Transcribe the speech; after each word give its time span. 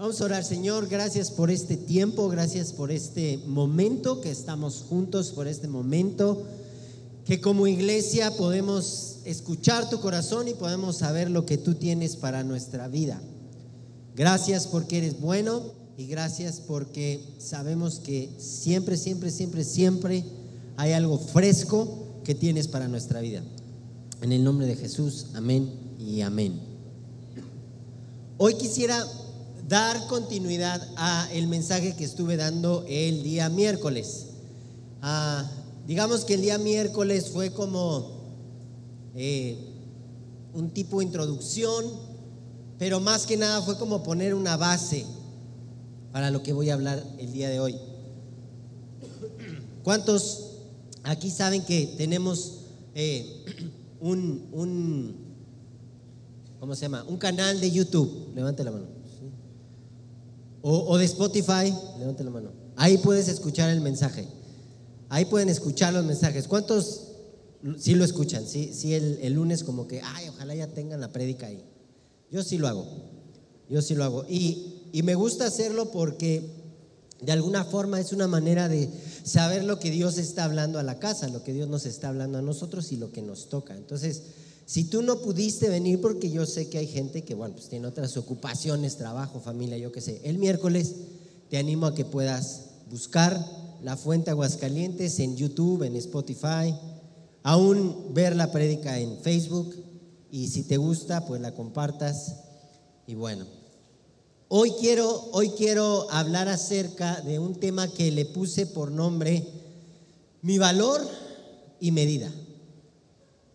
Vamos 0.00 0.18
a 0.22 0.24
orar, 0.24 0.44
Señor, 0.44 0.88
gracias 0.88 1.30
por 1.30 1.50
este 1.50 1.76
tiempo, 1.76 2.30
gracias 2.30 2.72
por 2.72 2.90
este 2.90 3.36
momento 3.46 4.22
que 4.22 4.30
estamos 4.30 4.82
juntos, 4.88 5.28
por 5.28 5.46
este 5.46 5.68
momento 5.68 6.42
que 7.26 7.42
como 7.42 7.66
iglesia 7.66 8.34
podemos 8.38 9.18
escuchar 9.26 9.90
tu 9.90 10.00
corazón 10.00 10.48
y 10.48 10.54
podemos 10.54 10.96
saber 10.96 11.30
lo 11.30 11.44
que 11.44 11.58
tú 11.58 11.74
tienes 11.74 12.16
para 12.16 12.42
nuestra 12.44 12.88
vida. 12.88 13.20
Gracias 14.16 14.66
porque 14.66 14.96
eres 14.96 15.20
bueno 15.20 15.64
y 15.98 16.06
gracias 16.06 16.62
porque 16.66 17.22
sabemos 17.36 17.98
que 18.00 18.30
siempre, 18.38 18.96
siempre, 18.96 19.30
siempre, 19.30 19.64
siempre 19.64 20.24
hay 20.78 20.92
algo 20.92 21.18
fresco 21.18 22.22
que 22.24 22.34
tienes 22.34 22.68
para 22.68 22.88
nuestra 22.88 23.20
vida. 23.20 23.42
En 24.22 24.32
el 24.32 24.42
nombre 24.42 24.66
de 24.66 24.76
Jesús, 24.76 25.26
amén 25.34 25.70
y 25.98 26.22
amén. 26.22 26.58
Hoy 28.38 28.54
quisiera 28.54 29.06
dar 29.70 30.08
continuidad 30.08 30.84
a 30.96 31.28
el 31.32 31.46
mensaje 31.46 31.94
que 31.94 32.02
estuve 32.02 32.36
dando 32.36 32.84
el 32.88 33.22
día 33.22 33.48
miércoles. 33.48 34.26
Ah, 35.00 35.48
digamos 35.86 36.24
que 36.24 36.34
el 36.34 36.42
día 36.42 36.58
miércoles 36.58 37.30
fue 37.30 37.52
como 37.52 38.10
eh, 39.14 39.56
un 40.54 40.70
tipo 40.70 40.98
de 40.98 41.04
introducción, 41.04 41.84
pero 42.80 42.98
más 42.98 43.26
que 43.26 43.36
nada 43.36 43.62
fue 43.62 43.78
como 43.78 44.02
poner 44.02 44.34
una 44.34 44.56
base 44.56 45.06
para 46.10 46.32
lo 46.32 46.42
que 46.42 46.52
voy 46.52 46.68
a 46.70 46.74
hablar 46.74 47.04
el 47.18 47.32
día 47.32 47.48
de 47.48 47.60
hoy. 47.60 47.76
¿Cuántos 49.84 50.46
aquí 51.04 51.30
saben 51.30 51.64
que 51.64 51.94
tenemos 51.96 52.62
eh, 52.96 53.44
un, 54.00 54.48
un, 54.50 55.14
¿cómo 56.58 56.74
se 56.74 56.82
llama? 56.82 57.04
Un 57.06 57.18
canal 57.18 57.60
de 57.60 57.70
YouTube? 57.70 58.32
Levante 58.34 58.64
la 58.64 58.72
mano. 58.72 58.99
O, 60.62 60.98
de 60.98 61.04
Spotify, 61.06 61.72
levante 61.98 62.22
la 62.22 62.30
mano. 62.30 62.52
Ahí 62.76 62.98
puedes 62.98 63.28
escuchar 63.28 63.70
el 63.70 63.80
mensaje. 63.80 64.26
Ahí 65.08 65.24
pueden 65.24 65.48
escuchar 65.48 65.92
los 65.92 66.04
mensajes. 66.04 66.46
¿Cuántos 66.46 67.08
sí 67.78 67.94
lo 67.94 68.04
escuchan? 68.04 68.46
Sí, 68.46 68.72
sí 68.74 68.94
el, 68.94 69.32
lunes 69.32 69.64
como 69.64 69.86
que, 69.86 70.02
ay, 70.02 70.28
ojalá 70.28 70.54
ya 70.54 70.66
tengan 70.66 71.00
la 71.00 71.12
prédica 71.12 71.46
ahí. 71.46 71.64
Yo 72.30 72.42
sí 72.42 72.58
lo 72.58 72.68
hago. 72.68 72.86
Yo 73.68 73.80
sí 73.82 73.94
lo 73.94 74.04
hago. 74.04 74.24
Y, 74.28 74.88
y 74.92 75.02
me 75.02 75.14
gusta 75.14 75.46
hacerlo 75.46 75.90
porque 75.90 76.60
de 77.20 77.32
alguna 77.32 77.64
forma 77.64 78.00
es 78.00 78.12
una 78.12 78.28
manera 78.28 78.68
de 78.68 78.88
saber 79.24 79.64
lo 79.64 79.78
que 79.78 79.90
Dios 79.90 80.18
está 80.18 80.44
hablando 80.44 80.78
a 80.78 80.82
la 80.82 80.98
casa, 80.98 81.28
lo 81.28 81.42
que 81.42 81.52
Dios 81.52 81.68
nos 81.68 81.86
está 81.86 82.08
hablando 82.08 82.38
a 82.38 82.42
nosotros 82.42 82.92
y 82.92 82.96
lo 82.96 83.12
que 83.12 83.22
nos 83.22 83.48
toca. 83.48 83.76
Entonces, 83.76 84.22
si 84.70 84.84
tú 84.84 85.02
no 85.02 85.18
pudiste 85.18 85.68
venir, 85.68 86.00
porque 86.00 86.30
yo 86.30 86.46
sé 86.46 86.68
que 86.68 86.78
hay 86.78 86.86
gente 86.86 87.24
que, 87.24 87.34
bueno, 87.34 87.56
pues 87.56 87.68
tiene 87.68 87.88
otras 87.88 88.16
ocupaciones, 88.16 88.96
trabajo, 88.96 89.40
familia, 89.40 89.76
yo 89.76 89.90
qué 89.90 90.00
sé, 90.00 90.20
el 90.22 90.38
miércoles 90.38 90.94
te 91.48 91.58
animo 91.58 91.86
a 91.86 91.94
que 91.96 92.04
puedas 92.04 92.66
buscar 92.88 93.44
la 93.82 93.96
Fuente 93.96 94.30
Aguascalientes 94.30 95.18
en 95.18 95.36
YouTube, 95.36 95.82
en 95.82 95.96
Spotify, 95.96 96.72
aún 97.42 98.14
ver 98.14 98.36
la 98.36 98.52
prédica 98.52 98.96
en 99.00 99.18
Facebook 99.18 99.74
y 100.30 100.46
si 100.46 100.62
te 100.62 100.76
gusta, 100.76 101.26
pues 101.26 101.40
la 101.40 101.52
compartas. 101.52 102.36
Y 103.08 103.16
bueno, 103.16 103.46
hoy 104.46 104.70
quiero, 104.78 105.30
hoy 105.32 105.50
quiero 105.50 106.08
hablar 106.12 106.46
acerca 106.46 107.20
de 107.22 107.40
un 107.40 107.56
tema 107.56 107.88
que 107.88 108.12
le 108.12 108.24
puse 108.24 108.66
por 108.66 108.92
nombre 108.92 109.44
mi 110.42 110.58
valor 110.58 111.00
y 111.80 111.90
medida. 111.90 112.30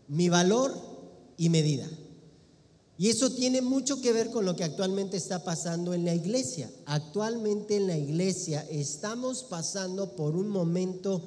Mi 0.10 0.28
valor 0.28 0.85
y 1.38 1.50
medida. 1.50 1.88
Y 2.98 3.10
eso 3.10 3.30
tiene 3.30 3.62
mucho 3.62 4.00
que 4.00 4.14
ver 4.14 4.32
con 4.32 4.46
lo 4.46 4.56
que 4.56 4.64
actualmente 4.64 5.18
está 5.18 5.44
pasando 5.44 5.94
en 5.94 6.06
la 6.06 6.14
iglesia. 6.14 6.72
Actualmente 6.86 7.76
en 7.76 7.88
la 7.88 7.98
iglesia 7.98 8.66
estamos 8.70 9.44
pasando 9.44 10.16
por 10.16 10.36
un 10.36 10.48
momento 10.48 11.22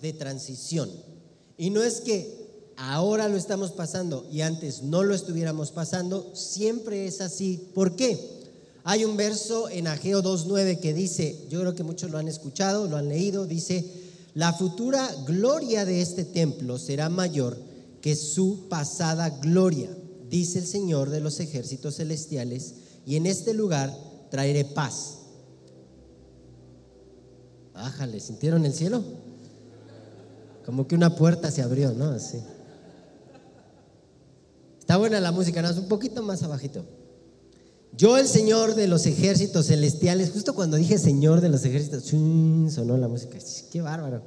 de 0.00 0.14
transición. 0.14 0.90
Y 1.58 1.68
no 1.68 1.82
es 1.82 2.00
que 2.00 2.40
ahora 2.76 3.28
lo 3.28 3.36
estamos 3.36 3.72
pasando 3.72 4.26
y 4.32 4.40
antes 4.40 4.82
no 4.82 5.02
lo 5.02 5.14
estuviéramos 5.14 5.72
pasando, 5.72 6.30
siempre 6.34 7.06
es 7.06 7.20
así. 7.20 7.68
¿Por 7.74 7.96
qué? 7.96 8.18
Hay 8.84 9.04
un 9.04 9.18
verso 9.18 9.68
en 9.68 9.88
Ageo 9.88 10.22
2.9 10.22 10.80
que 10.80 10.94
dice, 10.94 11.36
yo 11.50 11.60
creo 11.60 11.74
que 11.74 11.82
muchos 11.82 12.10
lo 12.10 12.16
han 12.16 12.28
escuchado, 12.28 12.88
lo 12.88 12.96
han 12.96 13.10
leído, 13.10 13.44
dice, 13.44 13.84
la 14.32 14.54
futura 14.54 15.06
gloria 15.26 15.84
de 15.84 16.00
este 16.00 16.24
templo 16.24 16.78
será 16.78 17.10
mayor 17.10 17.58
que 18.00 18.16
su 18.16 18.68
pasada 18.68 19.30
gloria, 19.30 19.90
dice 20.28 20.60
el 20.60 20.66
Señor 20.66 21.10
de 21.10 21.20
los 21.20 21.40
ejércitos 21.40 21.96
celestiales, 21.96 22.74
y 23.06 23.16
en 23.16 23.26
este 23.26 23.54
lugar 23.54 23.94
traeré 24.30 24.64
paz. 24.64 25.18
Bájale, 27.74 28.20
¿sintieron 28.20 28.64
el 28.66 28.72
cielo? 28.72 29.02
Como 30.64 30.86
que 30.86 30.94
una 30.94 31.16
puerta 31.16 31.50
se 31.50 31.62
abrió, 31.62 31.92
¿no? 31.92 32.10
Así. 32.10 32.38
Está 34.78 34.96
buena 34.96 35.20
la 35.20 35.32
música, 35.32 35.62
¿no? 35.62 35.70
Es 35.70 35.78
un 35.78 35.88
poquito 35.88 36.22
más 36.22 36.42
abajito. 36.42 36.84
Yo, 37.96 38.18
el 38.18 38.28
Señor 38.28 38.74
de 38.74 38.86
los 38.86 39.06
ejércitos 39.06 39.66
celestiales, 39.66 40.30
justo 40.30 40.54
cuando 40.54 40.76
dije 40.76 40.98
Señor 40.98 41.40
de 41.40 41.48
los 41.48 41.64
ejércitos, 41.64 42.04
sonó 42.04 42.96
la 42.96 43.08
música. 43.08 43.38
Qué 43.72 43.80
bárbaro. 43.80 44.22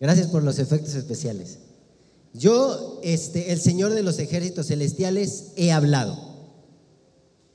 Gracias 0.00 0.28
por 0.28 0.42
los 0.42 0.58
efectos 0.58 0.94
especiales. 0.94 1.58
Yo, 2.36 3.00
este, 3.02 3.52
el 3.52 3.60
Señor 3.60 3.94
de 3.94 4.02
los 4.02 4.18
ejércitos 4.18 4.66
celestiales, 4.66 5.46
he 5.56 5.72
hablado. 5.72 6.18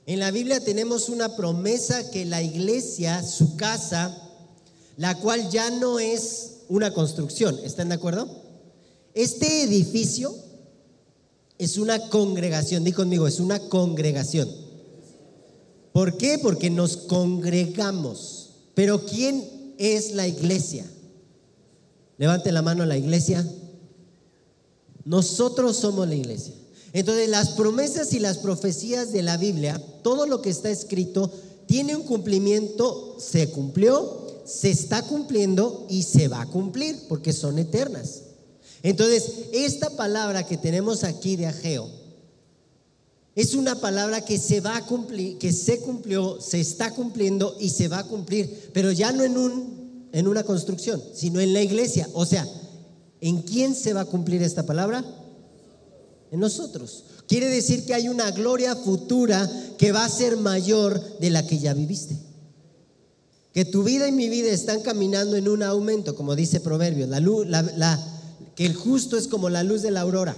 En 0.06 0.18
la 0.18 0.30
Biblia 0.32 0.58
tenemos 0.58 1.08
una 1.08 1.36
promesa 1.36 2.10
que 2.10 2.24
la 2.24 2.42
iglesia, 2.42 3.22
su 3.22 3.56
casa, 3.56 4.16
la 4.96 5.16
cual 5.18 5.48
ya 5.50 5.70
no 5.70 6.00
es 6.00 6.62
una 6.68 6.92
construcción, 6.92 7.58
¿están 7.62 7.90
de 7.90 7.94
acuerdo? 7.94 8.28
Este 9.14 9.62
edificio 9.62 10.34
es 11.58 11.78
una 11.78 12.08
congregación, 12.08 12.82
di 12.82 12.92
conmigo, 12.92 13.28
es 13.28 13.38
una 13.38 13.60
congregación. 13.68 14.48
¿Por 15.92 16.16
qué? 16.16 16.38
Porque 16.38 16.70
nos 16.70 16.96
congregamos. 16.96 18.50
Pero 18.74 19.04
¿quién 19.04 19.74
es 19.78 20.12
la 20.12 20.26
iglesia? 20.26 20.84
Levante 22.18 22.50
la 22.50 22.62
mano 22.62 22.82
a 22.82 22.86
la 22.86 22.96
iglesia. 22.96 23.46
Nosotros 25.04 25.76
somos 25.76 26.08
la 26.08 26.14
iglesia. 26.14 26.54
Entonces 26.92 27.28
las 27.28 27.50
promesas 27.50 28.12
y 28.12 28.18
las 28.18 28.38
profecías 28.38 29.12
de 29.12 29.22
la 29.22 29.36
Biblia, 29.36 29.82
todo 30.02 30.26
lo 30.26 30.42
que 30.42 30.50
está 30.50 30.70
escrito, 30.70 31.30
tiene 31.66 31.96
un 31.96 32.02
cumplimiento, 32.02 33.16
se 33.18 33.48
cumplió, 33.48 34.26
se 34.44 34.70
está 34.70 35.02
cumpliendo 35.02 35.86
y 35.88 36.02
se 36.02 36.28
va 36.28 36.42
a 36.42 36.46
cumplir 36.46 36.96
porque 37.08 37.32
son 37.32 37.58
eternas. 37.58 38.22
Entonces, 38.82 39.32
esta 39.52 39.90
palabra 39.90 40.46
que 40.46 40.56
tenemos 40.56 41.04
aquí 41.04 41.36
de 41.36 41.46
Ageo 41.46 41.88
es 43.34 43.54
una 43.54 43.80
palabra 43.80 44.22
que 44.22 44.38
se 44.38 44.60
va 44.60 44.76
a 44.76 44.84
cumplir, 44.84 45.38
que 45.38 45.52
se 45.52 45.78
cumplió, 45.78 46.40
se 46.40 46.60
está 46.60 46.92
cumpliendo 46.92 47.56
y 47.58 47.70
se 47.70 47.88
va 47.88 48.00
a 48.00 48.04
cumplir, 48.04 48.70
pero 48.74 48.92
ya 48.92 49.12
no 49.12 49.24
en 49.24 49.38
un 49.38 49.82
en 50.12 50.28
una 50.28 50.44
construcción, 50.44 51.02
sino 51.14 51.40
en 51.40 51.54
la 51.54 51.62
iglesia, 51.62 52.06
o 52.12 52.26
sea, 52.26 52.46
¿En 53.22 53.42
quién 53.42 53.76
se 53.76 53.92
va 53.92 54.00
a 54.00 54.04
cumplir 54.04 54.42
esta 54.42 54.66
palabra? 54.66 55.04
En 56.32 56.40
nosotros. 56.40 57.04
Quiere 57.28 57.46
decir 57.46 57.86
que 57.86 57.94
hay 57.94 58.08
una 58.08 58.32
gloria 58.32 58.74
futura 58.74 59.48
que 59.78 59.92
va 59.92 60.04
a 60.04 60.08
ser 60.08 60.36
mayor 60.36 61.00
de 61.20 61.30
la 61.30 61.46
que 61.46 61.60
ya 61.60 61.72
viviste. 61.72 62.18
Que 63.54 63.64
tu 63.64 63.84
vida 63.84 64.08
y 64.08 64.12
mi 64.12 64.28
vida 64.28 64.50
están 64.50 64.80
caminando 64.80 65.36
en 65.36 65.48
un 65.48 65.62
aumento, 65.62 66.16
como 66.16 66.34
dice 66.34 66.58
Proverbios. 66.58 67.08
La 67.08 67.20
luz, 67.20 67.46
que 68.56 68.66
el 68.66 68.74
justo 68.74 69.16
es 69.16 69.28
como 69.28 69.50
la 69.50 69.62
luz 69.62 69.82
de 69.82 69.92
la 69.92 70.00
aurora, 70.00 70.36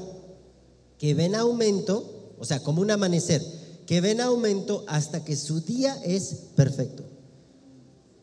que 0.99 1.15
ven 1.15 1.35
aumento, 1.35 2.35
o 2.39 2.45
sea, 2.45 2.61
como 2.61 2.83
un 2.83 2.91
amanecer, 2.91 3.43
que 3.87 4.03
ven 4.03 4.21
aumento 4.21 4.85
hasta 4.89 5.25
que 5.25 5.37
su 5.37 5.63
día 5.63 5.99
es 6.05 6.35
perfecto. 6.55 7.03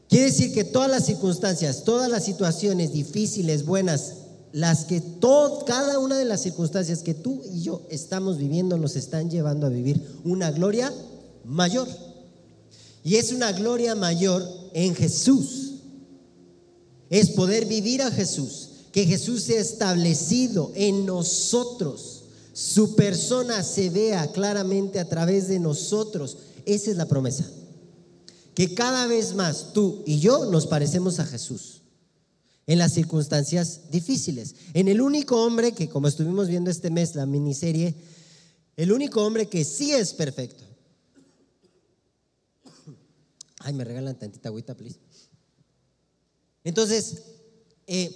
Quiere 0.07 0.25
decir 0.25 0.53
que 0.53 0.65
todas 0.65 0.91
las 0.91 1.07
circunstancias, 1.07 1.83
todas 1.83 2.11
las 2.11 2.25
situaciones 2.25 2.93
difíciles, 2.93 3.65
buenas, 3.65 4.20
las 4.53 4.85
que 4.85 4.99
todo, 4.99 5.65
cada 5.65 5.99
una 5.99 6.17
de 6.17 6.25
las 6.25 6.41
circunstancias 6.41 7.03
que 7.03 7.13
tú 7.13 7.41
y 7.51 7.61
yo 7.61 7.83
estamos 7.89 8.37
viviendo 8.37 8.77
nos 8.77 8.95
están 8.95 9.29
llevando 9.29 9.65
a 9.65 9.69
vivir 9.69 10.01
una 10.23 10.51
gloria 10.51 10.93
mayor. 11.45 11.87
Y 13.03 13.15
es 13.15 13.31
una 13.31 13.51
gloria 13.51 13.95
mayor 13.95 14.47
en 14.73 14.93
Jesús. 14.93 15.71
Es 17.09 17.29
poder 17.29 17.65
vivir 17.65 18.01
a 18.01 18.11
Jesús, 18.11 18.69
que 18.91 19.05
Jesús 19.05 19.43
sea 19.43 19.59
establecido 19.59 20.71
en 20.75 21.05
nosotros. 21.05 22.23
Su 22.53 22.95
persona 22.95 23.63
se 23.63 23.89
vea 23.89 24.27
claramente 24.31 24.99
a 24.99 25.07
través 25.07 25.47
de 25.47 25.59
nosotros. 25.59 26.37
Esa 26.65 26.91
es 26.91 26.97
la 26.97 27.07
promesa. 27.07 27.45
Que 28.53 28.73
cada 28.73 29.07
vez 29.07 29.33
más 29.33 29.73
tú 29.73 30.03
y 30.05 30.19
yo 30.19 30.45
nos 30.45 30.67
parecemos 30.67 31.19
a 31.19 31.25
Jesús 31.25 31.80
en 32.71 32.79
las 32.79 32.93
circunstancias 32.93 33.91
difíciles. 33.91 34.55
En 34.73 34.87
el 34.87 35.01
único 35.01 35.43
hombre 35.43 35.73
que, 35.73 35.89
como 35.89 36.07
estuvimos 36.07 36.47
viendo 36.47 36.71
este 36.71 36.89
mes, 36.89 37.15
la 37.15 37.25
miniserie, 37.25 37.93
el 38.77 38.93
único 38.93 39.25
hombre 39.25 39.49
que 39.49 39.65
sí 39.65 39.91
es 39.91 40.13
perfecto. 40.13 40.63
Ay, 43.59 43.73
me 43.73 43.83
regalan 43.83 44.17
tantita 44.17 44.47
agüita, 44.47 44.73
please. 44.73 44.99
Entonces, 46.63 47.23
eh, 47.87 48.09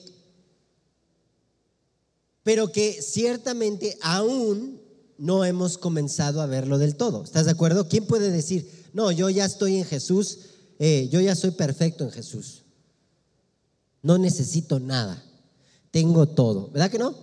pero 2.43 2.71
que 2.71 3.01
ciertamente 3.01 3.97
aún 4.01 4.79
no 5.17 5.43
hemos 5.43 5.77
comenzado 5.77 6.39
a 6.39 6.45
verlo 6.45 6.77
del 6.77 6.95
todo. 6.95 7.25
¿Estás 7.25 7.43
de 7.43 7.51
acuerdo? 7.51 7.89
¿Quién 7.89 8.07
puede 8.07 8.31
decir, 8.31 8.71
no, 8.93 9.11
yo 9.11 9.29
ya 9.29 9.43
estoy 9.43 9.75
en 9.75 9.83
Jesús, 9.83 10.39
eh, 10.79 11.09
yo 11.11 11.19
ya 11.19 11.35
soy 11.35 11.51
perfecto 11.51 12.05
en 12.05 12.11
Jesús? 12.11 12.64
No 14.05 14.19
necesito 14.19 14.79
nada, 14.79 15.19
tengo 15.89 16.27
todo. 16.27 16.69
¿Verdad 16.69 16.91
que 16.91 16.99
no? 16.99 17.15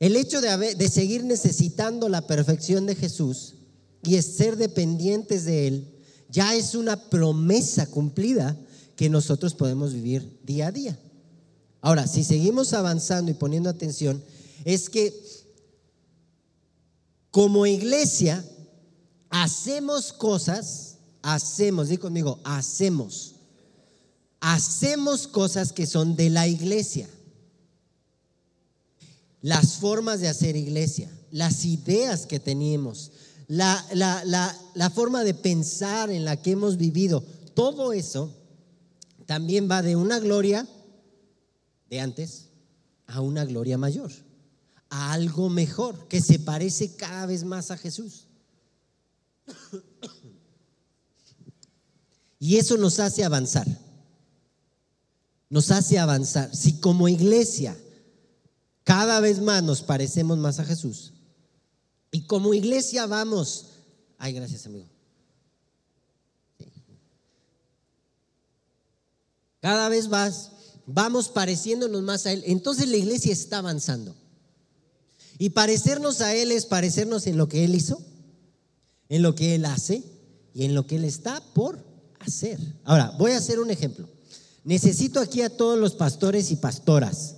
El 0.00 0.16
hecho 0.16 0.40
de, 0.40 0.74
de 0.74 0.88
seguir 0.88 1.24
necesitando 1.24 2.08
la 2.08 2.26
perfección 2.26 2.86
de 2.86 2.94
Jesús 2.94 3.52
y 4.02 4.20
ser 4.22 4.56
dependientes 4.56 5.44
de 5.44 5.66
Él 5.66 5.94
ya 6.30 6.54
es 6.54 6.74
una 6.74 7.10
promesa 7.10 7.86
cumplida 7.86 8.56
que 8.96 9.10
nosotros 9.10 9.52
podemos 9.52 9.92
vivir 9.92 10.40
día 10.42 10.68
a 10.68 10.72
día. 10.72 10.98
Ahora, 11.82 12.06
si 12.06 12.24
seguimos 12.24 12.72
avanzando 12.72 13.30
y 13.30 13.34
poniendo 13.34 13.68
atención, 13.68 14.24
es 14.64 14.88
que 14.88 15.12
como 17.30 17.66
iglesia 17.66 18.42
hacemos 19.28 20.14
cosas, 20.14 20.96
hacemos, 21.20 21.88
di 21.88 21.98
conmigo, 21.98 22.40
hacemos, 22.42 23.35
hacemos 24.40 25.26
cosas 25.26 25.72
que 25.72 25.86
son 25.86 26.16
de 26.16 26.30
la 26.30 26.46
iglesia. 26.46 27.08
Las 29.42 29.74
formas 29.74 30.20
de 30.20 30.28
hacer 30.28 30.56
iglesia, 30.56 31.10
las 31.30 31.64
ideas 31.64 32.26
que 32.26 32.40
teníamos, 32.40 33.12
la, 33.48 33.84
la, 33.92 34.90
forma 34.90 35.22
de 35.22 35.34
pensar 35.34 36.10
en 36.10 36.24
la 36.24 36.36
que 36.36 36.52
hemos 36.52 36.76
vivido, 36.76 37.22
todo 37.54 37.92
eso 37.92 38.34
también 39.26 39.70
va 39.70 39.82
de 39.82 39.94
una 39.94 40.18
gloria 40.18 40.66
de 41.90 42.00
antes 42.00 42.46
a 43.06 43.20
una 43.20 43.44
gloria 43.44 43.78
mayor 43.78 44.10
a 44.90 45.12
algo 45.12 45.48
mejor, 45.48 46.08
que 46.08 46.20
se 46.20 46.38
parece 46.38 46.94
cada 46.96 47.26
vez 47.26 47.44
más 47.44 47.70
a 47.70 47.76
Jesús. 47.76 48.26
Y 52.38 52.56
eso 52.56 52.76
nos 52.76 53.00
hace 53.00 53.24
avanzar. 53.24 53.66
Nos 55.48 55.70
hace 55.70 55.98
avanzar. 55.98 56.54
Si 56.54 56.80
como 56.80 57.08
iglesia 57.08 57.76
cada 58.86 59.18
vez 59.18 59.40
más 59.40 59.64
nos 59.64 59.82
parecemos 59.82 60.38
más 60.38 60.60
a 60.60 60.64
Jesús 60.64 61.12
y 62.12 62.22
como 62.22 62.54
iglesia 62.54 63.06
vamos, 63.06 63.66
ay, 64.16 64.32
gracias 64.32 64.64
amigo. 64.66 64.86
Cada 69.60 69.88
vez 69.88 70.08
más 70.08 70.52
vamos 70.86 71.28
pareciéndonos 71.28 72.00
más 72.02 72.26
a 72.26 72.32
Él. 72.32 72.44
Entonces 72.46 72.88
la 72.88 72.96
iglesia 72.96 73.32
está 73.32 73.58
avanzando. 73.58 74.14
Y 75.38 75.50
parecernos 75.50 76.20
a 76.20 76.34
Él 76.34 76.52
es 76.52 76.64
parecernos 76.64 77.26
en 77.26 77.36
lo 77.36 77.48
que 77.48 77.64
Él 77.64 77.74
hizo, 77.74 78.00
en 79.08 79.22
lo 79.22 79.34
que 79.34 79.56
Él 79.56 79.64
hace 79.64 80.04
y 80.54 80.64
en 80.64 80.76
lo 80.76 80.86
que 80.86 80.94
Él 80.94 81.04
está 81.04 81.40
por 81.52 81.84
hacer. 82.20 82.60
Ahora, 82.84 83.12
voy 83.18 83.32
a 83.32 83.38
hacer 83.38 83.58
un 83.58 83.70
ejemplo. 83.70 84.08
Necesito 84.66 85.20
aquí 85.20 85.42
a 85.42 85.48
todos 85.48 85.78
los 85.78 85.94
pastores 85.94 86.50
y 86.50 86.56
pastoras. 86.56 87.36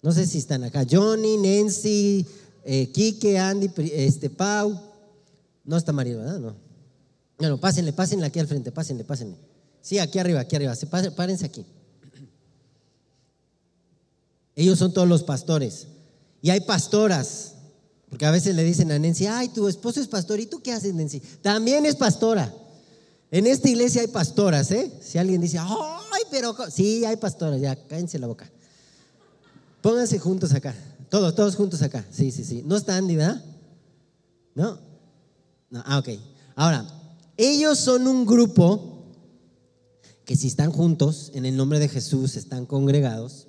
No 0.00 0.10
sé 0.10 0.26
si 0.26 0.38
están 0.38 0.64
acá. 0.64 0.86
Johnny, 0.90 1.36
Nancy, 1.36 2.24
eh, 2.64 2.90
Kike, 2.92 3.38
Andy, 3.38 3.70
este, 3.92 4.30
Pau. 4.30 4.80
No 5.66 5.76
está 5.76 5.92
María, 5.92 6.16
¿verdad? 6.16 6.38
No. 6.38 6.56
Bueno, 7.36 7.60
pásenle, 7.60 7.92
pásenle 7.92 8.24
aquí 8.24 8.38
al 8.38 8.46
frente, 8.46 8.72
pásenle, 8.72 9.04
pásenle. 9.04 9.36
Sí, 9.82 9.98
aquí 9.98 10.18
arriba, 10.18 10.40
aquí 10.40 10.56
arriba. 10.56 10.72
Párense 11.14 11.44
aquí. 11.44 11.66
Ellos 14.54 14.78
son 14.78 14.94
todos 14.94 15.06
los 15.06 15.24
pastores. 15.24 15.88
Y 16.40 16.48
hay 16.48 16.60
pastoras, 16.60 17.52
porque 18.08 18.24
a 18.24 18.30
veces 18.30 18.56
le 18.56 18.64
dicen 18.64 18.90
a 18.92 18.98
Nancy, 18.98 19.26
ay, 19.26 19.50
tu 19.50 19.68
esposo 19.68 20.00
es 20.00 20.08
pastor, 20.08 20.40
¿y 20.40 20.46
tú 20.46 20.62
qué 20.62 20.72
haces, 20.72 20.94
Nancy? 20.94 21.20
También 21.42 21.84
es 21.84 21.96
pastora. 21.96 22.50
En 23.30 23.46
esta 23.46 23.68
iglesia 23.68 24.02
hay 24.02 24.08
pastoras, 24.08 24.70
¿eh? 24.70 24.92
Si 25.00 25.18
alguien 25.18 25.40
dice, 25.40 25.58
ay, 25.58 26.22
pero 26.30 26.54
sí, 26.70 27.04
hay 27.04 27.16
pastoras, 27.16 27.60
ya, 27.60 27.74
cállense 27.74 28.18
la 28.18 28.26
boca. 28.26 28.50
Pónganse 29.80 30.18
juntos 30.18 30.52
acá, 30.54 30.74
todos, 31.10 31.34
todos 31.34 31.56
juntos 31.56 31.82
acá. 31.82 32.04
Sí, 32.10 32.30
sí, 32.30 32.44
sí. 32.44 32.62
¿No 32.64 32.76
está 32.76 32.96
Andy, 32.96 33.16
verdad? 33.16 33.44
¿No? 34.54 34.78
no 35.70 35.82
ah, 35.84 35.98
ok. 35.98 36.08
Ahora, 36.54 36.86
ellos 37.36 37.78
son 37.78 38.06
un 38.06 38.24
grupo 38.24 38.96
que 40.24 40.36
si 40.36 40.48
están 40.48 40.72
juntos, 40.72 41.30
en 41.34 41.46
el 41.46 41.56
nombre 41.56 41.78
de 41.78 41.88
Jesús, 41.88 42.36
están 42.36 42.66
congregados, 42.66 43.46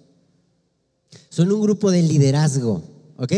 son 1.29 1.51
un 1.51 1.61
grupo 1.61 1.89
de 1.89 2.03
liderazgo, 2.03 2.83
¿ok? 3.17 3.33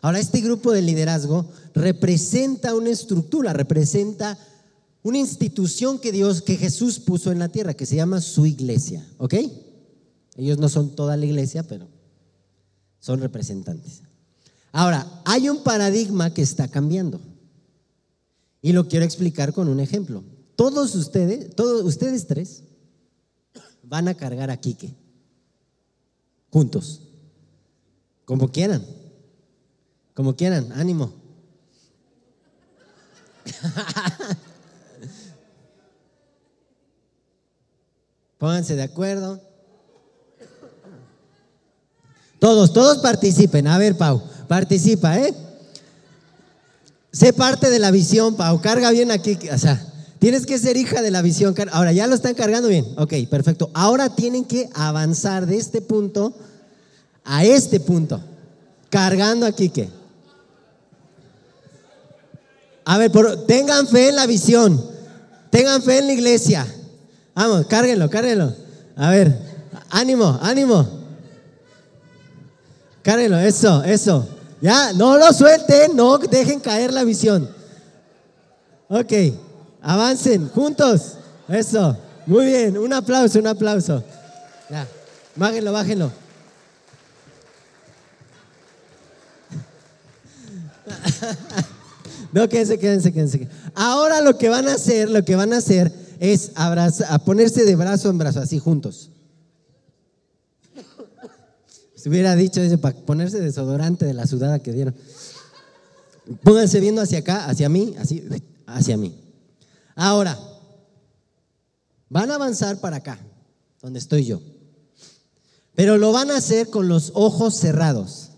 Ahora, 0.00 0.18
este 0.18 0.40
grupo 0.40 0.72
de 0.72 0.82
liderazgo 0.82 1.46
representa 1.74 2.74
una 2.74 2.90
estructura, 2.90 3.52
representa 3.52 4.38
una 5.04 5.18
institución 5.18 5.98
que 5.98 6.10
Dios, 6.12 6.40
que 6.42 6.56
Jesús 6.56 6.98
puso 6.98 7.30
en 7.30 7.38
la 7.38 7.50
tierra, 7.50 7.74
que 7.74 7.84
se 7.84 7.94
llama 7.94 8.22
su 8.22 8.46
iglesia, 8.46 9.06
¿ok? 9.18 9.34
Ellos 10.36 10.58
no 10.58 10.70
son 10.70 10.96
toda 10.96 11.16
la 11.16 11.26
iglesia, 11.26 11.62
pero 11.62 11.86
son 12.98 13.20
representantes. 13.20 14.00
Ahora, 14.72 15.22
hay 15.26 15.50
un 15.50 15.62
paradigma 15.62 16.32
que 16.32 16.40
está 16.42 16.68
cambiando. 16.68 17.20
Y 18.62 18.72
lo 18.72 18.88
quiero 18.88 19.04
explicar 19.04 19.52
con 19.52 19.68
un 19.68 19.78
ejemplo. 19.78 20.24
Todos 20.56 20.94
ustedes, 20.94 21.54
todos 21.54 21.84
ustedes 21.84 22.26
tres 22.26 22.64
van 23.82 24.08
a 24.08 24.14
cargar 24.14 24.50
a 24.50 24.56
Quique 24.56 24.96
juntos. 26.50 27.02
Como 28.24 28.50
quieran. 28.50 28.82
Como 30.14 30.34
quieran, 30.34 30.72
ánimo. 30.72 31.12
Pónganse 38.38 38.76
de 38.76 38.82
acuerdo. 38.82 39.40
Todos, 42.38 42.72
todos 42.72 42.98
participen. 42.98 43.66
A 43.66 43.78
ver, 43.78 43.96
Pau, 43.96 44.22
participa, 44.48 45.18
¿eh? 45.18 45.34
Sé 47.12 47.32
parte 47.32 47.70
de 47.70 47.78
la 47.78 47.90
visión, 47.90 48.36
Pau. 48.36 48.60
Carga 48.60 48.90
bien 48.90 49.10
aquí. 49.10 49.38
O 49.52 49.58
sea, 49.58 49.80
tienes 50.18 50.44
que 50.44 50.58
ser 50.58 50.76
hija 50.76 51.00
de 51.00 51.10
la 51.10 51.22
visión. 51.22 51.54
Ahora, 51.72 51.92
ya 51.92 52.06
lo 52.06 52.14
están 52.14 52.34
cargando 52.34 52.68
bien. 52.68 52.86
Ok, 52.98 53.14
perfecto. 53.30 53.70
Ahora 53.72 54.14
tienen 54.14 54.44
que 54.44 54.68
avanzar 54.74 55.46
de 55.46 55.56
este 55.56 55.80
punto 55.80 56.34
a 57.24 57.44
este 57.44 57.80
punto, 57.80 58.20
cargando 58.90 59.46
a 59.46 59.52
Quique. 59.52 59.88
A 62.84 62.98
ver, 62.98 63.10
tengan 63.46 63.88
fe 63.88 64.10
en 64.10 64.16
la 64.16 64.26
visión, 64.26 64.84
tengan 65.50 65.82
fe 65.82 65.98
en 65.98 66.06
la 66.06 66.12
iglesia. 66.12 66.66
Vamos, 67.34 67.66
cárguenlo, 67.66 68.08
cárguenlo. 68.08 68.54
A 68.96 69.10
ver, 69.10 69.36
ánimo, 69.90 70.38
ánimo. 70.40 70.86
Cárguenlo, 73.02 73.38
eso, 73.38 73.82
eso. 73.82 74.28
Ya, 74.60 74.92
no 74.92 75.18
lo 75.18 75.32
suelten, 75.32 75.96
no 75.96 76.18
dejen 76.18 76.60
caer 76.60 76.92
la 76.92 77.02
visión. 77.04 77.50
Ok, 78.88 79.12
avancen 79.82 80.48
juntos. 80.50 81.14
Eso, 81.48 81.96
muy 82.26 82.46
bien, 82.46 82.78
un 82.78 82.92
aplauso, 82.92 83.40
un 83.40 83.48
aplauso. 83.48 84.02
Ya, 84.70 84.86
bájenlo, 85.34 85.72
bájenlo. 85.72 86.12
no, 92.32 92.48
quédense, 92.48 92.78
quédense, 92.78 93.12
quédense. 93.12 93.48
Ahora 93.74 94.20
lo 94.20 94.38
que 94.38 94.48
van 94.48 94.68
a 94.68 94.74
hacer, 94.74 95.10
lo 95.10 95.24
que 95.24 95.34
van 95.34 95.52
a 95.52 95.56
hacer 95.58 96.03
es 96.20 96.52
a 96.54 97.18
ponerse 97.24 97.64
de 97.64 97.76
brazo 97.76 98.10
en 98.10 98.18
brazo, 98.18 98.40
así 98.40 98.58
juntos. 98.58 99.10
Si 102.04 102.10
hubiera 102.10 102.36
dicho 102.36 102.60
para 102.82 102.94
ponerse 102.94 103.40
desodorante 103.40 104.04
de 104.04 104.12
la 104.12 104.26
sudada 104.26 104.58
que 104.58 104.72
dieron. 104.72 104.94
Pónganse 106.42 106.78
viendo 106.78 107.00
hacia 107.00 107.20
acá, 107.20 107.46
hacia 107.46 107.70
mí, 107.70 107.94
así, 107.98 108.22
hacia 108.66 108.98
mí. 108.98 109.18
Ahora, 109.94 110.38
van 112.10 112.30
a 112.30 112.34
avanzar 112.34 112.78
para 112.78 112.96
acá, 112.96 113.18
donde 113.80 114.00
estoy 114.00 114.26
yo. 114.26 114.42
Pero 115.74 115.96
lo 115.96 116.12
van 116.12 116.30
a 116.30 116.36
hacer 116.36 116.68
con 116.68 116.88
los 116.88 117.12
ojos 117.14 117.54
cerrados. 117.54 118.32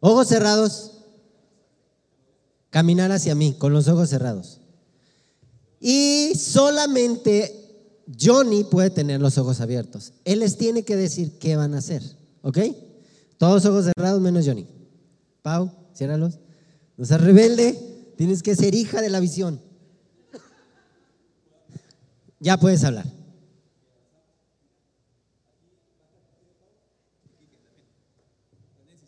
Ojos 0.00 0.28
cerrados, 0.28 0.92
caminar 2.70 3.12
hacia 3.12 3.34
mí 3.34 3.52
con 3.52 3.74
los 3.74 3.86
ojos 3.88 4.08
cerrados. 4.08 4.61
Y 5.84 6.34
solamente 6.36 8.04
Johnny 8.18 8.62
puede 8.62 8.90
tener 8.90 9.20
los 9.20 9.36
ojos 9.36 9.60
abiertos. 9.60 10.12
Él 10.24 10.38
les 10.38 10.56
tiene 10.56 10.84
que 10.84 10.94
decir 10.94 11.40
qué 11.40 11.56
van 11.56 11.74
a 11.74 11.78
hacer. 11.78 12.04
¿Ok? 12.42 12.58
Todos 13.36 13.66
ojos 13.66 13.86
cerrados 13.86 14.20
menos 14.20 14.46
Johnny. 14.46 14.64
Pau, 15.42 15.72
ciérralos. 15.92 16.38
No 16.96 17.04
seas 17.04 17.20
rebelde. 17.20 18.14
Tienes 18.16 18.44
que 18.44 18.54
ser 18.54 18.76
hija 18.76 19.00
de 19.00 19.10
la 19.10 19.18
visión. 19.18 19.60
Ya 22.38 22.56
puedes 22.58 22.84
hablar. 22.84 23.06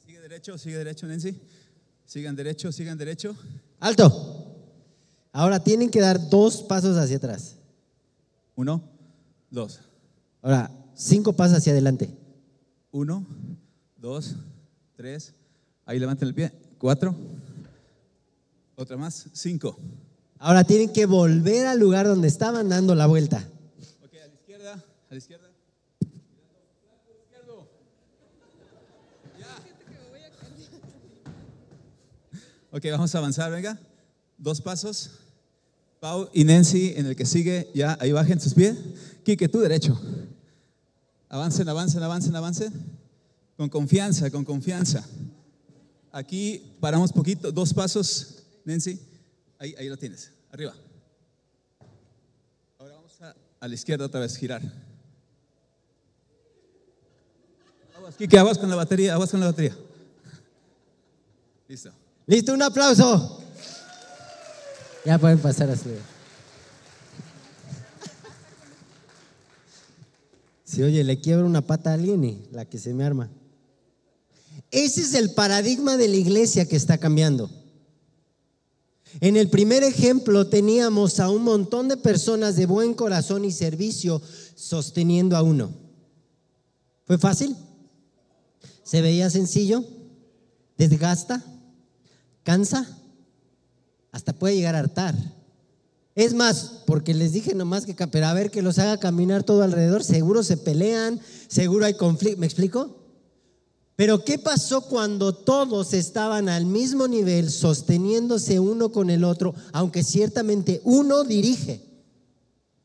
Sigue 0.04 0.20
derecho, 0.20 0.58
sigue 0.58 0.78
derecho, 0.78 1.06
Nancy. 1.06 1.40
Sigan 2.04 2.34
derecho, 2.34 2.72
sigan 2.72 2.98
derecho. 2.98 3.36
Alto. 3.78 4.53
Ahora 5.34 5.58
tienen 5.58 5.90
que 5.90 6.00
dar 6.00 6.30
dos 6.30 6.62
pasos 6.62 6.96
hacia 6.96 7.16
atrás. 7.16 7.56
Uno, 8.54 8.80
dos. 9.50 9.80
Ahora, 10.40 10.70
cinco 10.94 11.32
pasos 11.32 11.58
hacia 11.58 11.72
adelante. 11.72 12.08
Uno, 12.92 13.26
dos, 13.96 14.36
tres. 14.94 15.34
Ahí 15.86 15.98
levanten 15.98 16.28
el 16.28 16.34
pie. 16.34 16.52
Cuatro. 16.78 17.16
Otra 18.76 18.96
más. 18.96 19.26
Cinco. 19.32 19.76
Ahora 20.38 20.62
tienen 20.62 20.92
que 20.92 21.04
volver 21.04 21.66
al 21.66 21.80
lugar 21.80 22.06
donde 22.06 22.28
estaban 22.28 22.68
dando 22.68 22.94
la 22.94 23.06
vuelta. 23.06 23.38
Ok, 24.04 24.14
a 24.14 24.28
la 24.28 24.34
izquierda, 24.34 24.74
a 24.74 25.10
la 25.10 25.16
izquierda. 25.16 25.50
Ok, 32.70 32.84
vamos 32.92 33.12
a 33.12 33.18
avanzar, 33.18 33.50
venga. 33.50 33.76
Dos 34.38 34.60
pasos. 34.60 35.23
Pau 36.04 36.28
y 36.34 36.44
Nancy 36.44 36.92
en 36.96 37.06
el 37.06 37.16
que 37.16 37.24
sigue, 37.24 37.70
ya 37.74 37.96
ahí 37.98 38.12
bajen 38.12 38.38
sus 38.38 38.52
pies. 38.52 38.76
Quique, 39.24 39.48
tú 39.48 39.60
derecho. 39.60 39.98
Avancen, 41.30 41.66
avancen, 41.66 42.02
avancen, 42.02 42.36
avancen. 42.36 42.74
Con 43.56 43.70
confianza, 43.70 44.30
con 44.30 44.44
confianza. 44.44 45.02
Aquí 46.12 46.76
paramos 46.78 47.10
poquito, 47.10 47.50
dos 47.50 47.72
pasos, 47.72 48.44
Nancy. 48.66 49.00
Ahí, 49.58 49.74
ahí 49.78 49.88
lo 49.88 49.96
tienes, 49.96 50.30
arriba. 50.52 50.74
Ahora 52.78 52.96
vamos 52.96 53.22
a, 53.22 53.34
a 53.60 53.66
la 53.66 53.74
izquierda 53.74 54.04
otra 54.04 54.20
vez, 54.20 54.36
girar. 54.36 54.60
Aguas, 57.96 58.14
Quique, 58.16 58.38
aguas 58.38 58.58
con 58.58 58.68
la 58.68 58.76
batería, 58.76 59.14
aguas 59.14 59.30
con 59.30 59.40
la 59.40 59.46
batería. 59.46 59.74
Listo. 61.66 61.90
Listo, 62.26 62.52
un 62.52 62.60
aplauso. 62.60 63.40
Ya 65.04 65.18
pueden 65.18 65.38
pasar 65.38 65.70
a 65.70 65.76
su. 65.76 65.90
Si 70.64 70.82
oye, 70.82 71.04
le 71.04 71.20
quiebro 71.20 71.46
una 71.46 71.60
pata 71.60 71.90
a 71.90 71.94
alguien 71.94 72.24
y 72.24 72.48
la 72.50 72.64
que 72.64 72.78
se 72.78 72.94
me 72.94 73.04
arma. 73.04 73.30
Ese 74.70 75.02
es 75.02 75.14
el 75.14 75.32
paradigma 75.34 75.96
de 75.96 76.08
la 76.08 76.16
iglesia 76.16 76.66
que 76.66 76.76
está 76.76 76.98
cambiando. 76.98 77.50
En 79.20 79.36
el 79.36 79.48
primer 79.48 79.84
ejemplo 79.84 80.48
teníamos 80.48 81.20
a 81.20 81.30
un 81.30 81.44
montón 81.44 81.86
de 81.88 81.96
personas 81.96 82.56
de 82.56 82.66
buen 82.66 82.94
corazón 82.94 83.44
y 83.44 83.52
servicio 83.52 84.20
sosteniendo 84.56 85.36
a 85.36 85.42
uno. 85.42 85.70
¿Fue 87.06 87.18
fácil? 87.18 87.54
¿Se 88.82 89.02
veía 89.02 89.30
sencillo? 89.30 89.84
¿Desgasta? 90.76 91.44
¿Cansa? 92.42 93.03
Hasta 94.14 94.32
puede 94.32 94.54
llegar 94.54 94.76
a 94.76 94.78
hartar. 94.78 95.16
Es 96.14 96.34
más, 96.34 96.82
porque 96.86 97.14
les 97.14 97.32
dije 97.32 97.52
nomás 97.52 97.84
que, 97.84 97.94
pero 98.06 98.26
a 98.26 98.32
ver 98.32 98.52
que 98.52 98.62
los 98.62 98.78
haga 98.78 98.98
caminar 98.98 99.42
todo 99.42 99.64
alrededor, 99.64 100.04
seguro 100.04 100.44
se 100.44 100.56
pelean, 100.56 101.20
seguro 101.48 101.84
hay 101.84 101.94
conflicto. 101.94 102.38
¿Me 102.38 102.46
explico? 102.46 102.96
Pero 103.96 104.24
¿qué 104.24 104.38
pasó 104.38 104.82
cuando 104.82 105.34
todos 105.34 105.92
estaban 105.94 106.48
al 106.48 106.64
mismo 106.64 107.08
nivel, 107.08 107.50
sosteniéndose 107.50 108.60
uno 108.60 108.92
con 108.92 109.10
el 109.10 109.24
otro, 109.24 109.52
aunque 109.72 110.04
ciertamente 110.04 110.80
uno 110.84 111.24
dirige? 111.24 111.82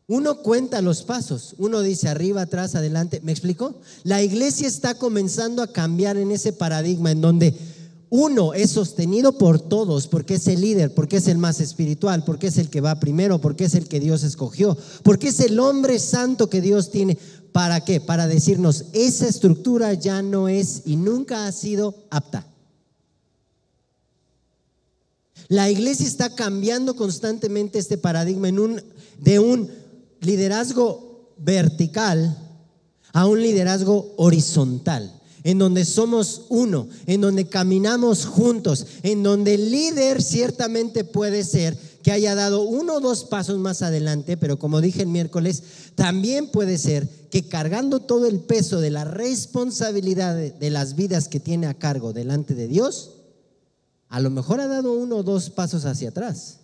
Uno 0.08 0.42
cuenta 0.42 0.82
los 0.82 1.04
pasos, 1.04 1.54
uno 1.60 1.82
dice 1.82 2.10
arriba, 2.10 2.42
atrás, 2.42 2.74
adelante. 2.74 3.22
¿Me 3.24 3.32
explico? 3.32 3.76
La 4.02 4.24
iglesia 4.24 4.68
está 4.68 4.96
comenzando 4.96 5.62
a 5.62 5.72
cambiar 5.72 6.18
en 6.18 6.32
ese 6.32 6.54
paradigma 6.54 7.12
en 7.12 7.22
donde 7.22 7.56
uno 8.10 8.54
es 8.54 8.72
sostenido 8.72 9.38
por 9.38 9.60
todos 9.60 10.08
porque 10.08 10.36
es 10.36 10.48
el 10.48 10.62
líder, 10.62 10.94
porque 10.94 11.18
es 11.18 11.28
el 11.28 11.38
más 11.38 11.60
espiritual, 11.60 12.24
porque 12.24 12.48
es 12.48 12.58
el 12.58 12.70
que 12.70 12.82
va 12.82 13.00
primero, 13.00 13.40
porque 13.40 13.66
es 13.66 13.76
el 13.76 13.88
que 13.88 14.00
Dios 14.00 14.24
escogió, 14.24 14.76
porque 15.04 15.28
es 15.28 15.40
el 15.40 15.60
hombre 15.60 16.00
santo 16.00 16.50
que 16.50 16.62
Dios 16.62 16.90
tiene. 16.90 17.18
¿Para 17.52 17.84
qué? 17.86 18.02
Para 18.02 18.28
decirnos, 18.28 18.86
esa 18.94 19.28
estructura 19.28 19.94
ya 19.94 20.22
no 20.22 20.48
es 20.48 20.84
y 20.86 20.96
nunca 20.96 21.46
ha 21.46 21.52
sido 21.52 21.96
apta. 22.10 22.48
La 25.48 25.70
iglesia 25.70 26.06
está 26.06 26.36
cambiando 26.36 26.96
constantemente 26.96 27.80
este 27.80 27.98
paradigma 27.98 28.50
de 29.20 29.40
un 29.40 29.72
liderazgo 30.22 31.34
vertical 31.38 32.38
a 33.14 33.26
un 33.26 33.42
liderazgo 33.42 34.14
horizontal 34.18 35.19
en 35.50 35.58
donde 35.58 35.84
somos 35.84 36.44
uno, 36.50 36.88
en 37.08 37.22
donde 37.22 37.48
caminamos 37.48 38.28
juntos, 38.28 38.86
en 39.02 39.24
donde 39.24 39.56
el 39.56 39.72
líder 39.72 40.22
ciertamente 40.22 41.04
puede 41.04 41.44
ser 41.44 41.76
que 42.04 42.12
haya 42.12 42.36
dado 42.36 42.62
uno 42.62 42.98
o 42.98 43.00
dos 43.00 43.24
pasos 43.24 43.58
más 43.58 43.82
adelante, 43.82 44.38
pero 44.38 44.60
como 44.60 44.80
dije 44.80 45.02
el 45.02 45.08
miércoles, 45.08 45.64
también 45.96 46.52
puede 46.52 46.78
ser 46.78 47.10
que 47.32 47.50
cargando 47.50 48.00
todo 48.00 48.28
el 48.28 48.42
peso 48.42 48.80
de 48.80 48.92
la 48.92 49.06
responsabilidad 49.06 50.36
de, 50.36 50.52
de 50.52 50.70
las 50.70 50.96
vidas 50.96 51.28
que 51.28 51.40
tiene 51.40 51.66
a 51.66 51.74
cargo 51.74 52.14
delante 52.14 52.54
de 52.54 52.68
Dios, 52.68 53.16
a 54.08 54.20
lo 54.20 54.30
mejor 54.30 54.60
ha 54.60 54.68
dado 54.68 54.94
uno 54.94 55.16
o 55.16 55.24
dos 55.24 55.50
pasos 55.50 55.86
hacia 55.86 56.10
atrás. 56.10 56.60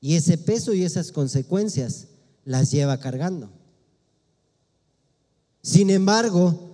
Y 0.00 0.14
ese 0.14 0.38
peso 0.38 0.72
y 0.72 0.82
esas 0.82 1.12
consecuencias 1.12 2.06
las 2.46 2.70
lleva 2.70 3.00
cargando. 3.00 3.50
Sin 5.60 5.90
embargo, 5.90 6.65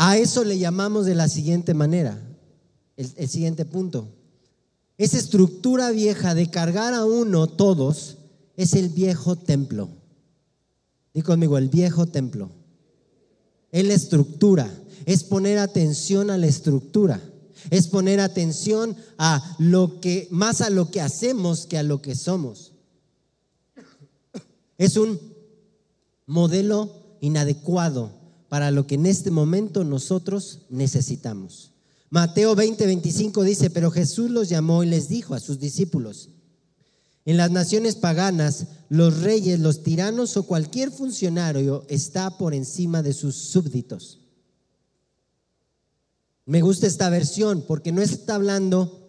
a 0.00 0.16
eso 0.16 0.44
le 0.44 0.56
llamamos 0.56 1.06
de 1.06 1.16
la 1.16 1.28
siguiente 1.28 1.74
manera, 1.74 2.22
el, 2.96 3.28
siguiente 3.28 3.64
punto. 3.64 4.06
Esa 4.96 5.18
estructura 5.18 5.90
vieja 5.90 6.36
de 6.36 6.48
cargar 6.48 6.94
a 6.94 7.04
uno 7.04 7.48
todos 7.48 8.16
es 8.56 8.74
el 8.74 8.90
viejo 8.90 9.34
templo. 9.34 9.88
Dí 11.12 11.22
conmigo, 11.22 11.58
el 11.58 11.68
viejo 11.68 12.06
templo. 12.06 12.48
Es 13.72 13.84
la 13.84 13.94
estructura, 13.94 14.72
es 15.04 15.24
poner 15.24 15.58
atención 15.58 16.30
a 16.30 16.38
la 16.38 16.46
estructura, 16.46 17.20
es 17.68 17.88
poner 17.88 18.20
atención 18.20 18.96
a 19.18 19.56
lo 19.58 19.98
que, 19.98 20.28
más 20.30 20.60
a 20.60 20.70
lo 20.70 20.92
que 20.92 21.00
hacemos 21.00 21.66
que 21.66 21.76
a 21.76 21.82
lo 21.82 22.00
que 22.00 22.14
somos. 22.14 22.72
Es 24.78 24.96
un 24.96 25.18
modelo 26.24 27.16
inadecuado 27.20 28.17
para 28.48 28.70
lo 28.70 28.86
que 28.86 28.94
en 28.94 29.06
este 29.06 29.30
momento 29.30 29.84
nosotros 29.84 30.60
necesitamos. 30.70 31.72
Mateo 32.10 32.54
20, 32.54 32.86
25 32.86 33.42
dice, 33.42 33.70
pero 33.70 33.90
Jesús 33.90 34.30
los 34.30 34.48
llamó 34.48 34.82
y 34.82 34.86
les 34.86 35.08
dijo 35.08 35.34
a 35.34 35.40
sus 35.40 35.58
discípulos, 35.58 36.30
en 37.26 37.36
las 37.36 37.50
naciones 37.50 37.96
paganas, 37.96 38.66
los 38.88 39.20
reyes, 39.20 39.60
los 39.60 39.82
tiranos 39.82 40.38
o 40.38 40.44
cualquier 40.44 40.90
funcionario 40.90 41.84
está 41.88 42.38
por 42.38 42.54
encima 42.54 43.02
de 43.02 43.12
sus 43.12 43.34
súbditos. 43.34 44.20
Me 46.46 46.62
gusta 46.62 46.86
esta 46.86 47.10
versión 47.10 47.62
porque 47.68 47.92
no 47.92 48.00
está 48.00 48.36
hablando 48.36 49.08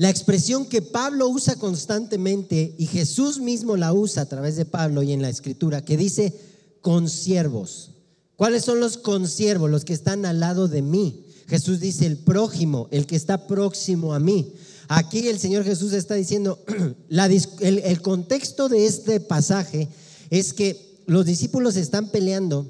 la 0.00 0.08
expresión 0.08 0.64
que 0.64 0.80
Pablo 0.80 1.28
usa 1.28 1.56
constantemente 1.56 2.74
y 2.78 2.86
Jesús 2.86 3.38
mismo 3.38 3.76
la 3.76 3.92
usa 3.92 4.22
a 4.22 4.26
través 4.26 4.56
de 4.56 4.64
Pablo 4.64 5.02
y 5.02 5.12
en 5.12 5.20
la 5.20 5.28
escritura, 5.28 5.84
que 5.84 5.98
dice 5.98 6.34
consiervos. 6.80 7.90
¿Cuáles 8.40 8.64
son 8.64 8.80
los 8.80 8.96
consiervos? 8.96 9.70
Los 9.70 9.84
que 9.84 9.92
están 9.92 10.24
al 10.24 10.40
lado 10.40 10.66
de 10.66 10.80
mí. 10.80 11.26
Jesús 11.46 11.78
dice 11.78 12.06
el 12.06 12.16
prójimo, 12.16 12.88
el 12.90 13.06
que 13.06 13.14
está 13.14 13.46
próximo 13.46 14.14
a 14.14 14.18
mí. 14.18 14.54
Aquí 14.88 15.28
el 15.28 15.38
Señor 15.38 15.62
Jesús 15.62 15.92
está 15.92 16.14
diciendo, 16.14 16.58
la, 17.10 17.26
el, 17.26 17.44
el 17.60 18.00
contexto 18.00 18.70
de 18.70 18.86
este 18.86 19.20
pasaje 19.20 19.90
es 20.30 20.54
que 20.54 21.02
los 21.04 21.26
discípulos 21.26 21.76
están 21.76 22.08
peleando. 22.08 22.66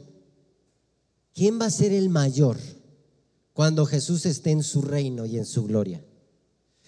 ¿Quién 1.34 1.60
va 1.60 1.66
a 1.66 1.70
ser 1.70 1.92
el 1.92 2.08
mayor 2.08 2.56
cuando 3.52 3.86
Jesús 3.86 4.26
esté 4.26 4.50
en 4.50 4.64
su 4.64 4.82
reino 4.82 5.24
y 5.24 5.38
en 5.38 5.46
su 5.46 5.62
gloria? 5.62 6.04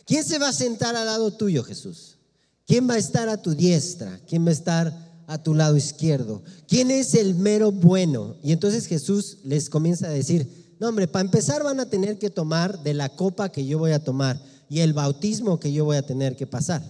¿Quién 0.06 0.24
se 0.24 0.40
va 0.40 0.48
a 0.48 0.52
sentar 0.52 0.96
al 0.96 1.06
lado 1.06 1.32
tuyo, 1.32 1.62
Jesús? 1.62 2.18
¿Quién 2.66 2.90
va 2.90 2.94
a 2.94 2.98
estar 2.98 3.28
a 3.28 3.40
tu 3.40 3.54
diestra? 3.54 4.18
¿Quién 4.26 4.44
va 4.44 4.48
a 4.48 4.54
estar 4.54 5.11
a 5.32 5.42
tu 5.42 5.54
lado 5.54 5.76
izquierdo? 5.76 6.42
¿Quién 6.68 6.90
es 6.90 7.14
el 7.14 7.34
mero 7.34 7.72
bueno? 7.72 8.36
Y 8.42 8.52
entonces 8.52 8.86
Jesús 8.86 9.38
les 9.44 9.70
comienza 9.70 10.06
a 10.06 10.10
decir, 10.10 10.76
no 10.78 10.88
hombre, 10.88 11.08
para 11.08 11.24
empezar 11.24 11.62
van 11.62 11.80
a 11.80 11.88
tener 11.88 12.18
que 12.18 12.30
tomar 12.30 12.82
de 12.82 12.94
la 12.94 13.08
copa 13.10 13.50
que 13.50 13.64
yo 13.64 13.78
voy 13.78 13.92
a 13.92 14.04
tomar 14.04 14.40
y 14.68 14.80
el 14.80 14.92
bautismo 14.92 15.60
que 15.60 15.72
yo 15.72 15.84
voy 15.84 15.96
a 15.96 16.06
tener 16.06 16.36
que 16.36 16.46
pasar. 16.46 16.82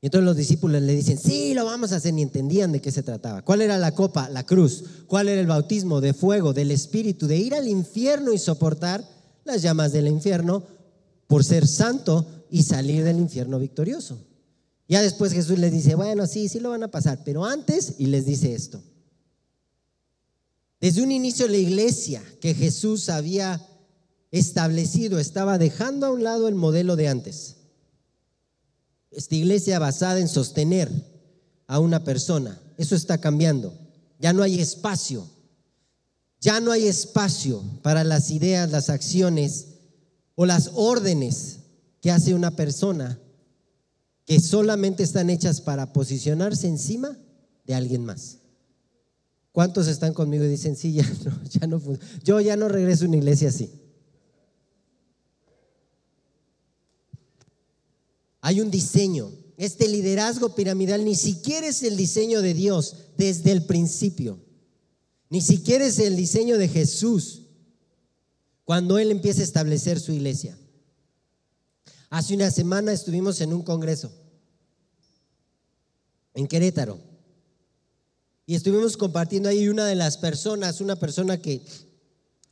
Y 0.00 0.06
entonces 0.06 0.24
los 0.24 0.36
discípulos 0.36 0.80
le 0.80 0.94
dicen, 0.94 1.18
sí, 1.18 1.54
lo 1.54 1.64
vamos 1.64 1.92
a 1.92 1.96
hacer, 1.96 2.14
ni 2.14 2.22
entendían 2.22 2.70
de 2.70 2.80
qué 2.80 2.92
se 2.92 3.02
trataba. 3.02 3.42
¿Cuál 3.42 3.62
era 3.62 3.78
la 3.78 3.92
copa? 3.92 4.28
La 4.28 4.46
cruz. 4.46 4.84
¿Cuál 5.08 5.28
era 5.28 5.40
el 5.40 5.46
bautismo? 5.48 6.00
De 6.00 6.14
fuego, 6.14 6.52
del 6.52 6.70
espíritu, 6.70 7.26
de 7.26 7.36
ir 7.36 7.54
al 7.54 7.66
infierno 7.66 8.32
y 8.32 8.38
soportar 8.38 9.04
las 9.44 9.60
llamas 9.62 9.92
del 9.92 10.06
infierno 10.06 10.62
por 11.26 11.44
ser 11.44 11.66
santo 11.66 12.26
y 12.50 12.62
salir 12.62 13.02
del 13.02 13.18
infierno 13.18 13.58
victorioso. 13.58 14.18
Ya 14.88 15.02
después 15.02 15.34
Jesús 15.34 15.58
les 15.58 15.70
dice, 15.70 15.94
bueno, 15.94 16.26
sí, 16.26 16.48
sí 16.48 16.60
lo 16.60 16.70
van 16.70 16.82
a 16.82 16.90
pasar, 16.90 17.22
pero 17.22 17.44
antes, 17.44 17.94
y 17.98 18.06
les 18.06 18.24
dice 18.24 18.54
esto. 18.54 18.82
Desde 20.80 21.02
un 21.02 21.12
inicio 21.12 21.46
la 21.46 21.58
iglesia 21.58 22.22
que 22.40 22.54
Jesús 22.54 23.10
había 23.10 23.60
establecido 24.30 25.18
estaba 25.18 25.58
dejando 25.58 26.06
a 26.06 26.10
un 26.10 26.24
lado 26.24 26.48
el 26.48 26.54
modelo 26.54 26.96
de 26.96 27.08
antes. 27.08 27.56
Esta 29.10 29.34
iglesia 29.34 29.78
basada 29.78 30.20
en 30.20 30.28
sostener 30.28 30.90
a 31.66 31.80
una 31.80 32.04
persona, 32.04 32.58
eso 32.78 32.94
está 32.94 33.18
cambiando. 33.18 33.76
Ya 34.18 34.32
no 34.32 34.42
hay 34.42 34.60
espacio. 34.60 35.28
Ya 36.40 36.60
no 36.60 36.70
hay 36.70 36.86
espacio 36.86 37.62
para 37.82 38.04
las 38.04 38.30
ideas, 38.30 38.70
las 38.70 38.90
acciones 38.90 39.66
o 40.36 40.46
las 40.46 40.70
órdenes 40.74 41.58
que 42.00 42.12
hace 42.12 42.32
una 42.32 42.52
persona 42.52 43.18
que 44.28 44.40
solamente 44.40 45.02
están 45.02 45.30
hechas 45.30 45.62
para 45.62 45.94
posicionarse 45.94 46.68
encima 46.68 47.16
de 47.66 47.74
alguien 47.74 48.04
más. 48.04 48.36
¿Cuántos 49.52 49.88
están 49.88 50.12
conmigo 50.12 50.44
y 50.44 50.48
dicen, 50.48 50.76
sí, 50.76 50.92
ya 50.92 51.02
no, 51.66 51.80
ya 51.80 51.98
yo 52.22 52.38
ya 52.42 52.54
no 52.54 52.68
regreso 52.68 53.06
a 53.06 53.08
una 53.08 53.16
iglesia 53.16 53.48
así? 53.48 53.70
Hay 58.42 58.60
un 58.60 58.70
diseño. 58.70 59.32
Este 59.56 59.88
liderazgo 59.88 60.54
piramidal 60.54 61.06
ni 61.06 61.14
siquiera 61.14 61.66
es 61.66 61.82
el 61.82 61.96
diseño 61.96 62.42
de 62.42 62.52
Dios 62.52 62.96
desde 63.16 63.50
el 63.50 63.64
principio. 63.64 64.38
Ni 65.30 65.40
siquiera 65.40 65.86
es 65.86 65.98
el 65.98 66.16
diseño 66.16 66.58
de 66.58 66.68
Jesús 66.68 67.44
cuando 68.64 68.98
Él 68.98 69.10
empieza 69.10 69.40
a 69.40 69.44
establecer 69.44 69.98
su 69.98 70.12
iglesia. 70.12 70.58
Hace 72.10 72.34
una 72.34 72.50
semana 72.50 72.92
estuvimos 72.92 73.40
en 73.42 73.52
un 73.52 73.62
congreso 73.62 74.10
en 76.32 76.46
Querétaro 76.46 76.98
y 78.46 78.54
estuvimos 78.54 78.96
compartiendo 78.96 79.50
ahí 79.50 79.68
una 79.68 79.84
de 79.84 79.94
las 79.94 80.16
personas, 80.16 80.80
una 80.80 80.96
persona 80.96 81.42
que 81.42 81.62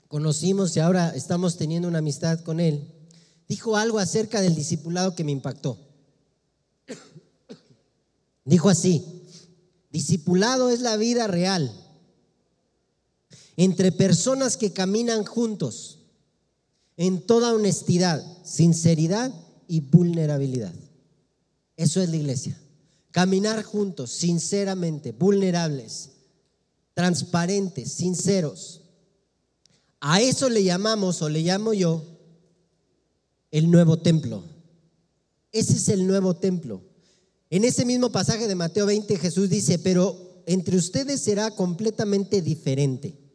conocimos 0.08 0.76
y 0.76 0.80
ahora 0.80 1.10
estamos 1.14 1.56
teniendo 1.56 1.88
una 1.88 2.00
amistad 2.00 2.40
con 2.40 2.60
él, 2.60 2.92
dijo 3.48 3.76
algo 3.76 3.98
acerca 3.98 4.42
del 4.42 4.54
discipulado 4.54 5.14
que 5.14 5.24
me 5.24 5.32
impactó. 5.32 5.78
Dijo 8.44 8.68
así, 8.68 9.24
discipulado 9.90 10.70
es 10.70 10.80
la 10.80 10.96
vida 10.96 11.26
real 11.26 11.72
entre 13.56 13.90
personas 13.90 14.56
que 14.56 14.72
caminan 14.72 15.24
juntos 15.24 16.00
en 16.96 17.22
toda 17.26 17.54
honestidad, 17.54 18.24
sinceridad 18.44 19.32
y 19.68 19.80
vulnerabilidad. 19.80 20.74
Eso 21.76 22.00
es 22.00 22.08
la 22.08 22.16
iglesia. 22.16 22.58
Caminar 23.10 23.62
juntos, 23.62 24.10
sinceramente, 24.10 25.12
vulnerables, 25.12 26.10
transparentes, 26.94 27.92
sinceros. 27.92 28.82
A 30.00 30.20
eso 30.20 30.48
le 30.48 30.64
llamamos, 30.64 31.22
o 31.22 31.28
le 31.28 31.42
llamo 31.42 31.72
yo, 31.72 32.04
el 33.50 33.70
nuevo 33.70 33.98
templo. 33.98 34.44
Ese 35.52 35.74
es 35.74 35.88
el 35.88 36.06
nuevo 36.06 36.34
templo. 36.34 36.82
En 37.48 37.64
ese 37.64 37.84
mismo 37.84 38.10
pasaje 38.10 38.48
de 38.48 38.54
Mateo 38.54 38.86
20 38.86 39.18
Jesús 39.18 39.48
dice, 39.48 39.78
pero 39.78 40.42
entre 40.46 40.76
ustedes 40.76 41.20
será 41.20 41.50
completamente 41.50 42.42
diferente. 42.42 43.25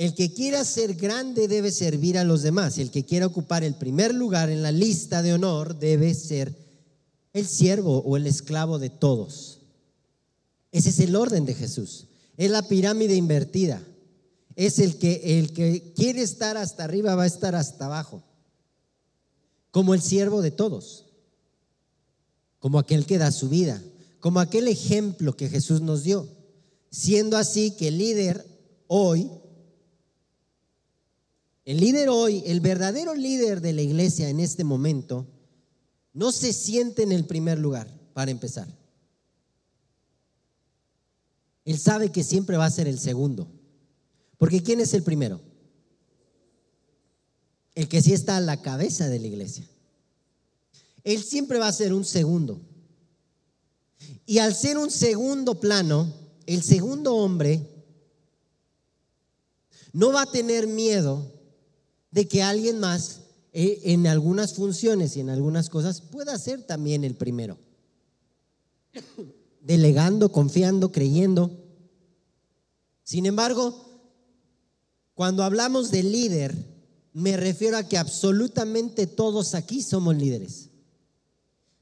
El 0.00 0.14
que 0.14 0.32
quiera 0.32 0.64
ser 0.64 0.94
grande 0.94 1.46
debe 1.46 1.70
servir 1.70 2.16
a 2.16 2.24
los 2.24 2.40
demás. 2.40 2.78
El 2.78 2.90
que 2.90 3.04
quiera 3.04 3.26
ocupar 3.26 3.64
el 3.64 3.74
primer 3.74 4.14
lugar 4.14 4.48
en 4.48 4.62
la 4.62 4.72
lista 4.72 5.20
de 5.20 5.34
honor 5.34 5.78
debe 5.78 6.14
ser 6.14 6.56
el 7.34 7.46
siervo 7.46 7.98
o 7.98 8.16
el 8.16 8.26
esclavo 8.26 8.78
de 8.78 8.88
todos. 8.88 9.60
Ese 10.72 10.88
es 10.88 11.00
el 11.00 11.14
orden 11.14 11.44
de 11.44 11.52
Jesús. 11.52 12.06
Es 12.38 12.50
la 12.50 12.66
pirámide 12.66 13.14
invertida. 13.14 13.82
Es 14.56 14.78
el 14.78 14.96
que 14.96 15.38
el 15.38 15.52
que 15.52 15.92
quiere 15.92 16.22
estar 16.22 16.56
hasta 16.56 16.84
arriba 16.84 17.14
va 17.14 17.24
a 17.24 17.26
estar 17.26 17.54
hasta 17.54 17.84
abajo. 17.84 18.22
Como 19.70 19.92
el 19.92 20.00
siervo 20.00 20.40
de 20.40 20.50
todos. 20.50 21.04
Como 22.58 22.78
aquel 22.78 23.04
que 23.04 23.18
da 23.18 23.30
su 23.32 23.50
vida. 23.50 23.82
Como 24.18 24.40
aquel 24.40 24.66
ejemplo 24.66 25.36
que 25.36 25.50
Jesús 25.50 25.82
nos 25.82 26.04
dio. 26.04 26.26
Siendo 26.90 27.36
así 27.36 27.72
que 27.72 27.88
el 27.88 27.98
líder 27.98 28.46
hoy 28.86 29.30
el 31.70 31.78
líder 31.78 32.08
hoy, 32.08 32.42
el 32.46 32.58
verdadero 32.58 33.14
líder 33.14 33.60
de 33.60 33.72
la 33.72 33.82
iglesia 33.82 34.28
en 34.28 34.40
este 34.40 34.64
momento, 34.64 35.28
no 36.12 36.32
se 36.32 36.52
siente 36.52 37.04
en 37.04 37.12
el 37.12 37.26
primer 37.26 37.60
lugar, 37.60 37.86
para 38.12 38.32
empezar. 38.32 38.66
Él 41.64 41.78
sabe 41.78 42.10
que 42.10 42.24
siempre 42.24 42.56
va 42.56 42.64
a 42.64 42.70
ser 42.72 42.88
el 42.88 42.98
segundo. 42.98 43.48
Porque 44.36 44.64
¿quién 44.64 44.80
es 44.80 44.94
el 44.94 45.04
primero? 45.04 45.40
El 47.76 47.86
que 47.86 48.02
sí 48.02 48.14
está 48.14 48.38
a 48.38 48.40
la 48.40 48.60
cabeza 48.62 49.08
de 49.08 49.20
la 49.20 49.28
iglesia. 49.28 49.64
Él 51.04 51.22
siempre 51.22 51.60
va 51.60 51.68
a 51.68 51.72
ser 51.72 51.92
un 51.92 52.04
segundo. 52.04 52.60
Y 54.26 54.38
al 54.38 54.56
ser 54.56 54.76
un 54.76 54.90
segundo 54.90 55.60
plano, 55.60 56.12
el 56.46 56.64
segundo 56.64 57.14
hombre 57.14 57.64
no 59.92 60.12
va 60.12 60.22
a 60.22 60.32
tener 60.32 60.66
miedo 60.66 61.38
de 62.10 62.28
que 62.28 62.42
alguien 62.42 62.80
más 62.80 63.20
eh, 63.52 63.80
en 63.84 64.06
algunas 64.06 64.54
funciones 64.54 65.16
y 65.16 65.20
en 65.20 65.30
algunas 65.30 65.68
cosas 65.68 66.00
pueda 66.00 66.38
ser 66.38 66.62
también 66.62 67.04
el 67.04 67.14
primero. 67.14 67.58
Delegando, 69.60 70.30
confiando, 70.32 70.92
creyendo. 70.92 71.50
Sin 73.02 73.26
embargo, 73.26 73.90
cuando 75.14 75.44
hablamos 75.44 75.90
de 75.90 76.02
líder, 76.02 76.56
me 77.12 77.36
refiero 77.36 77.76
a 77.76 77.88
que 77.88 77.98
absolutamente 77.98 79.06
todos 79.06 79.54
aquí 79.54 79.82
somos 79.82 80.16
líderes. 80.16 80.70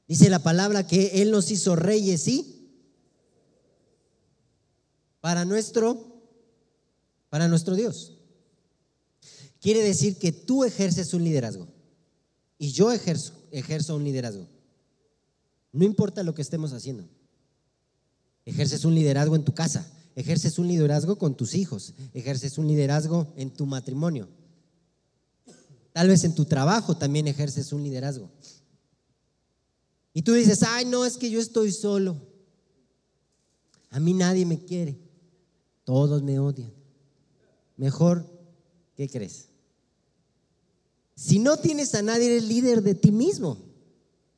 Dice 0.07 0.31
la 0.31 0.39
palabra 0.39 0.87
que 0.87 1.23
Él 1.23 1.31
nos 1.31 1.51
hizo 1.51 1.77
reyes, 1.77 2.23
¿sí? 2.23 2.73
Para 5.21 5.45
nuestro, 5.45 6.23
para 7.29 7.47
nuestro 7.47 7.75
Dios. 7.75 8.18
Quiere 9.61 9.83
decir 9.83 10.17
que 10.19 10.33
tú 10.33 10.65
ejerces 10.65 11.13
un 11.15 11.25
liderazgo 11.25 11.69
y 12.59 12.73
yo 12.73 12.93
ejerzo, 12.93 13.97
un 13.97 14.05
liderazgo. 14.05 14.47
No 15.73 15.85
importa 15.85 16.23
lo 16.23 16.35
que 16.35 16.43
estemos 16.43 16.73
haciendo. 16.73 17.09
Ejerces 18.45 18.85
un 18.85 18.95
liderazgo 18.95 19.37
en 19.37 19.45
tu 19.45 19.55
casa, 19.55 19.87
ejerces 20.17 20.59
un 20.59 20.69
liderazgo 20.69 21.19
con 21.19 21.37
tus 21.37 21.55
hijos, 21.55 21.95
ejerces 22.15 22.59
un 22.59 22.67
liderazgo 22.67 23.33
en 23.37 23.51
tu 23.51 23.67
matrimonio. 23.67 24.29
Tal 25.93 26.09
vez 26.09 26.25
en 26.25 26.35
tu 26.35 26.45
trabajo 26.45 26.97
también 26.97 27.27
ejerces 27.27 27.73
un 27.73 27.83
liderazgo. 27.83 28.31
Y 30.13 30.23
tú 30.23 30.33
dices, 30.33 30.63
ay, 30.63 30.85
no, 30.85 31.05
es 31.05 31.17
que 31.17 31.31
yo 31.31 31.41
estoy 31.41 31.73
solo. 31.73 32.17
A 33.91 34.01
mí 34.01 34.15
nadie 34.15 34.47
me 34.47 34.59
quiere. 34.59 34.99
Todos 35.85 36.23
me 36.23 36.39
odian. 36.39 36.73
Mejor, 37.77 38.27
¿qué 38.97 39.09
crees? 39.09 39.48
Si 41.19 41.41
no 41.41 41.57
tienes 41.57 41.97
a 41.97 42.03
nadie, 42.03 42.27
eres 42.27 42.45
líder 42.45 42.81
de 42.81 42.95
ti 42.95 43.11
mismo. 43.11 43.59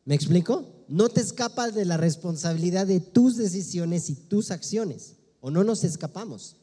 ¿Me 0.06 0.14
explico? 0.14 0.86
No 0.88 1.10
te 1.10 1.20
escapas 1.20 1.74
de 1.74 1.84
la 1.84 1.98
responsabilidad 1.98 2.86
de 2.86 3.00
tus 3.00 3.36
decisiones 3.36 4.08
y 4.08 4.14
tus 4.14 4.50
acciones. 4.50 5.16
O 5.42 5.50
no 5.50 5.62
nos 5.62 5.84
escapamos. 5.84 6.56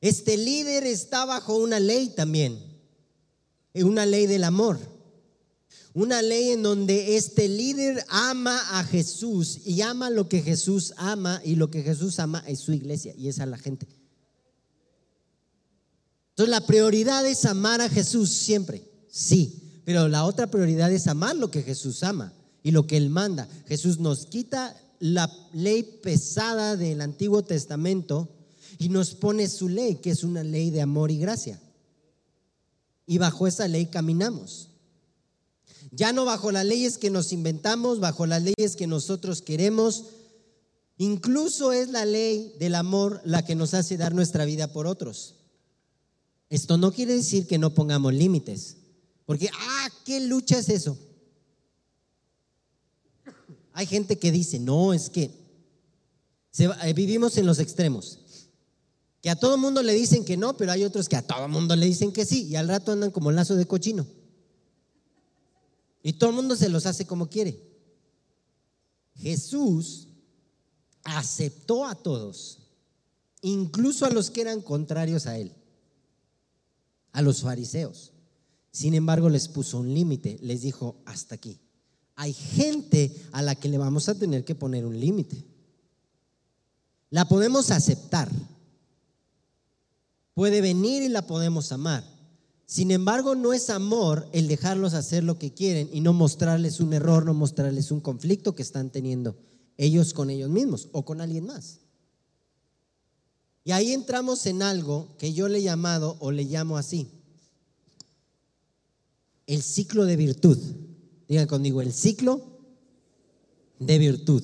Este 0.00 0.36
líder 0.36 0.84
está 0.84 1.24
bajo 1.24 1.56
una 1.56 1.80
ley 1.80 2.10
también. 2.10 2.56
Una 3.74 4.06
ley 4.06 4.28
del 4.28 4.44
amor. 4.44 4.78
Una 5.92 6.22
ley 6.22 6.50
en 6.50 6.62
donde 6.62 7.16
este 7.16 7.48
líder 7.48 8.04
ama 8.08 8.78
a 8.78 8.84
Jesús 8.84 9.58
y 9.64 9.82
ama 9.82 10.08
lo 10.08 10.28
que 10.28 10.40
Jesús 10.40 10.94
ama 10.98 11.42
y 11.44 11.56
lo 11.56 11.68
que 11.68 11.82
Jesús 11.82 12.20
ama 12.20 12.44
es 12.46 12.60
su 12.60 12.72
iglesia 12.72 13.12
y 13.18 13.26
es 13.26 13.40
a 13.40 13.46
la 13.46 13.58
gente. 13.58 13.88
Entonces 16.40 16.58
la 16.58 16.66
prioridad 16.66 17.26
es 17.26 17.44
amar 17.44 17.82
a 17.82 17.90
Jesús 17.90 18.30
siempre, 18.30 18.82
sí, 19.10 19.82
pero 19.84 20.08
la 20.08 20.24
otra 20.24 20.46
prioridad 20.46 20.90
es 20.90 21.06
amar 21.06 21.36
lo 21.36 21.50
que 21.50 21.62
Jesús 21.62 22.02
ama 22.02 22.32
y 22.62 22.70
lo 22.70 22.86
que 22.86 22.96
Él 22.96 23.10
manda. 23.10 23.46
Jesús 23.66 23.98
nos 23.98 24.24
quita 24.24 24.74
la 25.00 25.30
ley 25.52 25.82
pesada 26.02 26.78
del 26.78 27.02
Antiguo 27.02 27.42
Testamento 27.42 28.26
y 28.78 28.88
nos 28.88 29.14
pone 29.14 29.50
su 29.50 29.68
ley, 29.68 29.96
que 29.96 30.12
es 30.12 30.24
una 30.24 30.42
ley 30.42 30.70
de 30.70 30.80
amor 30.80 31.10
y 31.10 31.18
gracia. 31.18 31.60
Y 33.04 33.18
bajo 33.18 33.46
esa 33.46 33.68
ley 33.68 33.84
caminamos. 33.84 34.70
Ya 35.90 36.14
no 36.14 36.24
bajo 36.24 36.52
las 36.52 36.64
leyes 36.64 36.96
que 36.96 37.10
nos 37.10 37.34
inventamos, 37.34 38.00
bajo 38.00 38.24
las 38.24 38.42
leyes 38.42 38.76
que 38.76 38.86
nosotros 38.86 39.42
queremos. 39.42 40.04
Incluso 40.96 41.72
es 41.72 41.90
la 41.90 42.06
ley 42.06 42.54
del 42.58 42.76
amor 42.76 43.20
la 43.26 43.44
que 43.44 43.54
nos 43.54 43.74
hace 43.74 43.98
dar 43.98 44.14
nuestra 44.14 44.46
vida 44.46 44.72
por 44.72 44.86
otros. 44.86 45.34
Esto 46.50 46.76
no 46.76 46.92
quiere 46.92 47.14
decir 47.14 47.46
que 47.46 47.58
no 47.58 47.72
pongamos 47.72 48.12
límites, 48.12 48.76
porque, 49.24 49.48
ah, 49.52 49.88
¿qué 50.04 50.20
lucha 50.20 50.58
es 50.58 50.68
eso? 50.68 50.98
Hay 53.72 53.86
gente 53.86 54.18
que 54.18 54.32
dice, 54.32 54.58
no, 54.58 54.92
es 54.92 55.08
que 55.08 55.30
eh, 56.58 56.92
vivimos 56.92 57.38
en 57.38 57.46
los 57.46 57.58
extremos. 57.58 58.18
Que 59.22 59.30
a 59.30 59.36
todo 59.36 59.58
mundo 59.58 59.82
le 59.82 59.94
dicen 59.94 60.24
que 60.24 60.36
no, 60.36 60.56
pero 60.56 60.72
hay 60.72 60.84
otros 60.84 61.08
que 61.08 61.16
a 61.16 61.26
todo 61.26 61.46
mundo 61.48 61.76
le 61.76 61.86
dicen 61.86 62.12
que 62.12 62.24
sí. 62.24 62.46
Y 62.46 62.56
al 62.56 62.68
rato 62.68 62.92
andan 62.92 63.10
como 63.10 63.30
lazo 63.30 63.54
de 63.54 63.66
cochino. 63.66 64.06
Y 66.02 66.14
todo 66.14 66.30
el 66.30 66.36
mundo 66.36 66.56
se 66.56 66.68
los 66.68 66.86
hace 66.86 67.06
como 67.06 67.28
quiere. 67.28 67.60
Jesús 69.16 70.08
aceptó 71.04 71.86
a 71.86 71.94
todos, 71.94 72.58
incluso 73.42 74.06
a 74.06 74.10
los 74.10 74.30
que 74.30 74.40
eran 74.40 74.62
contrarios 74.62 75.26
a 75.26 75.38
él, 75.38 75.52
a 77.12 77.22
los 77.22 77.42
fariseos. 77.42 78.12
Sin 78.72 78.94
embargo, 78.94 79.28
les 79.28 79.48
puso 79.48 79.78
un 79.78 79.92
límite, 79.92 80.38
les 80.42 80.62
dijo, 80.62 80.96
hasta 81.04 81.34
aquí. 81.34 81.58
Hay 82.16 82.32
gente 82.32 83.14
a 83.32 83.42
la 83.42 83.54
que 83.54 83.68
le 83.68 83.78
vamos 83.78 84.08
a 84.08 84.14
tener 84.14 84.44
que 84.44 84.54
poner 84.54 84.84
un 84.84 84.98
límite. 84.98 85.44
La 87.10 87.26
podemos 87.26 87.70
aceptar. 87.70 88.30
Puede 90.34 90.60
venir 90.60 91.02
y 91.02 91.08
la 91.08 91.26
podemos 91.26 91.72
amar. 91.72 92.04
Sin 92.66 92.92
embargo, 92.92 93.34
no 93.34 93.52
es 93.52 93.68
amor 93.68 94.28
el 94.32 94.46
dejarlos 94.46 94.94
hacer 94.94 95.24
lo 95.24 95.38
que 95.38 95.52
quieren 95.52 95.90
y 95.92 96.00
no 96.00 96.12
mostrarles 96.12 96.78
un 96.78 96.92
error, 96.92 97.26
no 97.26 97.34
mostrarles 97.34 97.90
un 97.90 98.00
conflicto 98.00 98.54
que 98.54 98.62
están 98.62 98.90
teniendo 98.90 99.36
ellos 99.76 100.14
con 100.14 100.30
ellos 100.30 100.50
mismos 100.50 100.88
o 100.92 101.04
con 101.04 101.20
alguien 101.20 101.46
más. 101.46 101.79
Y 103.64 103.72
ahí 103.72 103.92
entramos 103.92 104.46
en 104.46 104.62
algo 104.62 105.14
que 105.18 105.32
yo 105.32 105.48
le 105.48 105.58
he 105.58 105.62
llamado 105.62 106.16
o 106.20 106.32
le 106.32 106.44
llamo 106.44 106.76
así, 106.76 107.10
el 109.46 109.62
ciclo 109.62 110.04
de 110.06 110.16
virtud. 110.16 110.58
Digan 111.28 111.46
conmigo, 111.46 111.82
el 111.82 111.92
ciclo 111.92 112.40
de 113.78 113.98
virtud. 113.98 114.42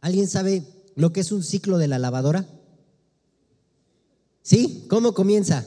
¿Alguien 0.00 0.28
sabe 0.28 0.64
lo 0.94 1.12
que 1.12 1.20
es 1.20 1.32
un 1.32 1.42
ciclo 1.42 1.78
de 1.78 1.88
la 1.88 1.98
lavadora? 1.98 2.46
¿Sí? 4.42 4.86
¿Cómo 4.88 5.14
comienza? 5.14 5.66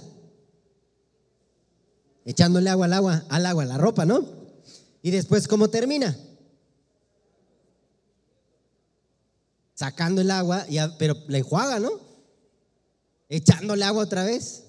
Echándole 2.25 2.69
agua 2.69 2.85
al 2.85 2.93
agua, 2.93 3.25
al 3.29 3.45
agua, 3.45 3.63
a 3.63 3.67
la 3.67 3.77
ropa, 3.77 4.05
¿no? 4.05 4.25
Y 5.01 5.11
después, 5.11 5.47
¿cómo 5.47 5.69
termina? 5.69 6.17
Sacando 9.81 10.21
el 10.21 10.29
agua, 10.29 10.63
pero 10.99 11.17
la 11.27 11.39
enjuaga, 11.39 11.79
¿no? 11.79 11.89
Echándole 13.29 13.83
agua 13.83 14.03
otra 14.03 14.23
vez. 14.23 14.65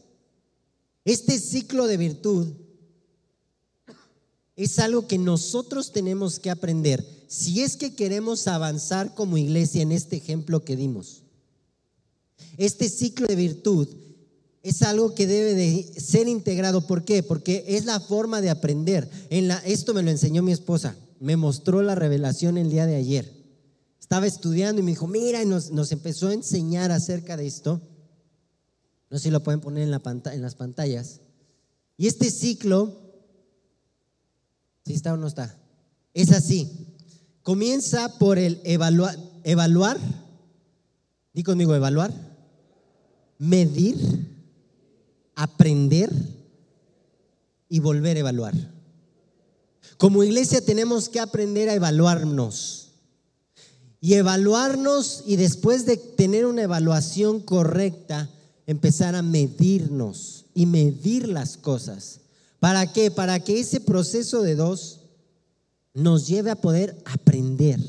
Este 1.05 1.39
ciclo 1.39 1.87
de 1.87 1.99
virtud 1.99 2.55
es 4.57 4.79
algo 4.79 5.07
que 5.07 5.19
nosotros 5.19 5.93
tenemos 5.93 6.39
que 6.39 6.49
aprender 6.49 7.05
si 7.29 7.61
es 7.61 7.77
que 7.77 7.95
queremos 7.95 8.49
avanzar 8.49 9.15
como 9.15 9.37
iglesia 9.37 9.83
en 9.83 9.93
este 9.93 10.17
ejemplo 10.17 10.65
que 10.65 10.77
dimos. 10.77 11.25
Este 12.57 12.89
ciclo 12.89 13.27
de 13.27 13.37
virtud 13.37 13.89
es 14.63 14.81
algo 14.81 15.15
que 15.15 15.27
debe 15.27 15.55
de 15.55 15.93
ser 16.01 16.27
integrado. 16.27 16.87
¿Por 16.87 17.05
qué? 17.05 17.23
Porque 17.23 17.67
es 17.69 17.85
la 17.85 18.01
forma 18.01 18.41
de 18.41 18.49
aprender. 18.49 19.11
En 19.29 19.49
la, 19.49 19.59
esto 19.59 19.93
me 19.93 20.03
lo 20.03 20.11
enseñó 20.11 20.43
mi 20.43 20.53
esposa. 20.53 20.97
Me 21.21 21.37
mostró 21.37 21.83
la 21.83 21.95
revelación 21.95 22.57
el 22.57 22.71
día 22.71 22.87
de 22.87 22.97
ayer. 22.97 23.42
Estaba 24.03 24.27
estudiando 24.27 24.83
y 24.83 24.85
me 24.85 24.91
dijo, 24.91 25.07
mira, 25.07 25.43
y 25.43 25.47
nos, 25.47 25.93
empezó 25.93 26.29
a 26.29 26.35
enseñar 26.35 26.91
acerca 26.91 27.39
de 27.39 27.47
esto. 27.47 27.81
No 29.09 29.17
sé 29.17 29.25
si 29.25 29.31
lo 29.31 29.43
pueden 29.43 29.61
poner 29.61 29.85
en, 29.85 29.93
la 29.93 30.03
en 30.05 30.43
las 30.43 30.57
pantallas. 30.57 31.21
Y 31.97 32.09
este 32.09 32.31
ciclo, 32.31 32.93
¿sí 34.85 34.93
está 34.93 35.15
o 35.15 35.17
no 35.17 35.29
está? 35.29 35.57
Es 36.13 36.33
así. 36.33 36.89
Comienza 37.43 38.19
por 38.19 38.39
el 38.39 38.61
evaluar, 38.65 39.17
evaluar. 39.45 39.99
Di 41.33 41.43
conmigo, 41.43 41.75
evaluar 41.75 42.13
medir, 43.43 43.97
aprender 45.35 46.09
y 47.69 47.81
volver 47.81 48.17
a 48.17 48.21
evaluar. 48.21 48.55
Como 49.99 50.23
iglesia 50.23 50.65
tenemos 50.65 51.09
que 51.09 51.19
aprender 51.19 51.69
a 51.69 51.75
evaluarnos. 51.75 52.82
Y 54.03 54.15
evaluarnos 54.15 55.23
y 55.27 55.37
después 55.37 55.87
de 55.87 55.97
tener 55.97 56.45
una 56.45 56.63
evaluación 56.63 57.41
correcta, 57.41 58.29
empezar 58.67 59.15
a 59.15 59.23
medirnos 59.23 60.45
y 60.53 60.67
medir 60.67 61.29
las 61.29 61.57
cosas. 61.57 62.21
¿Para 62.59 62.93
qué? 62.93 63.11
Para 63.11 63.41
que 63.41 63.61
ese 63.61 63.81
proceso 63.81 64.43
de 64.43 64.57
dos 64.57 65.01
nos 65.95 66.27
lleve 66.27 66.51
a 66.51 66.61
poder 66.61 67.01
aprender. 67.07 67.81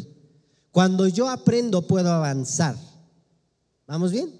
Cuando 0.71 1.07
yo 1.07 1.29
aprendo 1.29 1.87
puedo 1.87 2.11
avanzar. 2.11 2.77
¿Vamos 3.87 4.11
bien? 4.11 4.31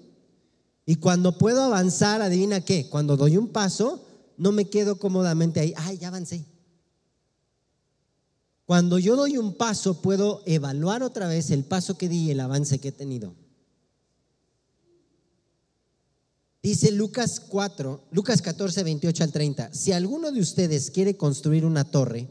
Y 0.86 0.96
cuando 0.96 1.38
puedo 1.38 1.62
avanzar, 1.62 2.22
adivina 2.22 2.64
qué, 2.64 2.88
cuando 2.88 3.16
doy 3.16 3.36
un 3.36 3.48
paso, 3.48 4.04
no 4.36 4.52
me 4.52 4.68
quedo 4.68 4.98
cómodamente 4.98 5.60
ahí, 5.60 5.74
ay, 5.76 5.98
ya 5.98 6.08
avancé. 6.08 6.44
Cuando 8.66 8.98
yo 8.98 9.16
doy 9.16 9.36
un 9.36 9.54
paso, 9.54 10.00
puedo 10.00 10.42
evaluar 10.46 11.02
otra 11.02 11.28
vez 11.28 11.50
el 11.50 11.64
paso 11.64 11.98
que 11.98 12.08
di 12.08 12.24
y 12.24 12.30
el 12.30 12.40
avance 12.40 12.78
que 12.78 12.88
he 12.88 12.92
tenido. 12.92 13.34
Dice 16.62 16.90
Lucas 16.90 17.40
4, 17.40 18.06
Lucas 18.10 18.40
14, 18.40 18.84
28 18.84 19.24
al 19.24 19.32
30, 19.32 19.74
si 19.74 19.92
alguno 19.92 20.32
de 20.32 20.40
ustedes 20.40 20.90
quiere 20.90 21.14
construir 21.14 21.66
una 21.66 21.84
torre, 21.84 22.26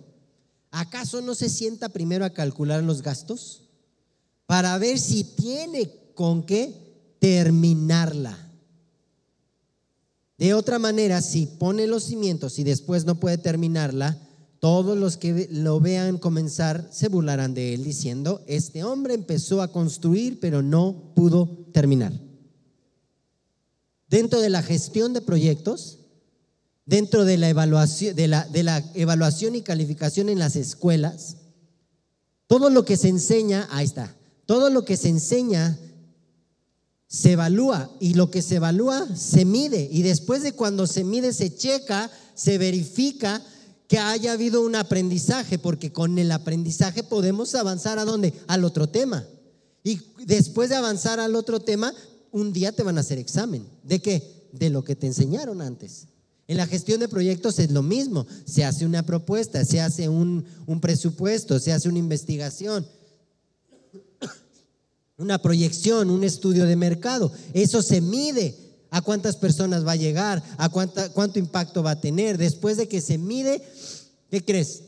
¿acaso 0.71 1.21
no 1.21 1.35
se 1.35 1.49
sienta 1.49 1.89
primero 1.89 2.25
a 2.25 2.31
calcular 2.31 2.83
los 2.83 3.03
gastos? 3.03 3.69
Para 4.47 4.75
ver 4.79 4.97
si 4.97 5.23
tiene 5.23 5.93
con 6.15 6.47
qué 6.47 7.15
terminarla. 7.19 8.51
De 10.39 10.55
otra 10.55 10.79
manera, 10.79 11.21
si 11.21 11.45
pone 11.45 11.85
los 11.85 12.05
cimientos 12.05 12.57
y 12.57 12.63
después 12.63 13.05
no 13.05 13.19
puede 13.19 13.37
terminarla, 13.37 14.17
todos 14.63 14.97
los 14.97 15.17
que 15.17 15.49
lo 15.51 15.81
vean 15.81 16.17
comenzar 16.17 16.87
se 16.89 17.09
burlarán 17.09 17.53
de 17.53 17.73
él 17.73 17.83
diciendo, 17.83 18.41
este 18.47 18.85
hombre 18.85 19.13
empezó 19.13 19.61
a 19.61 19.73
construir 19.73 20.39
pero 20.39 20.61
no 20.61 21.11
pudo 21.17 21.67
terminar. 21.73 22.13
Dentro 24.07 24.39
de 24.39 24.49
la 24.49 24.63
gestión 24.63 25.11
de 25.11 25.19
proyectos, 25.19 25.99
dentro 26.85 27.25
de 27.25 27.35
la 27.35 27.49
evaluación, 27.49 28.15
de 28.15 28.29
la, 28.29 28.91
evaluación 28.93 29.55
y 29.55 29.63
calificación 29.63 30.29
en 30.29 30.39
las 30.39 30.55
escuelas, 30.55 31.35
todo 32.47 32.69
lo 32.69 32.85
que 32.85 32.95
se 32.95 33.09
enseña, 33.09 33.67
ahí 33.69 33.83
está, 33.83 34.15
todo 34.45 34.69
lo 34.69 34.85
que 34.85 34.95
se 34.95 35.09
enseña 35.09 35.77
se 37.07 37.33
evalúa 37.33 37.91
y 37.99 38.13
lo 38.13 38.31
que 38.31 38.41
se 38.41 38.55
evalúa 38.55 39.13
se 39.13 39.43
mide 39.43 39.89
y 39.91 40.03
después 40.03 40.41
de 40.41 40.53
cuando 40.53 40.87
se 40.87 41.03
mide 41.03 41.33
se 41.33 41.53
checa, 41.53 42.09
se 42.33 42.57
verifica 42.57 43.41
que 43.93 43.99
haya 43.99 44.31
habido 44.31 44.63
un 44.63 44.73
aprendizaje, 44.73 45.59
porque 45.59 45.91
con 45.91 46.17
el 46.17 46.31
aprendizaje 46.31 47.03
podemos 47.03 47.53
avanzar 47.53 47.99
a 47.99 48.05
dónde? 48.05 48.33
Al 48.47 48.63
otro 48.63 48.89
tema. 48.89 49.23
Y 49.83 50.01
después 50.25 50.69
de 50.71 50.75
avanzar 50.75 51.19
al 51.19 51.35
otro 51.35 51.59
tema, 51.59 51.93
un 52.31 52.51
día 52.53 52.71
te 52.71 52.81
van 52.81 52.97
a 52.97 53.01
hacer 53.01 53.19
examen. 53.19 53.67
¿De 53.83 54.01
qué? 54.01 54.47
De 54.51 54.71
lo 54.71 54.83
que 54.83 54.95
te 54.95 55.05
enseñaron 55.05 55.61
antes. 55.61 56.07
En 56.47 56.57
la 56.57 56.65
gestión 56.65 57.01
de 57.01 57.07
proyectos 57.07 57.59
es 57.59 57.69
lo 57.69 57.83
mismo. 57.83 58.25
Se 58.45 58.65
hace 58.65 58.83
una 58.87 59.03
propuesta, 59.03 59.63
se 59.63 59.79
hace 59.79 60.09
un, 60.09 60.43
un 60.65 60.81
presupuesto, 60.81 61.59
se 61.59 61.71
hace 61.71 61.87
una 61.87 61.99
investigación 61.99 62.87
una 65.19 65.39
proyección, 65.39 66.09
un 66.09 66.23
estudio 66.23 66.65
de 66.65 66.75
mercado. 66.75 67.31
Eso 67.53 67.83
se 67.83 68.01
mide 68.01 68.57
a 68.93 69.01
cuántas 69.01 69.35
personas 69.37 69.87
va 69.87 69.93
a 69.93 69.95
llegar, 69.95 70.43
a 70.55 70.69
cuánto 70.69 71.39
impacto 71.39 71.81
va 71.81 71.91
a 71.91 71.99
tener. 71.99 72.37
Después 72.37 72.77
de 72.77 72.87
que 72.87 73.01
se 73.01 73.17
mide, 73.17 73.59
¿qué 74.29 74.45
crees? 74.45 74.83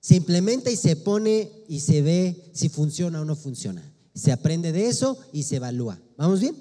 Se 0.00 0.16
implementa 0.16 0.70
y 0.70 0.76
se 0.76 0.96
pone 0.96 1.52
y 1.68 1.80
se 1.80 2.00
ve 2.00 2.50
si 2.54 2.70
funciona 2.70 3.20
o 3.20 3.26
no 3.26 3.36
funciona. 3.36 3.82
Se 4.14 4.32
aprende 4.32 4.72
de 4.72 4.88
eso 4.88 5.18
y 5.30 5.42
se 5.42 5.56
evalúa. 5.56 6.00
¿Vamos 6.16 6.40
bien? 6.40 6.56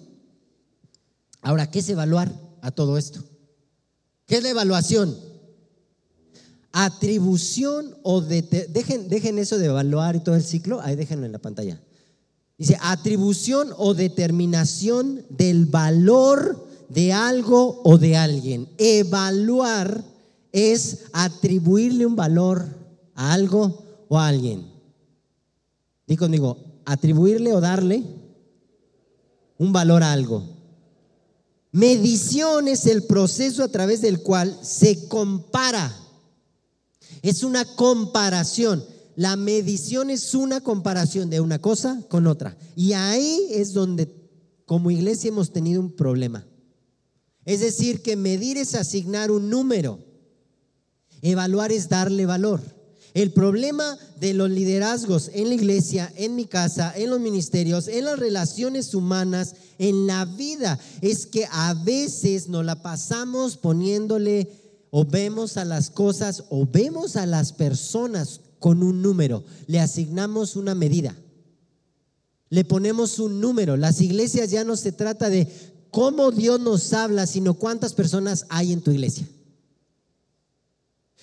Ahora, 1.41 1.71
¿qué 1.71 1.80
es 1.80 1.88
evaluar 1.88 2.38
a 2.62 2.71
todo 2.71 2.97
esto? 2.97 3.23
¿Qué 4.26 4.36
es 4.36 4.43
la 4.43 4.50
evaluación? 4.50 5.17
Atribución 6.73 7.95
o 8.04 8.19
de, 8.19 8.41
dejen, 8.41 9.08
dejen 9.08 9.39
eso 9.39 9.58
de 9.58 9.67
evaluar 9.67 10.17
y 10.17 10.19
todo 10.19 10.36
el 10.36 10.43
ciclo, 10.43 10.82
ahí 10.82 10.97
déjenlo 10.97 11.26
en 11.26 11.32
la 11.32 11.39
pantalla. 11.39 11.82
Dice, 12.58 12.78
atribución 12.82 13.70
o 13.78 13.93
determinación 13.93 15.24
del 15.30 15.65
valor 15.65 16.67
de 16.89 17.13
algo 17.13 17.82
o 17.84 17.98
de 17.98 18.17
alguien. 18.17 18.67
Evaluar 18.78 20.04
es 20.52 21.06
atribuirle 21.13 22.06
un 22.06 22.15
valor 22.15 22.65
a 23.13 23.34
algo 23.34 24.06
o 24.08 24.17
a 24.17 24.28
alguien. 24.28 24.65
Dí 26.08 26.15
conmigo, 26.15 26.58
atribuirle 26.86 27.54
o 27.54 27.62
darle 27.62 28.04
un 29.58 29.74
valor 29.74 30.04
a 30.04 30.13
algo. 30.13 30.43
Medición 31.72 32.67
es 32.67 32.88
el 32.88 33.04
proceso 33.04 33.63
a 33.63 33.67
través 33.67 34.02
del 34.02 34.24
cual 34.24 34.58
se 34.62 35.08
compara 35.08 35.96
Es 37.22 37.43
una 37.43 37.65
comparación. 37.65 38.84
La 39.17 39.36
medición 39.36 40.12
es 40.12 40.36
una 40.36 40.62
comparación 40.62 41.32
de 41.32 41.41
una 41.41 41.60
cosa 41.60 42.03
con 42.08 42.27
otra. 42.27 42.56
Y 42.75 42.93
ahí 42.93 43.47
es 43.49 43.73
donde 43.73 44.13
como 44.67 44.91
iglesia 44.91 45.30
hemos 45.30 45.51
tenido 45.51 45.82
un 45.82 45.91
problema. 45.91 46.45
Es 47.43 47.62
decir, 47.62 48.03
que 48.03 48.15
medir 48.15 48.60
es 48.60 48.75
asignar 48.75 49.32
un 49.32 49.49
número. 49.49 49.97
Evaluar 51.23 51.71
es 51.71 51.89
darle 51.89 52.27
valor. 52.27 52.62
El 53.15 53.34
problema 53.34 53.97
de 54.19 54.36
los 54.36 54.51
liderazgos 54.51 55.32
en 55.34 55.49
la 55.49 55.56
iglesia, 55.56 56.13
en 56.15 56.36
mi 56.36 56.45
casa, 56.45 56.93
en 56.95 57.10
los 57.10 57.19
ministerios, 57.19 57.88
en 57.88 58.06
las 58.06 58.19
relaciones 58.19 58.93
humanas, 58.93 59.56
en 59.80 60.06
la 60.06 60.25
vida, 60.25 60.77
es 61.01 61.25
que 61.25 61.47
a 61.51 61.73
veces 61.73 62.49
nos 62.49 62.63
la 62.63 62.84
pasamos 62.84 63.58
poniéndole 63.58 64.51
o 64.91 65.06
vemos 65.06 65.58
a 65.58 65.65
las 65.65 65.89
cosas 65.89 66.43
o 66.51 66.67
vemos 66.67 67.15
a 67.15 67.25
las 67.25 67.51
personas 67.51 68.41
con 68.60 68.84
un 68.84 69.02
número, 69.02 69.43
le 69.67 69.80
asignamos 69.80 70.56
una 70.56 70.76
medida, 70.76 71.15
le 72.50 72.65
ponemos 72.65 73.20
un 73.20 73.39
número. 73.41 73.78
Las 73.78 74.02
iglesias 74.02 74.50
ya 74.52 74.63
no 74.63 74.76
se 74.76 74.91
trata 74.91 75.30
de 75.30 75.48
cómo 75.91 76.32
Dios 76.32 76.60
nos 76.60 76.93
habla, 76.93 77.28
sino 77.28 77.54
cuántas 77.56 77.93
personas 77.93 78.46
hay 78.50 78.72
en 78.74 78.82
tu 78.82 78.91
iglesia. 78.91 79.28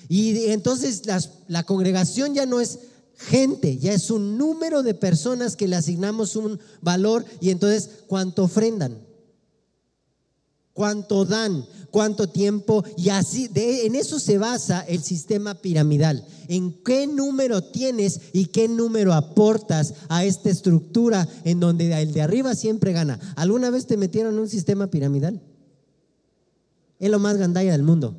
Y 0.08 0.46
entonces 0.46 1.02
la 1.48 1.62
congregación 1.62 2.34
ya 2.34 2.44
no 2.44 2.60
es 2.60 2.78
gente, 3.16 3.78
ya 3.78 3.92
es 3.92 4.10
un 4.10 4.36
número 4.36 4.82
de 4.82 4.94
personas 4.94 5.56
que 5.56 5.68
le 5.68 5.76
asignamos 5.76 6.36
un 6.36 6.58
valor 6.82 7.24
y 7.40 7.50
entonces 7.50 7.90
cuánto 8.06 8.44
ofrendan, 8.44 8.98
cuánto 10.74 11.24
dan, 11.24 11.64
cuánto 11.90 12.28
tiempo 12.28 12.84
y 12.96 13.08
así 13.08 13.48
en 13.54 13.94
eso 13.94 14.18
se 14.18 14.36
basa 14.36 14.80
el 14.80 15.02
sistema 15.02 15.54
piramidal, 15.54 16.26
en 16.48 16.72
qué 16.82 17.06
número 17.06 17.62
tienes 17.62 18.20
y 18.32 18.46
qué 18.46 18.68
número 18.68 19.14
aportas 19.14 19.94
a 20.08 20.24
esta 20.24 20.50
estructura 20.50 21.26
en 21.44 21.60
donde 21.60 22.02
el 22.02 22.12
de 22.12 22.20
arriba 22.20 22.54
siempre 22.54 22.92
gana. 22.92 23.18
¿Alguna 23.36 23.70
vez 23.70 23.86
te 23.86 23.96
metieron 23.96 24.34
en 24.34 24.40
un 24.40 24.48
sistema 24.48 24.88
piramidal? 24.88 25.40
Es 26.98 27.10
lo 27.10 27.18
más 27.18 27.36
gandalla 27.36 27.72
del 27.72 27.82
mundo. 27.82 28.16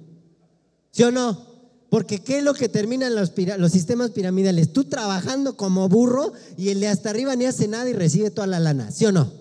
¿Sí 0.91 1.03
o 1.03 1.11
no? 1.11 1.55
Porque 1.89 2.19
¿qué 2.19 2.39
es 2.39 2.43
lo 2.43 2.53
que 2.53 2.69
terminan 2.69 3.15
los, 3.15 3.31
los, 3.57 3.71
sistemas 3.71 4.11
piramidales? 4.11 4.73
Tú 4.73 4.85
trabajando 4.85 5.55
como 5.55 5.87
burro 5.87 6.33
y 6.57 6.69
el 6.69 6.79
de 6.79 6.87
hasta 6.87 7.09
arriba 7.09 7.35
ni 7.35 7.45
hace 7.45 7.67
nada 7.67 7.89
y 7.89 7.93
recibe 7.93 8.31
toda 8.31 8.47
la 8.47 8.59
lana, 8.59 8.91
¿sí 8.91 9.05
o 9.05 9.11
no? 9.11 9.31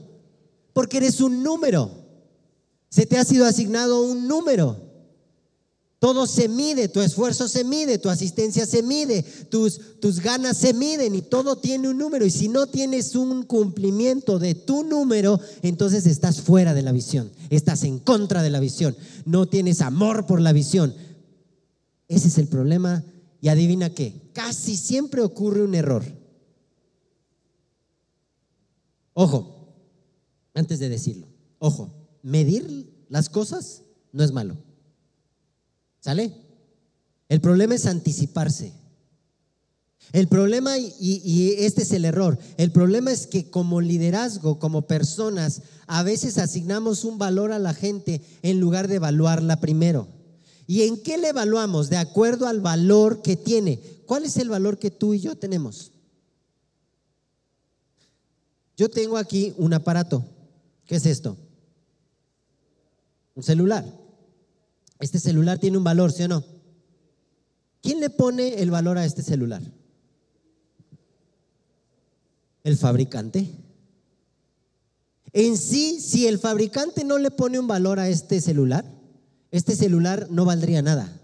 Porque 0.73 0.99
eres 0.99 1.21
un 1.21 1.43
número. 1.43 2.04
Se 2.95 3.07
te 3.07 3.19
ha 3.19 3.25
sido 3.25 3.47
asignado 3.47 4.03
un 4.03 4.29
número. 4.29 4.93
Todo 5.99 6.27
se 6.27 6.49
mide, 6.49 6.89
tu 6.89 7.01
esfuerzo 7.01 7.49
se 7.49 7.65
mide, 7.65 7.99
tu 7.99 8.11
asistencia 8.11 8.67
se 8.67 8.83
mide, 8.83 9.23
tus, 9.23 10.01
tus 10.01 10.21
ganas 10.21 10.59
se 10.59 10.75
miden 10.75 11.15
y 11.15 11.23
todo 11.23 11.57
tiene 11.57 11.89
un 11.89 11.97
número. 11.97 12.27
Y 12.27 12.31
si 12.31 12.49
no 12.49 12.67
tienes 12.67 13.17
un 13.17 13.45
cumplimiento 13.45 14.39
de 14.39 14.55
tu 14.55 14.85
número, 14.85 15.41
entonces 15.63 16.07
estás 16.07 16.43
fuera 16.43 16.75
de 16.75 16.83
la 16.83 16.93
visión, 16.93 17.33
estás 17.49 17.85
en 17.85 17.99
contra 17.99 18.43
de 18.43 18.51
la 18.51 18.61
visión, 18.61 18.95
no 19.25 19.47
tienes 19.47 19.81
amor 19.81 20.27
por 20.27 20.43
la 20.43 20.53
visión 20.53 20.95
ese 22.09 22.29
es 22.29 22.39
el 22.39 22.49
problema. 22.49 23.05
Y 23.41 23.49
adivina 23.49 23.91
qué, 23.91 24.31
casi 24.33 24.77
siempre 24.77 25.21
ocurre 25.21 25.63
un 25.63 25.75
error. 25.75 26.03
Ojo, 29.13 29.69
antes 30.55 30.79
de 30.79 30.89
decirlo, 30.89 31.29
ojo, 31.59 32.04
medir 32.25 33.07
las 33.09 33.29
cosas 33.29 33.83
no 34.11 34.25
es 34.25 34.33
malo. 34.33 34.57
¿Sale? 36.01 36.35
El 37.29 37.41
problema 37.41 37.77
es 37.77 37.87
anticiparse. 37.87 38.73
El 40.13 40.29
problema, 40.29 40.79
y, 40.79 41.55
este 41.59 41.83
es 41.83 41.93
el 41.93 42.05
error, 42.05 42.39
el 42.57 42.71
problema 42.71 43.11
es 43.11 43.27
que 43.27 43.51
como 43.51 43.81
liderazgo, 43.81 44.59
como 44.59 44.87
personas, 44.87 45.63
a 45.87 46.03
veces 46.03 46.39
asignamos 46.39 47.05
un 47.05 47.19
valor 47.19 47.53
a 47.53 47.59
la 47.59 47.75
gente 47.75 48.21
en 48.43 48.61
lugar 48.61 48.87
de 48.87 48.97
evaluarla 48.97 49.61
primero. 49.61 50.09
¿Y 50.67 50.83
en 50.83 51.03
qué 51.03 51.19
le 51.19 51.29
evaluamos? 51.29 51.91
De 51.91 51.97
acuerdo 51.97 52.47
al 52.47 52.61
valor 52.61 53.23
que 53.23 53.37
tiene. 53.37 53.81
¿Cuál 54.07 54.25
es 54.25 54.37
el 54.37 54.49
valor 54.49 54.79
que 54.79 54.91
tú 54.91 55.15
y 55.15 55.21
yo 55.21 55.37
tenemos? 55.37 55.93
Yo 58.77 58.89
tengo 58.89 59.17
aquí 59.17 59.53
un 59.57 59.75
aparato. 59.75 60.25
¿Qué 60.87 60.97
es 60.97 61.07
esto? 61.07 61.37
Un 63.35 63.43
celular. 63.43 63.85
Este 65.01 65.19
celular 65.19 65.59
tiene 65.59 65.79
un 65.79 65.85
valor, 65.85 66.13
¿sí 66.13 66.23
o 66.23 66.29
no? 66.29 66.45
¿Quién 67.83 68.01
le 68.01 68.11
pone 68.11 68.63
el 68.63 68.71
valor 68.71 68.97
a 68.97 69.05
este 69.05 69.23
celular? 69.23 69.63
El 72.63 72.77
fabricante. 72.79 73.51
En 75.33 75.59
sí, 75.59 76.01
si 76.01 76.27
el 76.27 76.39
fabricante 76.39 77.05
no 77.05 77.19
le 77.19 77.31
pone 77.31 77.59
un 77.59 77.67
valor 77.67 77.99
a 77.99 78.09
este 78.09 78.41
celular, 78.41 78.85
este 79.51 79.77
celular 79.77 80.29
no 80.31 80.45
valdría 80.45 80.81
nada. 80.81 81.21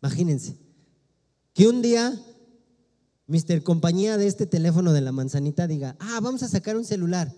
Imagínense. 0.00 0.56
Que 1.52 1.68
un 1.68 1.82
día, 1.82 2.18
Mister 3.26 3.62
Compañía 3.62 4.16
de 4.16 4.26
este 4.26 4.46
teléfono 4.46 4.92
de 4.92 5.00
la 5.00 5.12
manzanita 5.12 5.66
diga, 5.66 5.96
ah, 5.98 6.20
vamos 6.22 6.42
a 6.42 6.48
sacar 6.48 6.76
un 6.76 6.84
celular. 6.84 7.32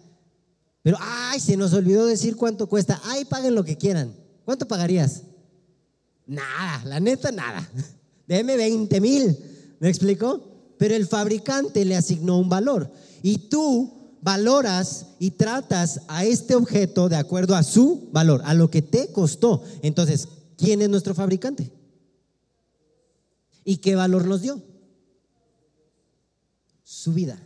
Pero, 0.87 0.99
ay, 1.01 1.41
se 1.41 1.57
nos 1.57 1.73
olvidó 1.73 2.07
decir 2.07 2.37
cuánto 2.37 2.69
cuesta. 2.69 3.01
Ay, 3.03 3.25
paguen 3.25 3.57
lo 3.57 3.65
que 3.65 3.77
quieran. 3.77 4.15
¿Cuánto 4.45 4.69
pagarías? 4.69 5.25
Nada, 6.29 6.85
la 6.85 7.01
neta, 7.01 7.33
nada. 7.33 7.69
Deme 8.29 8.57
20 8.57 9.01
mil. 9.01 9.37
¿Me 9.81 9.89
explico? 9.89 10.49
Pero 10.79 10.95
el 10.95 11.09
fabricante 11.09 11.85
le 11.85 11.97
asignó 11.97 12.39
un 12.39 12.49
valor. 12.49 12.89
Y 13.21 13.49
tú 13.49 14.17
valoras 14.23 15.07
y 15.19 15.33
tratas 15.33 16.03
a 16.07 16.25
este 16.25 16.55
objeto 16.55 17.09
de 17.09 17.17
acuerdo 17.17 17.57
a 17.57 17.65
su 17.65 18.09
valor, 18.13 18.43
a 18.45 18.55
lo 18.55 18.71
que 18.71 18.81
te 18.81 19.11
costó. 19.11 19.65
Entonces, 19.83 20.29
¿quién 20.57 20.83
es 20.83 20.89
nuestro 20.89 21.17
fabricante? 21.17 21.73
¿Y 23.65 23.79
qué 23.79 23.97
valor 23.97 24.25
nos 24.25 24.41
dio? 24.41 24.63
Su 26.85 27.13
vida. 27.13 27.43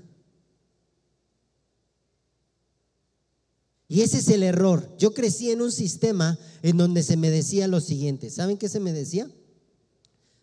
Y 3.91 4.03
ese 4.03 4.19
es 4.19 4.29
el 4.29 4.45
error. 4.45 4.89
Yo 4.99 5.13
crecí 5.13 5.51
en 5.51 5.61
un 5.61 5.73
sistema 5.73 6.39
en 6.63 6.77
donde 6.77 7.03
se 7.03 7.17
me 7.17 7.29
decía 7.29 7.67
lo 7.67 7.81
siguiente. 7.81 8.31
¿Saben 8.31 8.57
qué 8.57 8.69
se 8.69 8.79
me 8.79 8.93
decía? 8.93 9.29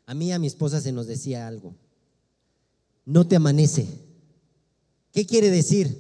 A 0.06 0.14
mí 0.14 0.28
y 0.28 0.32
a 0.34 0.40
mi 0.40 0.48
esposa 0.48 0.82
se 0.82 0.92
nos 0.92 1.08
decía 1.08 1.48
algo. 1.48 1.74
No 3.06 3.26
te 3.26 3.38
amanece. 3.38 3.88
¿Qué 5.14 5.26
quiere 5.26 5.50
decir? 5.50 5.98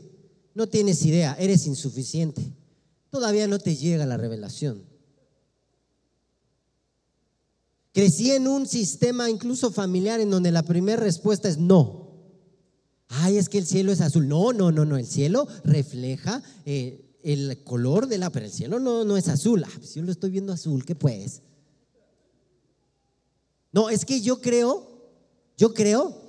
No 0.55 0.67
tienes 0.67 1.05
idea, 1.05 1.37
eres 1.39 1.67
insuficiente. 1.67 2.41
Todavía 3.11 3.47
no 3.47 3.59
te 3.59 3.77
llega 3.77 4.05
la 4.05 4.17
revelación. 4.17 4.83
Crecí 7.93 8.31
en 8.31 8.49
un 8.49 8.67
sistema 8.67 9.29
incluso 9.29 9.71
familiar 9.71 10.19
en 10.19 10.31
donde 10.31 10.51
la 10.51 10.63
primera 10.63 11.01
respuesta 11.01 11.47
es 11.47 11.57
no. 11.57 12.09
Ay, 13.07 13.37
es 13.37 13.47
que 13.47 13.57
el 13.57 13.65
cielo 13.65 13.93
es 13.93 14.01
azul. 14.01 14.27
No, 14.27 14.51
no, 14.51 14.73
no, 14.73 14.83
no. 14.83 14.97
El 14.97 15.07
cielo 15.07 15.47
refleja 15.63 16.43
eh, 16.65 17.06
el 17.23 17.63
color 17.63 18.07
de 18.07 18.17
la, 18.17 18.29
pero 18.29 18.45
el 18.45 18.51
cielo 18.51 18.79
no, 18.79 19.03
no 19.03 19.17
es 19.17 19.27
azul. 19.27 19.63
Ah, 19.65 19.71
pues 19.77 19.95
yo 19.95 20.01
lo 20.01 20.11
estoy 20.11 20.31
viendo 20.31 20.53
azul, 20.53 20.85
¿qué 20.85 20.95
pues? 20.95 21.41
No, 23.71 23.89
es 23.89 24.05
que 24.05 24.21
yo 24.21 24.41
creo, 24.41 24.87
yo 25.57 25.73
creo 25.73 26.27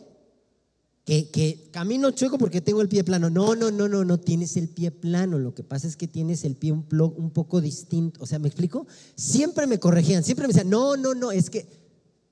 que, 1.05 1.71
camino 1.73 2.11
chueco 2.11 2.37
porque 2.37 2.61
tengo 2.61 2.83
el 2.83 2.89
pie 2.89 3.03
plano. 3.03 3.31
No, 3.31 3.55
no, 3.55 3.71
no, 3.71 3.89
no, 3.89 4.05
no 4.05 4.21
tienes 4.21 4.57
el 4.57 4.69
pie 4.69 4.91
plano. 4.91 5.39
Lo 5.39 5.55
que 5.55 5.63
pasa 5.63 5.87
es 5.89 5.97
que 5.97 6.07
tienes 6.07 6.45
el 6.45 6.55
pie 6.57 6.73
un, 6.73 6.87
un 7.17 7.31
poco 7.31 7.61
distinto. 7.61 8.23
O 8.23 8.27
sea, 8.27 8.39
¿me 8.39 8.49
explico? 8.49 8.87
Siempre 9.15 9.67
me 9.67 9.79
corregían, 9.79 10.23
siempre 10.23 10.47
me 10.47 10.53
decían, 10.53 10.69
no, 10.69 10.97
no, 10.97 11.15
no, 11.15 11.33
es 11.33 11.49
que, 11.49 11.67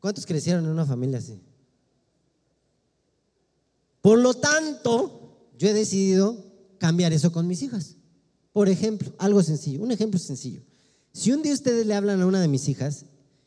¿cuántos 0.00 0.26
crecieron 0.26 0.64
en 0.64 0.70
una 0.70 0.84
familia 0.84 1.18
así? 1.18 1.40
Por 4.02 4.18
lo 4.18 4.34
tanto, 4.34 5.50
yo 5.58 5.68
he 5.68 5.72
decidido 5.72 6.44
cambiar 6.78 7.12
eso 7.12 7.32
con 7.32 7.46
mis 7.46 7.62
hijas. 7.62 7.96
Por 8.56 8.70
ejemplo, 8.70 9.12
algo 9.18 9.42
sencillo, 9.42 9.82
un 9.82 9.90
ejemplo 9.90 10.18
sencillo. 10.18 10.62
Si 11.12 11.30
un 11.30 11.42
día 11.42 11.52
ustedes 11.52 11.86
le 11.86 11.92
hablan 11.92 12.22
a 12.22 12.26
una 12.26 12.40
de 12.40 12.48
mis 12.48 12.70
hijas 12.70 13.04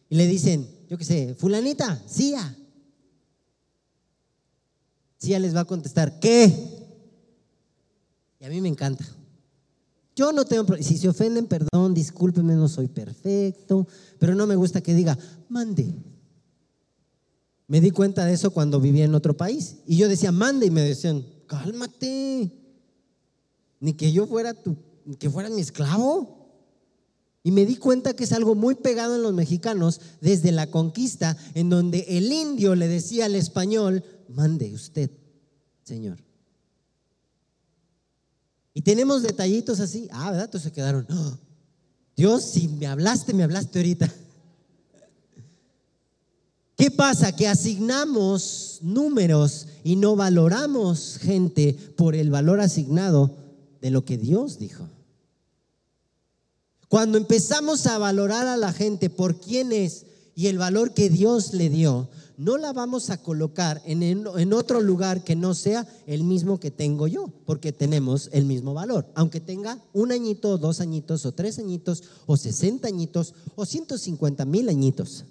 y 0.08 0.15
le 0.15 0.28
dicen, 0.28 0.69
yo 0.88 1.00
qué 1.00 1.04
sé, 1.04 1.34
fulanita, 1.34 2.00
Cia, 2.08 2.56
si 5.17 5.30
ella 5.30 5.39
les 5.39 5.56
va 5.56 5.62
a 5.62 5.65
contestar, 5.65 6.19
¿qué? 6.19 6.54
Y 8.39 8.45
a 8.45 8.50
mí 8.50 8.62
me 8.62 8.67
encanta. 8.67 9.04
Yo 10.15 10.32
no 10.32 10.45
tengo 10.45 10.78
Si 10.78 11.00
se 11.00 11.10
ofenden, 11.10 11.48
perdón, 11.48 11.95
discúlpenme, 11.95 12.54
no 12.54 12.67
soy 12.67 12.88
perfecto, 12.88 13.88
pero 14.19 14.36
no 14.36 14.45
me 14.45 14.58
gusta 14.58 14.80
que 14.80 14.93
diga, 14.93 15.17
mande. 15.48 15.91
Me 17.65 17.82
di 17.82 17.89
cuenta 17.89 18.26
de 18.26 18.34
eso 18.34 18.52
cuando 18.52 18.80
vivía 18.80 19.06
en 19.06 19.15
otro 19.15 19.36
país. 19.36 19.78
Y 19.88 19.98
yo 19.98 20.08
decía, 20.08 20.32
mande, 20.32 20.67
y 20.67 20.69
me 20.69 20.84
decían, 20.84 21.26
cálmate. 21.48 22.52
Ni 23.80 23.93
que 23.93 24.12
yo 24.12 24.28
fuera 24.28 24.54
tu, 24.54 24.76
que 25.17 25.30
fuera 25.30 25.50
mi 25.50 25.62
esclavo. 25.62 26.38
Y 27.41 27.52
me 27.52 27.65
di 27.65 27.78
cuenta 27.78 28.15
que 28.15 28.26
es 28.26 28.34
algo 28.34 28.54
muy 28.54 28.76
pegado 28.76 29.15
en 29.15 29.24
los 29.24 29.34
mexicanos 29.34 30.02
desde 30.19 30.52
la 30.52 30.69
conquista, 30.69 31.38
en 31.54 31.69
donde 31.69 32.06
el 32.10 32.32
indio 32.32 32.76
le 32.76 32.88
decía 32.88 33.26
al 33.26 33.36
español, 33.36 34.04
mande 34.28 34.74
usted, 34.74 35.10
señor. 35.84 36.17
Y 38.74 38.82
tenemos 38.82 39.24
detallitos 39.24 39.80
así. 39.80 40.08
Ah, 40.12 40.32
¿verdad? 40.32 40.45
Entonces 40.45 40.69
se 40.69 40.74
quedaron. 40.74 41.06
"Ah, 41.10 41.38
Dios, 42.15 42.43
si 42.43 42.67
me 42.67 42.88
hablaste, 42.88 43.34
me 43.34 43.43
hablaste 43.43 43.80
ahorita. 43.80 44.13
¿Qué 46.76 46.91
pasa? 46.91 47.36
Que 47.36 47.48
asignamos 47.48 48.80
números 48.82 49.67
y 49.84 49.95
no 49.95 50.15
valoramos 50.15 51.17
gente 51.17 51.74
por 51.98 52.15
el 52.15 52.30
valor 52.30 52.62
asignado 52.62 53.36
de 53.82 53.89
lo 53.89 54.06
que 54.06 54.17
Dios 54.17 54.60
dijo. 54.60 54.88
Cuando 56.89 57.19
empezamos 57.19 57.86
a 57.86 57.99
valorar 57.99 58.47
a 58.47 58.58
la 58.58 58.73
gente 58.73 59.12
por 59.12 59.39
quién 59.39 59.71
es 59.71 60.08
y 60.36 60.47
el 60.47 60.58
valor 60.58 60.95
que 60.95 61.12
Dios 61.12 61.54
le 61.54 61.69
dio, 61.69 62.10
no 62.36 62.58
la 62.58 62.73
vamos 62.73 63.12
a 63.12 63.21
colocar 63.21 63.80
en, 63.86 64.02
en 64.02 64.54
otro 64.54 64.82
lugar 64.82 65.23
que 65.23 65.36
no 65.36 65.54
sea 65.54 65.88
el 66.08 66.23
mismo 66.23 66.60
que 66.60 66.71
tengo 66.71 67.08
yo, 67.08 67.32
porque 67.45 67.71
tenemos 67.71 68.30
el 68.32 68.45
mismo 68.45 68.73
valor. 68.73 69.06
Aunque 69.13 69.39
tenga 69.39 69.78
un 69.93 70.12
añito, 70.12 70.58
dos 70.58 70.82
añitos, 70.82 71.25
o 71.28 71.32
tres 71.32 71.60
añitos, 71.60 72.04
o 72.25 72.38
60 72.38 72.88
añitos, 72.88 73.36
o 73.56 73.65
150 73.65 74.45
mil 74.45 74.67
añitos. 74.67 75.25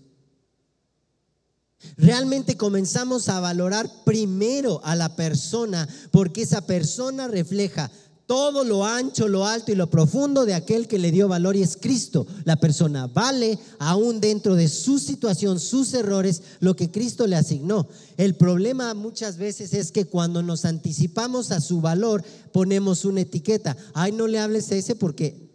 Realmente 1.96 2.56
comenzamos 2.56 3.28
a 3.28 3.40
valorar 3.40 3.88
primero 4.04 4.80
a 4.84 4.94
la 4.94 5.16
persona 5.16 5.88
porque 6.10 6.42
esa 6.42 6.66
persona 6.66 7.28
refleja 7.28 7.90
todo 8.28 8.62
lo 8.62 8.84
ancho, 8.84 9.26
lo 9.26 9.46
alto 9.46 9.72
y 9.72 9.74
lo 9.74 9.88
profundo 9.88 10.44
de 10.44 10.52
aquel 10.52 10.86
que 10.86 10.98
le 10.98 11.10
dio 11.10 11.28
valor 11.28 11.56
y 11.56 11.62
es 11.62 11.78
Cristo. 11.78 12.26
La 12.44 12.56
persona 12.56 13.06
vale 13.06 13.58
aún 13.78 14.20
dentro 14.20 14.54
de 14.54 14.68
su 14.68 14.98
situación, 14.98 15.58
sus 15.58 15.94
errores, 15.94 16.42
lo 16.60 16.76
que 16.76 16.90
Cristo 16.90 17.26
le 17.26 17.36
asignó. 17.36 17.88
El 18.18 18.34
problema 18.34 18.92
muchas 18.92 19.38
veces 19.38 19.72
es 19.72 19.92
que 19.92 20.04
cuando 20.04 20.42
nos 20.42 20.66
anticipamos 20.66 21.50
a 21.52 21.62
su 21.62 21.80
valor 21.80 22.22
ponemos 22.52 23.06
una 23.06 23.22
etiqueta. 23.22 23.74
Ay, 23.94 24.12
no 24.12 24.26
le 24.26 24.38
hables 24.38 24.70
a 24.72 24.74
ese 24.74 24.94
porque 24.94 25.48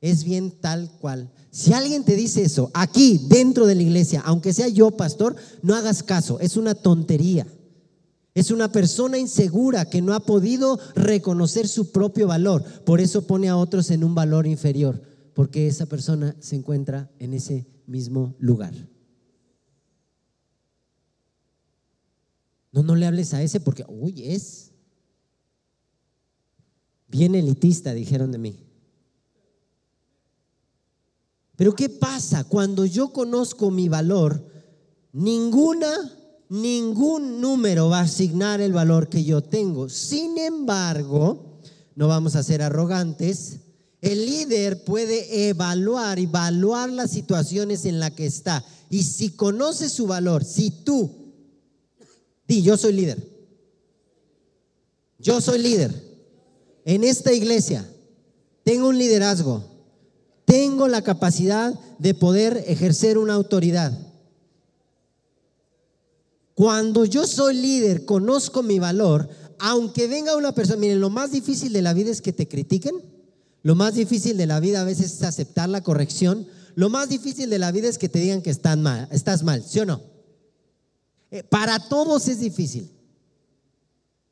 es 0.00 0.24
bien 0.24 0.50
tal 0.50 0.90
cual. 1.00 1.30
Si 1.52 1.72
alguien 1.72 2.02
te 2.02 2.16
dice 2.16 2.42
eso 2.42 2.72
aquí, 2.74 3.20
dentro 3.28 3.66
de 3.66 3.76
la 3.76 3.82
iglesia, 3.82 4.20
aunque 4.24 4.52
sea 4.52 4.66
yo 4.66 4.90
pastor, 4.90 5.36
no 5.62 5.76
hagas 5.76 6.02
caso, 6.02 6.40
es 6.40 6.56
una 6.56 6.74
tontería. 6.74 7.46
Es 8.34 8.50
una 8.50 8.72
persona 8.72 9.16
insegura 9.16 9.88
que 9.88 10.02
no 10.02 10.12
ha 10.12 10.20
podido 10.20 10.78
reconocer 10.96 11.68
su 11.68 11.92
propio 11.92 12.26
valor. 12.26 12.64
Por 12.84 13.00
eso 13.00 13.26
pone 13.26 13.48
a 13.48 13.56
otros 13.56 13.90
en 13.90 14.02
un 14.02 14.14
valor 14.14 14.46
inferior, 14.46 15.00
porque 15.34 15.68
esa 15.68 15.86
persona 15.86 16.34
se 16.40 16.56
encuentra 16.56 17.10
en 17.20 17.32
ese 17.32 17.66
mismo 17.86 18.34
lugar. 18.38 18.74
No, 22.72 22.82
no 22.82 22.96
le 22.96 23.06
hables 23.06 23.32
a 23.34 23.42
ese 23.42 23.60
porque, 23.60 23.84
uy, 23.86 24.24
es 24.24 24.72
bien 27.06 27.36
elitista, 27.36 27.94
dijeron 27.94 28.32
de 28.32 28.38
mí. 28.38 28.64
Pero 31.54 31.76
¿qué 31.76 31.88
pasa? 31.88 32.42
Cuando 32.42 32.84
yo 32.84 33.12
conozco 33.12 33.70
mi 33.70 33.88
valor, 33.88 34.44
ninguna, 35.12 35.88
ningún 36.48 37.40
número 37.40 37.88
va 37.88 38.00
a 38.00 38.02
asignar 38.02 38.60
el 38.60 38.72
valor 38.72 39.08
que 39.08 39.24
yo 39.24 39.42
tengo. 39.42 39.88
Sin 39.88 40.38
embargo, 40.38 41.60
no 41.94 42.08
vamos 42.08 42.36
a 42.36 42.42
ser 42.42 42.62
arrogantes, 42.62 43.60
el 44.00 44.26
líder 44.26 44.84
puede 44.84 45.48
evaluar, 45.48 46.18
evaluar 46.18 46.90
las 46.90 47.10
situaciones 47.10 47.86
en 47.86 48.00
las 48.00 48.12
que 48.12 48.26
está. 48.26 48.64
Y 48.90 49.02
si 49.02 49.30
conoce 49.30 49.88
su 49.88 50.06
valor, 50.06 50.44
si 50.44 50.70
tú, 50.70 51.10
di, 52.46 52.62
yo 52.62 52.76
soy 52.76 52.92
líder, 52.92 53.26
yo 55.18 55.40
soy 55.40 55.58
líder 55.58 55.92
en 56.84 57.02
esta 57.02 57.32
iglesia, 57.32 57.88
tengo 58.62 58.88
un 58.88 58.98
liderazgo 58.98 59.74
tengo 60.44 60.88
la 60.88 61.02
capacidad 61.02 61.74
de 61.98 62.14
poder 62.14 62.64
ejercer 62.66 63.18
una 63.18 63.34
autoridad. 63.34 63.92
Cuando 66.54 67.04
yo 67.04 67.26
soy 67.26 67.56
líder, 67.56 68.04
conozco 68.04 68.62
mi 68.62 68.78
valor, 68.78 69.28
aunque 69.58 70.06
venga 70.06 70.36
una 70.36 70.52
persona, 70.52 70.78
miren, 70.78 71.00
lo 71.00 71.10
más 71.10 71.32
difícil 71.32 71.72
de 71.72 71.82
la 71.82 71.94
vida 71.94 72.10
es 72.10 72.22
que 72.22 72.32
te 72.32 72.48
critiquen, 72.48 73.02
lo 73.62 73.74
más 73.74 73.94
difícil 73.94 74.36
de 74.36 74.46
la 74.46 74.60
vida 74.60 74.82
a 74.82 74.84
veces 74.84 75.14
es 75.14 75.22
aceptar 75.22 75.68
la 75.68 75.82
corrección, 75.82 76.46
lo 76.74 76.90
más 76.90 77.08
difícil 77.08 77.50
de 77.50 77.58
la 77.58 77.72
vida 77.72 77.88
es 77.88 77.98
que 77.98 78.08
te 78.08 78.18
digan 78.18 78.42
que 78.42 78.50
estás 78.50 78.76
mal, 78.78 79.64
¿sí 79.64 79.80
o 79.80 79.86
no? 79.86 80.00
Eh, 81.30 81.42
para 81.42 81.78
todos 81.88 82.28
es 82.28 82.40
difícil. 82.40 82.90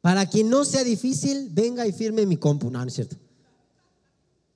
Para 0.00 0.28
quien 0.28 0.50
no 0.50 0.64
sea 0.64 0.84
difícil, 0.84 1.48
venga 1.50 1.86
y 1.86 1.92
firme 1.92 2.26
mi 2.26 2.36
compu. 2.36 2.70
No, 2.70 2.80
no 2.80 2.86
es 2.86 2.94
cierto. 2.94 3.16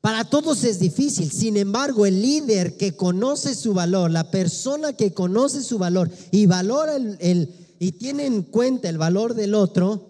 Para 0.06 0.22
todos 0.22 0.62
es 0.62 0.78
difícil. 0.78 1.32
Sin 1.32 1.56
embargo, 1.56 2.06
el 2.06 2.22
líder 2.22 2.76
que 2.76 2.94
conoce 2.94 3.56
su 3.56 3.74
valor, 3.74 4.08
la 4.12 4.30
persona 4.30 4.92
que 4.92 5.12
conoce 5.12 5.64
su 5.64 5.78
valor 5.78 6.12
y 6.30 6.46
valora 6.46 6.94
el, 6.94 7.16
el, 7.18 7.52
y 7.80 7.90
tiene 7.90 8.26
en 8.26 8.42
cuenta 8.42 8.88
el 8.88 8.98
valor 8.98 9.34
del 9.34 9.52
otro, 9.56 10.06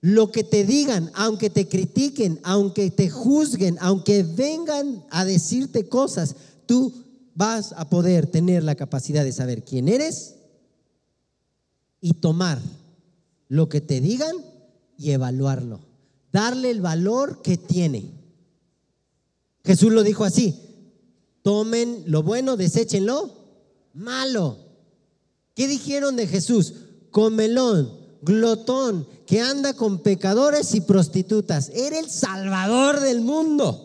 lo 0.00 0.32
que 0.32 0.42
te 0.42 0.64
digan, 0.64 1.10
aunque 1.12 1.50
te 1.50 1.68
critiquen, 1.68 2.40
aunque 2.44 2.90
te 2.90 3.10
juzguen, 3.10 3.76
aunque 3.82 4.22
vengan 4.22 5.04
a 5.10 5.26
decirte 5.26 5.86
cosas, 5.86 6.34
tú 6.64 6.94
vas 7.34 7.74
a 7.76 7.90
poder 7.90 8.28
tener 8.28 8.64
la 8.64 8.74
capacidad 8.74 9.22
de 9.22 9.32
saber 9.32 9.64
quién 9.64 9.88
eres 9.88 10.36
y 12.00 12.14
tomar 12.14 12.58
lo 13.48 13.68
que 13.68 13.82
te 13.82 14.00
digan 14.00 14.34
y 14.96 15.10
evaluarlo. 15.10 15.80
Darle 16.32 16.70
el 16.70 16.80
valor 16.80 17.42
que 17.42 17.58
tiene. 17.58 18.15
Jesús 19.66 19.92
lo 19.92 20.04
dijo 20.04 20.24
así, 20.24 20.54
tomen 21.42 22.04
lo 22.06 22.22
bueno, 22.22 22.56
deséchenlo 22.56 23.32
malo. 23.92 24.58
¿Qué 25.54 25.66
dijeron 25.66 26.14
de 26.16 26.28
Jesús? 26.28 26.74
Comelón, 27.10 27.90
glotón, 28.22 29.08
que 29.26 29.40
anda 29.40 29.74
con 29.74 30.02
pecadores 30.02 30.74
y 30.74 30.82
prostitutas. 30.82 31.70
Era 31.74 31.98
el 31.98 32.08
salvador 32.08 33.00
del 33.00 33.22
mundo. 33.22 33.82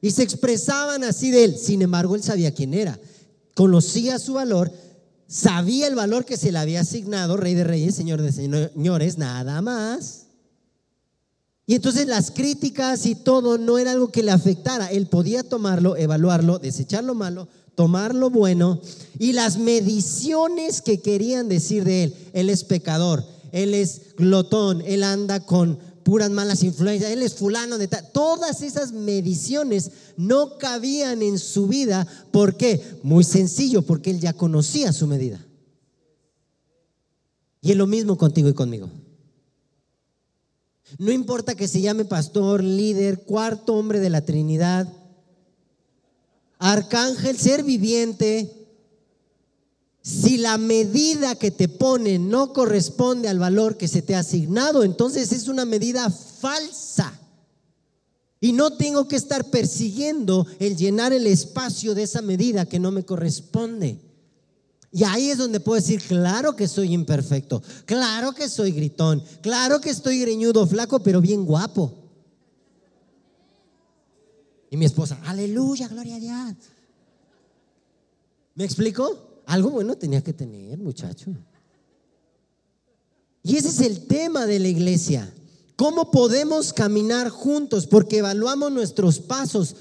Y 0.00 0.12
se 0.12 0.22
expresaban 0.22 1.04
así 1.04 1.30
de 1.30 1.44
él. 1.44 1.58
Sin 1.58 1.82
embargo, 1.82 2.14
él 2.14 2.22
sabía 2.22 2.54
quién 2.54 2.72
era. 2.72 2.98
Conocía 3.54 4.18
su 4.20 4.34
valor, 4.34 4.72
sabía 5.26 5.88
el 5.88 5.96
valor 5.96 6.24
que 6.24 6.36
se 6.36 6.52
le 6.52 6.58
había 6.58 6.80
asignado, 6.80 7.36
rey 7.36 7.54
de 7.54 7.64
reyes, 7.64 7.96
señor 7.96 8.22
de 8.22 8.32
señores, 8.32 9.18
nada 9.18 9.60
más. 9.60 10.27
Y 11.68 11.74
entonces 11.74 12.06
las 12.06 12.30
críticas 12.30 13.04
y 13.04 13.14
todo 13.14 13.58
no 13.58 13.76
era 13.76 13.90
algo 13.90 14.08
que 14.08 14.22
le 14.22 14.30
afectara. 14.30 14.90
Él 14.90 15.06
podía 15.06 15.42
tomarlo, 15.42 15.98
evaluarlo, 15.98 16.58
desechar 16.58 17.04
lo 17.04 17.14
malo, 17.14 17.46
tomar 17.74 18.14
lo 18.14 18.30
bueno. 18.30 18.80
Y 19.18 19.34
las 19.34 19.58
mediciones 19.58 20.80
que 20.80 21.02
querían 21.02 21.46
decir 21.50 21.84
de 21.84 22.04
él, 22.04 22.14
él 22.32 22.48
es 22.48 22.64
pecador, 22.64 23.22
él 23.52 23.74
es 23.74 24.16
glotón, 24.16 24.82
él 24.86 25.04
anda 25.04 25.40
con 25.40 25.78
puras 26.04 26.30
malas 26.30 26.62
influencias, 26.62 27.10
él 27.10 27.20
es 27.20 27.34
fulano 27.34 27.76
de. 27.76 27.86
Todas 28.14 28.62
esas 28.62 28.92
mediciones 28.92 29.90
no 30.16 30.56
cabían 30.56 31.20
en 31.20 31.38
su 31.38 31.66
vida. 31.66 32.06
¿Por 32.30 32.56
qué? 32.56 32.82
Muy 33.02 33.24
sencillo, 33.24 33.82
porque 33.82 34.10
él 34.10 34.20
ya 34.20 34.32
conocía 34.32 34.90
su 34.94 35.06
medida. 35.06 35.44
Y 37.60 37.72
es 37.72 37.76
lo 37.76 37.86
mismo 37.86 38.16
contigo 38.16 38.48
y 38.48 38.54
conmigo. 38.54 38.88
No 40.96 41.12
importa 41.12 41.54
que 41.54 41.68
se 41.68 41.80
llame 41.80 42.04
pastor, 42.04 42.64
líder, 42.64 43.20
cuarto 43.24 43.74
hombre 43.74 44.00
de 44.00 44.08
la 44.08 44.22
Trinidad, 44.22 44.88
arcángel, 46.58 47.36
ser 47.38 47.62
viviente. 47.62 48.54
Si 50.02 50.38
la 50.38 50.56
medida 50.56 51.34
que 51.34 51.50
te 51.50 51.68
pone 51.68 52.18
no 52.18 52.54
corresponde 52.54 53.28
al 53.28 53.38
valor 53.38 53.76
que 53.76 53.88
se 53.88 54.00
te 54.00 54.14
ha 54.14 54.20
asignado, 54.20 54.82
entonces 54.82 55.32
es 55.32 55.48
una 55.48 55.66
medida 55.66 56.10
falsa. 56.10 57.12
Y 58.40 58.52
no 58.52 58.76
tengo 58.76 59.08
que 59.08 59.16
estar 59.16 59.50
persiguiendo 59.50 60.46
el 60.60 60.76
llenar 60.76 61.12
el 61.12 61.26
espacio 61.26 61.94
de 61.94 62.04
esa 62.04 62.22
medida 62.22 62.66
que 62.66 62.78
no 62.78 62.90
me 62.90 63.04
corresponde. 63.04 63.98
Y 64.90 65.04
ahí 65.04 65.30
es 65.30 65.38
donde 65.38 65.60
puedo 65.60 65.80
decir, 65.80 66.00
claro 66.02 66.56
que 66.56 66.66
soy 66.66 66.94
imperfecto, 66.94 67.62
claro 67.84 68.32
que 68.32 68.48
soy 68.48 68.72
gritón, 68.72 69.22
claro 69.42 69.80
que 69.80 69.90
estoy 69.90 70.20
greñudo, 70.20 70.66
flaco, 70.66 71.00
pero 71.00 71.20
bien 71.20 71.44
guapo. 71.44 71.92
Y 74.70 74.76
mi 74.76 74.86
esposa, 74.86 75.18
aleluya, 75.24 75.88
gloria 75.88 76.16
a 76.16 76.20
Dios. 76.20 76.56
¿Me 78.54 78.64
explico? 78.64 79.42
Algo 79.46 79.70
bueno 79.70 79.96
tenía 79.96 80.22
que 80.22 80.32
tener, 80.32 80.78
muchacho. 80.78 81.30
Y 83.42 83.56
ese 83.56 83.68
es 83.68 83.80
el 83.80 84.06
tema 84.06 84.46
de 84.46 84.58
la 84.58 84.68
iglesia. 84.68 85.32
¿Cómo 85.76 86.10
podemos 86.10 86.72
caminar 86.72 87.28
juntos? 87.28 87.86
Porque 87.86 88.18
evaluamos 88.18 88.72
nuestros 88.72 89.20
pasos 89.20 89.76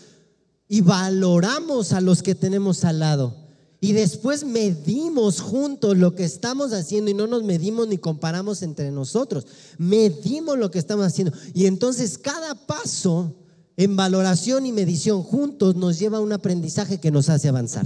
y 0.69 0.81
valoramos 0.81 1.91
a 1.91 2.01
los 2.01 2.21
que 2.21 2.35
tenemos 2.35 2.85
al 2.85 2.99
lado. 2.99 3.46
Y 3.79 3.93
después 3.93 4.43
medimos 4.43 5.39
juntos 5.39 5.97
lo 5.97 6.15
que 6.15 6.23
estamos 6.23 6.73
haciendo 6.73 7.11
y 7.11 7.13
no 7.13 7.27
nos 7.27 7.43
medimos 7.43 7.87
ni 7.87 7.99
comparamos 7.99 8.63
entre 8.63 8.89
nosotros. 8.89 9.45
Medimos 9.77 10.57
lo 10.57 10.71
que 10.71 10.79
estamos 10.79 11.05
haciendo. 11.05 11.33
Y 11.53 11.67
entonces 11.67 12.17
cada 12.17 12.55
paso 12.55 13.35
en 13.75 13.95
valoración 13.95 14.65
y 14.65 14.71
medición 14.71 15.21
juntos 15.21 15.75
nos 15.75 15.99
lleva 15.99 16.17
a 16.17 16.21
un 16.21 16.33
aprendizaje 16.33 16.99
que 16.99 17.11
nos 17.11 17.29
hace 17.29 17.47
avanzar. 17.47 17.85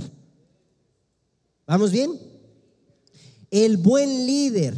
¿Vamos 1.68 1.92
bien? 1.92 2.18
El 3.50 3.76
buen 3.76 4.26
líder, 4.26 4.78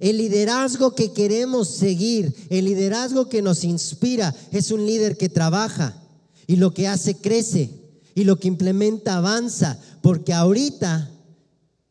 el 0.00 0.18
liderazgo 0.18 0.96
que 0.96 1.12
queremos 1.12 1.68
seguir, 1.68 2.34
el 2.50 2.64
liderazgo 2.64 3.28
que 3.28 3.42
nos 3.42 3.62
inspira, 3.62 4.34
es 4.50 4.72
un 4.72 4.84
líder 4.84 5.16
que 5.16 5.28
trabaja 5.28 6.02
y 6.48 6.56
lo 6.56 6.74
que 6.74 6.88
hace 6.88 7.14
crece 7.14 7.70
y 8.16 8.24
lo 8.24 8.40
que 8.40 8.48
implementa 8.48 9.16
avanza, 9.16 9.78
porque 10.08 10.32
ahorita, 10.32 11.10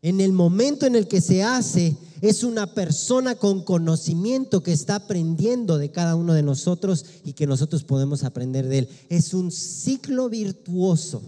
en 0.02 0.22
el 0.22 0.32
momento 0.32 0.88
en 0.88 0.96
el 0.96 1.08
que 1.08 1.22
se 1.22 1.44
hace, 1.44 1.96
es 2.20 2.44
una 2.44 2.74
persona 2.74 3.36
con 3.36 3.64
conocimiento 3.64 4.64
que 4.64 4.72
está 4.72 4.96
aprendiendo 4.96 5.78
de 5.78 5.92
cada 5.92 6.16
uno 6.16 6.34
de 6.34 6.42
nosotros 6.42 7.06
y 7.24 7.34
que 7.34 7.46
nosotros 7.46 7.84
podemos 7.84 8.24
aprender 8.24 8.68
de 8.70 8.80
él. 8.80 8.90
Es 9.10 9.36
un 9.36 9.52
ciclo 9.52 10.30
virtuoso. 10.30 11.22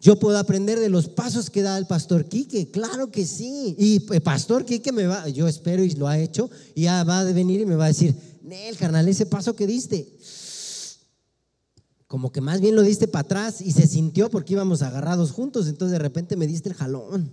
Yo 0.00 0.18
puedo 0.18 0.38
aprender 0.38 0.80
de 0.80 0.88
los 0.88 1.06
pasos 1.06 1.50
que 1.50 1.62
da 1.62 1.78
el 1.78 1.86
pastor 1.86 2.24
Quique, 2.24 2.72
claro 2.72 3.12
que 3.12 3.26
sí. 3.26 3.76
Y 3.78 4.12
el 4.12 4.22
pastor 4.22 4.64
Quique 4.64 4.90
me 4.90 5.06
va, 5.06 5.28
yo 5.28 5.46
espero 5.46 5.84
y 5.84 5.92
lo 5.92 6.08
ha 6.08 6.18
hecho, 6.18 6.50
y 6.74 6.82
ya 6.82 7.04
va 7.04 7.20
a 7.20 7.24
venir 7.26 7.60
y 7.60 7.66
me 7.66 7.76
va 7.76 7.84
a 7.84 7.88
decir, 7.94 8.12
Nel, 8.42 8.76
carnal, 8.76 9.06
ese 9.06 9.26
paso 9.26 9.54
que 9.54 9.68
diste, 9.68 10.18
como 12.06 12.32
que 12.32 12.40
más 12.40 12.60
bien 12.60 12.76
lo 12.76 12.82
diste 12.82 13.08
para 13.08 13.22
atrás 13.22 13.60
y 13.60 13.72
se 13.72 13.86
sintió 13.86 14.30
porque 14.30 14.52
íbamos 14.52 14.82
agarrados 14.82 15.32
juntos, 15.32 15.68
entonces 15.68 15.92
de 15.92 15.98
repente 15.98 16.36
me 16.36 16.46
diste 16.46 16.68
el 16.68 16.74
jalón 16.74 17.32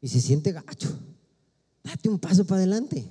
y 0.00 0.08
se 0.08 0.20
siente 0.20 0.52
gacho. 0.52 0.88
Date 1.84 2.08
un 2.08 2.18
paso 2.18 2.44
para 2.44 2.58
adelante. 2.58 3.08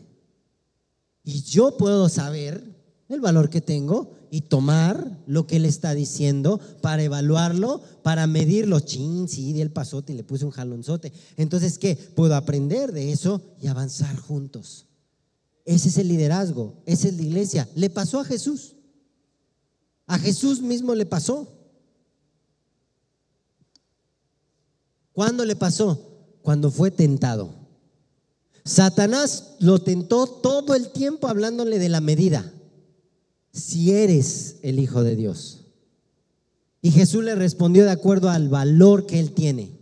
Y 1.23 1.41
yo 1.41 1.75
puedo 1.77 2.09
saber 2.09 2.63
el 3.09 3.19
valor 3.21 3.49
que 3.49 3.61
tengo 3.61 4.13
y 4.29 4.41
tomar 4.41 5.23
lo 5.25 5.47
que 5.47 5.57
él 5.57 5.65
está 5.65 5.93
diciendo 5.93 6.59
para 6.81 7.03
evaluarlo, 7.03 7.81
para 8.03 8.27
medirlo. 8.27 8.79
Chin, 8.79 9.27
sí, 9.27 9.53
di 9.53 9.61
el 9.61 9.71
pasote 9.71 10.13
y 10.13 10.15
le 10.15 10.23
puse 10.23 10.45
un 10.45 10.51
jalonzote. 10.51 11.11
Entonces, 11.35 11.77
¿qué? 11.79 11.95
Puedo 11.95 12.35
aprender 12.35 12.91
de 12.91 13.11
eso 13.11 13.41
y 13.61 13.67
avanzar 13.67 14.15
juntos. 14.17 14.85
Ese 15.65 15.89
es 15.89 15.97
el 15.97 16.07
liderazgo, 16.07 16.81
esa 16.85 17.09
es 17.09 17.15
la 17.15 17.23
iglesia. 17.23 17.69
Le 17.75 17.89
pasó 17.89 18.21
a 18.21 18.25
Jesús. 18.25 18.76
A 20.07 20.17
Jesús 20.17 20.61
mismo 20.61 20.95
le 20.95 21.05
pasó. 21.05 21.53
¿Cuándo 25.11 25.45
le 25.45 25.55
pasó? 25.55 25.99
Cuando 26.41 26.71
fue 26.71 26.91
tentado. 26.91 27.53
Satanás 28.63 29.55
lo 29.59 29.79
tentó 29.79 30.27
todo 30.27 30.75
el 30.75 30.91
tiempo 30.91 31.27
hablándole 31.27 31.79
de 31.79 31.89
la 31.89 32.01
medida. 32.01 32.53
Si 33.51 33.91
eres 33.91 34.57
el 34.61 34.79
Hijo 34.79 35.03
de 35.03 35.15
Dios. 35.15 35.65
Y 36.81 36.91
Jesús 36.91 37.23
le 37.23 37.35
respondió 37.35 37.83
de 37.83 37.91
acuerdo 37.91 38.29
al 38.29 38.49
valor 38.49 39.05
que 39.05 39.19
él 39.19 39.33
tiene. 39.33 39.76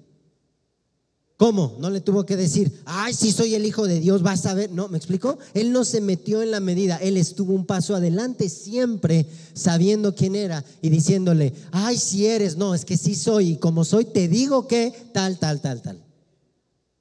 ¿Cómo? 1.38 1.76
No 1.80 1.90
le 1.90 2.00
tuvo 2.00 2.26
que 2.26 2.38
decir, 2.38 2.72
ay, 2.86 3.14
si 3.14 3.34
soy 3.34 3.56
el 3.56 3.66
hijo 3.66 3.88
de 3.88 4.00
Dios, 4.00 4.22
vas 4.22 4.46
a 4.46 4.54
ver. 4.54 4.72
No, 4.72 4.88
¿me 4.88 4.98
explico? 4.98 5.38
Él 5.54 5.74
no 5.74 5.84
se 5.84 6.00
metió 6.00 6.42
en 6.42 6.52
la 6.52 6.62
medida, 6.62 6.96
él 6.98 7.18
estuvo 7.18 7.54
un 7.54 7.66
paso 7.66 7.94
adelante 7.94 8.48
siempre 8.48 9.26
sabiendo 9.54 10.16
quién 10.16 10.36
era 10.36 10.64
y 10.82 10.90
diciéndole, 10.90 11.54
ay, 11.72 11.98
si 11.98 12.26
eres, 12.26 12.56
no, 12.56 12.74
es 12.74 12.86
que 12.86 12.96
sí 12.96 13.16
soy 13.16 13.52
y 13.52 13.58
como 13.58 13.84
soy, 13.84 14.06
te 14.06 14.30
digo 14.30 14.68
que 14.68 14.94
tal, 15.14 15.38
tal, 15.38 15.60
tal, 15.60 15.82
tal. 15.82 16.02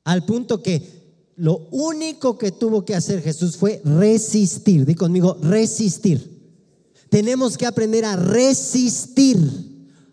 Al 0.03 0.25
punto 0.25 0.61
que 0.61 1.05
lo 1.37 1.69
único 1.71 2.37
que 2.37 2.51
tuvo 2.51 2.85
que 2.85 2.97
hacer 2.97 3.23
Jesús 3.23 3.57
fue 3.57 3.81
resistir. 3.85 4.85
Di 4.85 4.97
conmigo, 4.97 5.37
resistir. 5.43 6.35
Tenemos 7.09 7.57
que 7.57 7.67
aprender 7.67 8.05
a 8.05 8.17
resistir. 8.17 9.39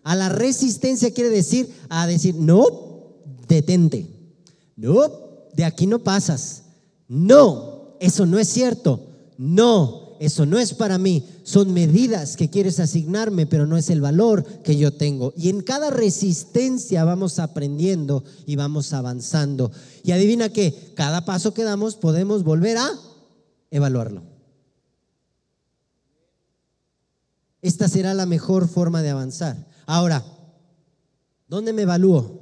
A 0.04 0.16
la 0.16 0.28
resistencia 0.28 1.12
quiere 1.12 1.30
decir 1.30 1.68
a 1.88 2.06
decir, 2.06 2.34
no, 2.34 2.81
detente. 3.56 4.06
No, 4.76 5.10
de 5.54 5.64
aquí 5.64 5.86
no 5.86 6.00
pasas. 6.00 6.62
No, 7.08 7.96
eso 8.00 8.26
no 8.26 8.38
es 8.38 8.48
cierto. 8.48 9.00
No, 9.38 10.16
eso 10.20 10.46
no 10.46 10.58
es 10.58 10.74
para 10.74 10.98
mí. 10.98 11.26
Son 11.42 11.72
medidas 11.72 12.36
que 12.36 12.48
quieres 12.48 12.80
asignarme, 12.80 13.46
pero 13.46 13.66
no 13.66 13.76
es 13.76 13.90
el 13.90 14.00
valor 14.00 14.44
que 14.62 14.76
yo 14.76 14.92
tengo. 14.92 15.32
Y 15.36 15.48
en 15.48 15.62
cada 15.62 15.90
resistencia 15.90 17.04
vamos 17.04 17.38
aprendiendo 17.38 18.24
y 18.46 18.56
vamos 18.56 18.92
avanzando. 18.92 19.72
Y 20.04 20.12
adivina 20.12 20.48
que 20.48 20.92
cada 20.94 21.24
paso 21.24 21.54
que 21.54 21.64
damos 21.64 21.96
podemos 21.96 22.44
volver 22.44 22.78
a 22.78 22.90
evaluarlo. 23.70 24.22
Esta 27.60 27.88
será 27.88 28.12
la 28.14 28.26
mejor 28.26 28.68
forma 28.68 29.02
de 29.02 29.10
avanzar. 29.10 29.68
Ahora, 29.86 30.24
¿dónde 31.48 31.72
me 31.72 31.82
evalúo? 31.82 32.41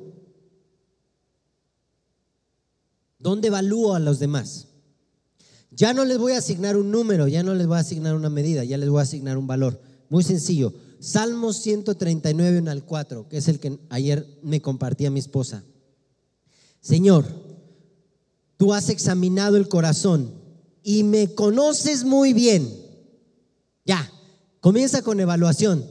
¿Dónde 3.21 3.49
evalúo 3.49 3.95
a 3.95 4.01
los 4.01 4.19
demás? 4.19 4.67
Ya 5.71 5.93
no 5.95 6.05
les 6.05 6.19
voy 6.19 6.33
a 6.33 6.39
asignar 6.39 6.77
un 6.77 6.91
número, 6.91 7.29
ya 7.29 7.43
no 7.43 7.55
les 7.55 7.67
voy 7.67 7.77
a 7.77 7.81
asignar 7.81 8.17
una 8.17 8.31
medida, 8.31 8.65
ya 8.65 8.79
les 8.79 8.89
voy 8.89 8.99
a 8.99 9.05
asignar 9.05 9.39
un 9.39 9.47
valor. 9.47 9.81
Muy 10.09 10.25
sencillo. 10.25 10.73
Salmos 10.99 11.59
139, 11.59 12.59
1 12.59 12.71
al 12.71 12.85
4, 12.85 13.29
que 13.29 13.37
es 13.37 13.49
el 13.49 13.61
que 13.61 13.79
ayer 13.91 14.27
me 14.43 14.61
compartía 14.61 15.11
mi 15.11 15.21
esposa. 15.21 15.63
Señor, 16.81 17.25
tú 18.57 18.75
has 18.75 18.89
examinado 18.89 19.57
el 19.57 19.69
corazón 19.69 20.35
y 20.83 21.05
me 21.05 21.35
conoces 21.35 22.05
muy 22.05 22.33
bien. 22.33 22.69
Ya, 23.85 24.11
comienza 24.61 25.03
con 25.03 25.21
evaluación. 25.21 25.87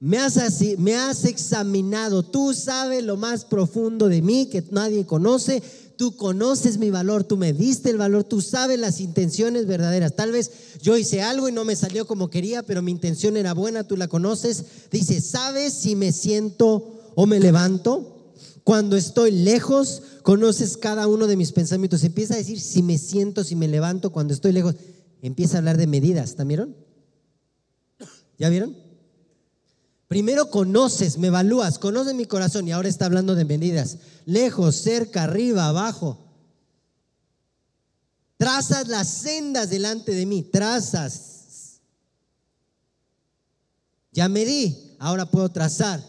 Me 0.00 0.18
has, 0.18 0.38
me 0.78 0.94
has 0.94 1.24
examinado, 1.24 2.22
tú 2.22 2.54
sabes 2.54 3.02
lo 3.02 3.16
más 3.16 3.44
profundo 3.44 4.08
de 4.08 4.22
mí 4.22 4.46
que 4.46 4.62
nadie 4.70 5.04
conoce, 5.06 5.62
tú 5.98 6.16
conoces 6.16 6.78
mi 6.78 6.90
valor, 6.90 7.24
tú 7.24 7.36
me 7.36 7.52
diste 7.52 7.90
el 7.90 7.98
valor, 7.98 8.22
tú 8.22 8.40
sabes 8.40 8.78
las 8.78 9.00
intenciones 9.00 9.66
verdaderas. 9.66 10.14
Tal 10.14 10.30
vez 10.30 10.50
yo 10.80 10.96
hice 10.96 11.22
algo 11.22 11.48
y 11.48 11.52
no 11.52 11.64
me 11.64 11.74
salió 11.74 12.06
como 12.06 12.30
quería, 12.30 12.62
pero 12.62 12.82
mi 12.82 12.92
intención 12.92 13.36
era 13.36 13.52
buena, 13.52 13.82
tú 13.82 13.96
la 13.96 14.06
conoces. 14.06 14.64
Dice, 14.92 15.20
¿sabes 15.20 15.74
si 15.74 15.96
me 15.96 16.12
siento 16.12 17.12
o 17.16 17.26
me 17.26 17.40
levanto? 17.40 18.32
Cuando 18.62 18.96
estoy 18.96 19.32
lejos, 19.32 20.02
conoces 20.22 20.76
cada 20.76 21.08
uno 21.08 21.26
de 21.26 21.36
mis 21.36 21.50
pensamientos. 21.50 22.04
Empieza 22.04 22.34
a 22.34 22.38
decir 22.38 22.60
si 22.60 22.80
me 22.82 22.96
siento, 22.96 23.42
si 23.42 23.56
me 23.56 23.66
levanto, 23.66 24.10
cuando 24.10 24.32
estoy 24.32 24.52
lejos. 24.52 24.76
Empieza 25.20 25.56
a 25.56 25.58
hablar 25.58 25.78
de 25.78 25.88
medidas, 25.88 26.36
¿también 26.36 26.76
vieron? 26.76 26.76
¿Ya 28.38 28.48
vieron? 28.48 28.87
Primero 30.08 30.50
conoces, 30.50 31.18
me 31.18 31.26
evalúas, 31.28 31.78
conoces 31.78 32.14
mi 32.14 32.24
corazón 32.24 32.66
y 32.66 32.72
ahora 32.72 32.88
está 32.88 33.04
hablando 33.04 33.34
de 33.34 33.44
medidas. 33.44 33.98
Lejos, 34.24 34.76
cerca, 34.76 35.24
arriba, 35.24 35.68
abajo. 35.68 36.18
Trazas 38.38 38.88
las 38.88 39.08
sendas 39.08 39.68
delante 39.68 40.12
de 40.12 40.24
mí, 40.24 40.42
trazas. 40.42 41.80
Ya 44.12 44.28
medí, 44.28 44.96
ahora 44.98 45.30
puedo 45.30 45.50
trazar 45.50 46.02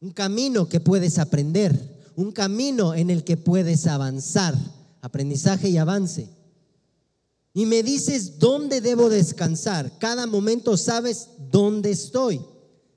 un 0.00 0.10
camino 0.10 0.68
que 0.68 0.80
puedes 0.80 1.18
aprender, 1.18 2.12
un 2.16 2.32
camino 2.32 2.94
en 2.94 3.10
el 3.10 3.24
que 3.24 3.36
puedes 3.36 3.86
avanzar, 3.86 4.54
aprendizaje 5.00 5.68
y 5.68 5.78
avance. 5.78 6.28
Y 7.52 7.66
me 7.66 7.82
dices 7.82 8.38
dónde 8.38 8.80
debo 8.80 9.08
descansar. 9.08 9.98
Cada 9.98 10.26
momento 10.26 10.76
sabes 10.76 11.28
dónde 11.50 11.90
estoy. 11.90 12.40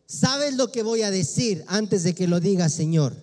Sabes 0.06 0.56
lo 0.56 0.72
que 0.72 0.84
voy 0.84 1.02
a 1.02 1.12
decir 1.12 1.64
antes 1.68 2.04
de 2.04 2.14
que 2.14 2.28
lo 2.28 2.40
diga, 2.40 2.70
Señor. 2.70 3.16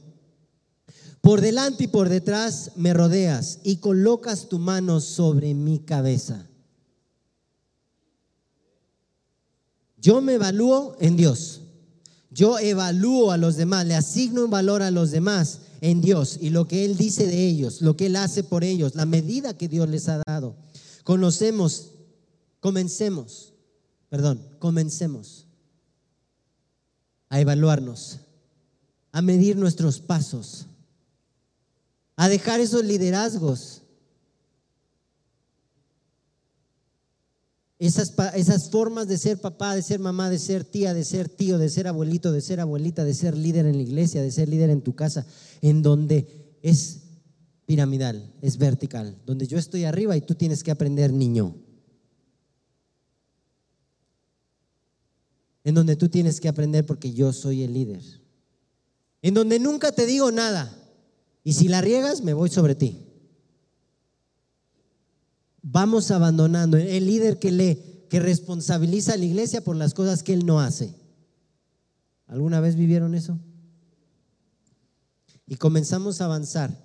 Por 1.20 1.40
delante 1.40 1.84
y 1.84 1.88
por 1.88 2.08
detrás 2.08 2.72
me 2.76 2.94
rodeas 2.94 3.58
y 3.62 3.76
colocas 3.76 4.48
tu 4.48 4.58
mano 4.58 5.00
sobre 5.00 5.54
mi 5.54 5.80
cabeza. 5.80 6.46
Yo 9.98 10.22
me 10.22 10.34
evalúo 10.34 10.96
en 10.98 11.16
Dios. 11.16 11.60
Yo 12.30 12.58
evalúo 12.58 13.32
a 13.32 13.36
los 13.36 13.56
demás, 13.56 13.86
le 13.86 13.94
asigno 13.96 14.44
un 14.44 14.50
valor 14.50 14.82
a 14.82 14.90
los 14.90 15.10
demás 15.10 15.58
en 15.82 16.00
Dios 16.00 16.38
y 16.40 16.50
lo 16.50 16.66
que 16.66 16.84
Él 16.84 16.96
dice 16.96 17.26
de 17.26 17.46
ellos, 17.46 17.82
lo 17.82 17.96
que 17.96 18.06
Él 18.06 18.16
hace 18.16 18.44
por 18.44 18.64
ellos, 18.64 18.94
la 18.94 19.04
medida 19.04 19.58
que 19.58 19.68
Dios 19.68 19.88
les 19.88 20.08
ha 20.08 20.22
dado. 20.26 20.56
Conocemos, 21.02 21.90
comencemos, 22.60 23.52
perdón, 24.08 24.40
comencemos 24.58 25.49
a 27.30 27.40
evaluarnos, 27.40 28.20
a 29.12 29.22
medir 29.22 29.56
nuestros 29.56 30.00
pasos, 30.00 30.66
a 32.16 32.28
dejar 32.28 32.60
esos 32.60 32.84
liderazgos. 32.84 33.80
esas, 37.80 38.12
esas 38.34 38.68
formas 38.68 39.08
de 39.08 39.16
ser 39.16 39.40
papá, 39.40 39.74
de 39.74 39.80
ser 39.80 39.98
mamá, 40.00 40.28
de 40.28 40.38
ser 40.38 40.64
tía, 40.64 40.92
de 40.92 41.02
ser 41.02 41.30
tío, 41.30 41.56
de 41.56 41.70
ser 41.70 41.88
abuelito, 41.88 42.30
de 42.30 42.42
ser 42.42 42.60
abuelita, 42.60 43.04
de 43.04 43.14
ser 43.14 43.34
líder 43.34 43.64
en 43.64 43.76
la 43.78 43.82
iglesia, 43.82 44.20
de 44.20 44.30
ser 44.30 44.50
líder 44.50 44.68
en 44.68 44.82
tu 44.82 44.94
casa, 44.94 45.26
en 45.62 45.80
donde 45.80 46.58
es 46.60 47.00
piramidal, 47.64 48.34
es 48.42 48.58
vertical, 48.58 49.16
donde 49.24 49.46
yo 49.46 49.56
estoy 49.56 49.84
arriba 49.84 50.14
y 50.14 50.20
tú 50.20 50.34
tienes 50.34 50.62
que 50.62 50.70
aprender 50.70 51.10
niño. 51.10 51.56
En 55.64 55.74
donde 55.74 55.96
tú 55.96 56.08
tienes 56.08 56.40
que 56.40 56.48
aprender 56.48 56.86
porque 56.86 57.12
yo 57.12 57.32
soy 57.32 57.62
el 57.62 57.74
líder. 57.74 58.02
En 59.22 59.34
donde 59.34 59.58
nunca 59.58 59.92
te 59.92 60.06
digo 60.06 60.30
nada. 60.30 60.74
Y 61.44 61.52
si 61.52 61.68
la 61.68 61.80
riegas, 61.80 62.22
me 62.22 62.34
voy 62.34 62.50
sobre 62.50 62.74
ti 62.74 63.10
vamos 65.62 66.10
abandonando. 66.10 66.76
El 66.76 67.06
líder 67.06 67.38
que 67.38 67.52
le 67.52 67.90
que 68.08 68.18
responsabiliza 68.18 69.12
a 69.12 69.16
la 69.16 69.24
iglesia 69.24 69.62
por 69.62 69.76
las 69.76 69.94
cosas 69.94 70.24
que 70.24 70.32
él 70.32 70.44
no 70.44 70.58
hace. 70.58 70.96
¿Alguna 72.26 72.60
vez 72.60 72.74
vivieron 72.74 73.14
eso? 73.14 73.38
Y 75.46 75.56
comenzamos 75.56 76.20
a 76.20 76.24
avanzar 76.24 76.76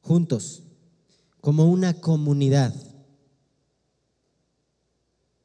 juntos, 0.00 0.62
como 1.40 1.66
una 1.66 1.94
comunidad. 1.94 2.72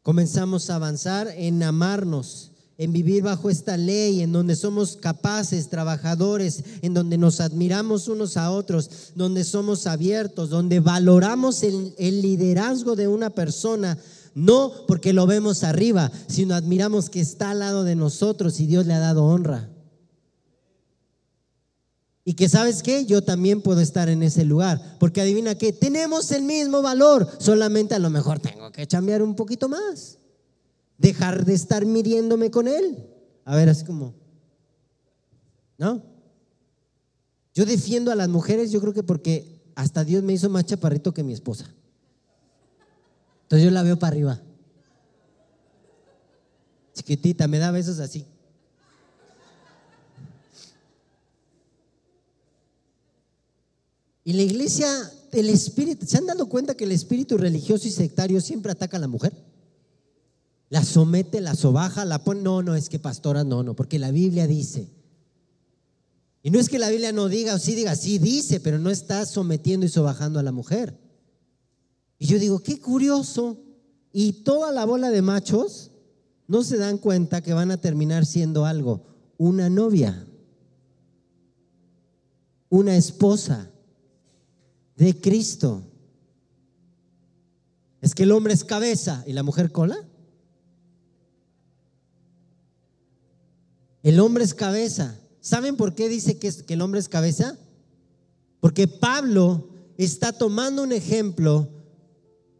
Comenzamos 0.02 0.70
a 0.70 0.76
avanzar 0.76 1.28
en 1.36 1.62
amarnos, 1.62 2.52
en 2.78 2.94
vivir 2.94 3.24
bajo 3.24 3.50
esta 3.50 3.76
ley, 3.76 4.22
en 4.22 4.32
donde 4.32 4.56
somos 4.56 4.96
capaces, 4.96 5.70
trabajadores, 5.70 6.64
en 6.82 6.94
donde 6.94 7.18
nos 7.18 7.42
admiramos 7.42 8.08
unos 8.08 8.38
a 8.38 8.52
otros, 8.52 9.12
donde 9.16 9.44
somos 9.44 9.86
abiertos, 9.86 10.50
donde 10.50 10.80
valoramos 10.80 11.64
el, 11.64 12.22
liderazgo 12.22 12.96
de 12.96 13.10
una 13.10 13.32
persona, 13.32 13.98
no 14.34 14.72
porque 14.88 15.12
lo 15.12 15.28
vemos 15.28 15.66
arriba, 15.66 16.10
sino 16.28 16.56
admiramos 16.56 17.10
que 17.10 17.20
está 17.20 17.50
al 17.50 17.60
lado 17.60 17.84
de 17.84 17.96
nosotros 17.96 18.62
y 18.62 18.68
Dios 18.68 18.86
le 18.86 18.94
ha 18.94 19.00
dado 19.00 19.26
honra. 19.26 19.70
Y 22.30 22.36
que 22.36 22.48
sabes 22.48 22.84
qué, 22.84 23.08
yo 23.08 23.24
también 23.24 23.60
puedo 23.60 23.82
estar 23.82 24.08
en 24.08 24.22
ese 24.22 24.46
lugar, 24.46 24.98
porque 25.00 25.20
adivina 25.20 25.56
qué, 25.56 25.74
tenemos 25.74 26.32
el 26.32 26.44
mismo 26.44 26.84
valor, 26.84 27.28
solamente 27.40 27.96
a 27.96 28.00
lo 28.00 28.12
mejor 28.12 28.38
tengo 28.38 28.72
que 28.72 28.86
chambear 28.86 29.24
un 29.24 29.34
poquito 29.34 29.68
más 29.68 30.20
dejar 31.00 31.44
de 31.44 31.56
estar 31.56 31.88
midiéndome 31.88 32.52
con 32.52 32.68
él. 32.68 33.04
A 33.46 33.56
ver, 33.56 33.68
así 33.68 33.84
como, 33.84 34.14
¿no? 35.80 36.04
Yo 37.56 37.66
defiendo 37.66 38.12
a 38.12 38.16
las 38.16 38.30
mujeres, 38.30 38.70
yo 38.70 38.80
creo 38.80 38.94
que 38.94 39.02
porque 39.02 39.64
hasta 39.74 40.04
Dios 40.04 40.22
me 40.22 40.34
hizo 40.34 40.52
más 40.52 40.68
chaparrito 40.68 41.16
que 41.16 41.24
mi 41.24 41.34
esposa. 41.34 41.74
Entonces 43.42 43.66
yo 43.66 43.72
la 43.72 43.82
veo 43.82 43.98
para 43.98 44.12
arriba. 44.12 44.40
Chiquitita, 46.94 47.48
me 47.48 47.58
da 47.58 47.72
besos 47.72 47.98
así. 47.98 48.28
Y 54.30 54.34
la 54.34 54.44
iglesia, 54.44 54.88
el 55.32 55.50
espíritu, 55.50 56.06
¿se 56.06 56.20
han 56.20 56.28
dado 56.28 56.48
cuenta 56.48 56.78
que 56.78 56.84
el 56.84 56.92
espíritu 56.92 57.36
religioso 57.36 57.88
y 57.88 57.90
sectario 57.90 58.40
siempre 58.42 58.72
ataca 58.72 58.98
a 58.98 59.00
la 59.00 59.08
mujer? 59.08 59.34
la 60.70 60.86
somete, 60.86 61.42
la 61.42 61.56
sobaja, 61.56 62.06
la 62.06 62.24
pone. 62.24 62.44
No, 62.44 62.62
no, 62.62 62.76
es 62.76 62.90
que 62.90 63.00
pastora, 63.00 63.44
no, 63.44 63.64
no, 63.64 63.76
porque 63.76 63.98
la 63.98 64.12
Biblia 64.12 64.46
dice. 64.46 64.88
Y 66.44 66.52
no 66.52 66.60
es 66.60 66.70
que 66.70 66.78
la 66.78 66.92
Biblia 66.92 67.12
no 67.12 67.28
diga 67.28 67.56
o 67.56 67.58
sí 67.58 67.74
diga, 67.74 67.96
sí 67.96 68.20
dice, 68.20 68.60
pero 68.60 68.78
no 68.78 68.92
está 68.92 69.26
sometiendo 69.26 69.88
y 69.88 69.90
sobajando 69.90 70.38
a 70.38 70.44
la 70.44 70.52
mujer. 70.52 70.96
Y 72.20 72.28
yo 72.28 72.38
digo, 72.38 72.60
qué 72.60 72.80
curioso. 72.80 73.58
Y 74.14 74.44
toda 74.44 74.72
la 74.72 74.86
bola 74.86 75.10
de 75.10 75.24
machos 75.24 75.90
no 76.48 76.64
se 76.64 76.78
dan 76.78 77.00
cuenta 77.00 77.42
que 77.42 77.54
van 77.54 77.72
a 77.72 77.82
terminar 77.82 78.28
siendo 78.28 78.68
algo, 78.68 79.08
una 79.40 79.72
novia, 79.72 80.28
una 82.70 82.96
esposa 82.96 83.72
de 85.00 85.20
Cristo. 85.20 85.82
Es 88.02 88.14
que 88.14 88.24
el 88.24 88.32
hombre 88.32 88.54
es 88.54 88.64
cabeza 88.64 89.24
y 89.26 89.34
la 89.34 89.44
mujer 89.44 89.72
cola. 89.72 89.98
El 94.04 94.20
hombre 94.20 94.44
es 94.44 94.54
cabeza. 94.54 95.18
¿Saben 95.40 95.78
por 95.78 95.96
qué 95.96 96.10
dice 96.10 96.38
que, 96.38 96.52
el 96.68 96.82
hombre 96.82 97.00
es 97.00 97.08
cabeza? 97.08 97.58
Porque 98.60 98.88
Pablo 98.88 99.70
está 99.98 100.34
tomando 100.34 100.84
un 100.84 100.92
ejemplo 100.92 101.70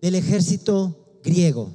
del 0.02 0.16
ejército 0.16 1.20
griego. 1.24 1.74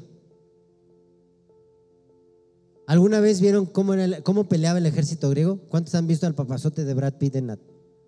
¿Alguna 2.87 3.21
vez 3.21 3.41
vieron 3.41 3.67
cómo, 3.67 3.95
era 3.95 4.23
cómo 4.23 4.49
peleaba 4.49 4.79
el 4.79 4.87
ejército 4.87 5.29
griego? 5.29 5.59
¿Cuántos 5.69 5.95
han 5.95 6.07
visto 6.07 6.27
al 6.27 6.35
papazote 6.35 6.85
de 6.85 6.95
Brad 6.95 7.15
Pitt 7.15 7.37
en 7.37 7.49
la, 7.49 7.59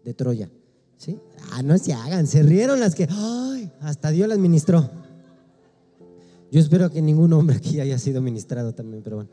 de 0.05 0.15
Troya? 0.15 0.51
¿Sí? 0.99 1.19
Ah, 1.53 1.63
no 1.63 1.77
se 1.79 1.93
hagan, 1.93 2.27
se 2.27 2.43
rieron 2.43 2.81
las 2.81 2.95
que, 2.95 3.07
ay, 3.11 3.71
hasta 3.81 4.11
Dios 4.11 4.29
las 4.29 4.39
ministró. 4.39 4.91
Yo 6.51 6.61
espero 6.61 6.91
que 6.91 7.03
ningún 7.03 7.33
hombre 7.33 7.57
aquí 7.57 7.81
haya 7.81 7.99
sido 7.99 8.23
ministrado 8.23 8.75
también, 8.75 9.03
pero 9.03 9.17
bueno. 9.17 9.31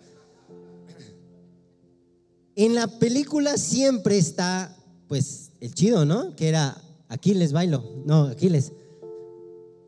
En 2.55 2.76
la 2.76 2.88
película 2.88 3.57
siempre 3.57 4.18
está, 4.18 4.76
pues, 5.07 5.51
el 5.59 5.74
chido, 5.74 6.05
¿no? 6.05 6.36
Que 6.36 6.49
era 6.49 6.78
Aquiles 7.07 7.51
bailo, 7.51 7.84
no, 8.05 8.26
Aquiles. 8.26 8.74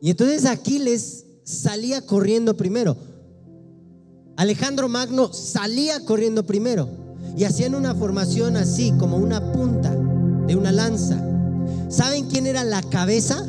Y 0.00 0.10
entonces 0.10 0.46
Aquiles 0.46 1.26
salía 1.42 2.00
corriendo 2.02 2.56
primero. 2.56 2.96
Alejandro 4.36 4.88
Magno 4.88 5.32
salía 5.32 6.04
corriendo 6.04 6.44
primero 6.44 6.88
y 7.36 7.44
hacían 7.44 7.74
una 7.74 7.94
formación 7.94 8.56
así, 8.56 8.92
como 8.98 9.16
una 9.16 9.52
punta 9.52 9.94
de 10.46 10.56
una 10.56 10.72
lanza. 10.72 11.35
¿Saben 11.88 12.26
quién 12.26 12.46
era 12.46 12.64
la 12.64 12.82
cabeza? 12.82 13.44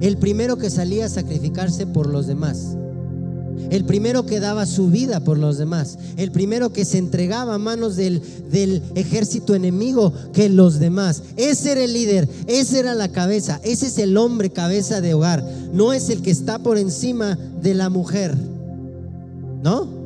El 0.00 0.16
primero 0.16 0.56
que 0.56 0.70
salía 0.70 1.06
a 1.06 1.08
sacrificarse 1.08 1.86
por 1.86 2.06
los 2.06 2.26
demás 2.26 2.76
el 3.70 3.84
primero 3.84 4.26
que 4.26 4.40
daba 4.40 4.66
su 4.66 4.88
vida 4.88 5.20
por 5.20 5.38
los 5.38 5.58
demás, 5.58 5.98
el 6.16 6.32
primero 6.32 6.72
que 6.72 6.84
se 6.84 6.98
entregaba 6.98 7.54
a 7.54 7.58
manos 7.58 7.96
del, 7.96 8.22
del, 8.50 8.82
ejército 8.94 9.54
enemigo 9.54 10.12
que 10.32 10.48
los 10.48 10.78
demás. 10.78 11.22
Ese 11.36 11.72
era 11.72 11.84
el 11.84 11.92
líder, 11.92 12.28
ese 12.46 12.80
era 12.80 12.94
la 12.94 13.08
cabeza, 13.08 13.60
ese 13.62 13.86
es 13.86 13.98
el 13.98 14.16
hombre 14.16 14.50
cabeza 14.50 15.00
de 15.00 15.14
hogar, 15.14 15.44
no 15.72 15.92
es 15.92 16.10
el 16.10 16.22
que 16.22 16.30
está 16.30 16.58
por 16.58 16.78
encima 16.78 17.38
de 17.62 17.74
la 17.74 17.90
mujer, 17.90 18.36
¿no? 19.62 19.99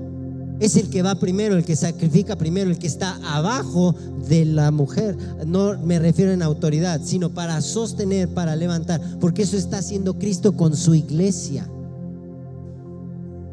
Es 0.60 0.76
el 0.76 0.88
que 0.88 1.02
va 1.02 1.16
primero, 1.16 1.56
el 1.56 1.64
que 1.64 1.74
sacrifica 1.74 2.36
primero, 2.36 2.70
el 2.70 2.78
que 2.78 2.86
está 2.86 3.18
abajo 3.24 3.94
de 4.28 4.44
la 4.44 4.70
mujer. 4.70 5.16
No 5.46 5.76
me 5.78 5.98
refiero 5.98 6.32
en 6.32 6.42
autoridad, 6.42 7.00
sino 7.04 7.30
para 7.30 7.60
sostener, 7.60 8.28
para 8.28 8.54
levantar, 8.54 9.00
porque 9.20 9.42
eso 9.42 9.56
está 9.56 9.78
haciendo 9.78 10.18
Cristo 10.18 10.52
con 10.52 10.76
su 10.76 10.94
iglesia. 10.94 11.68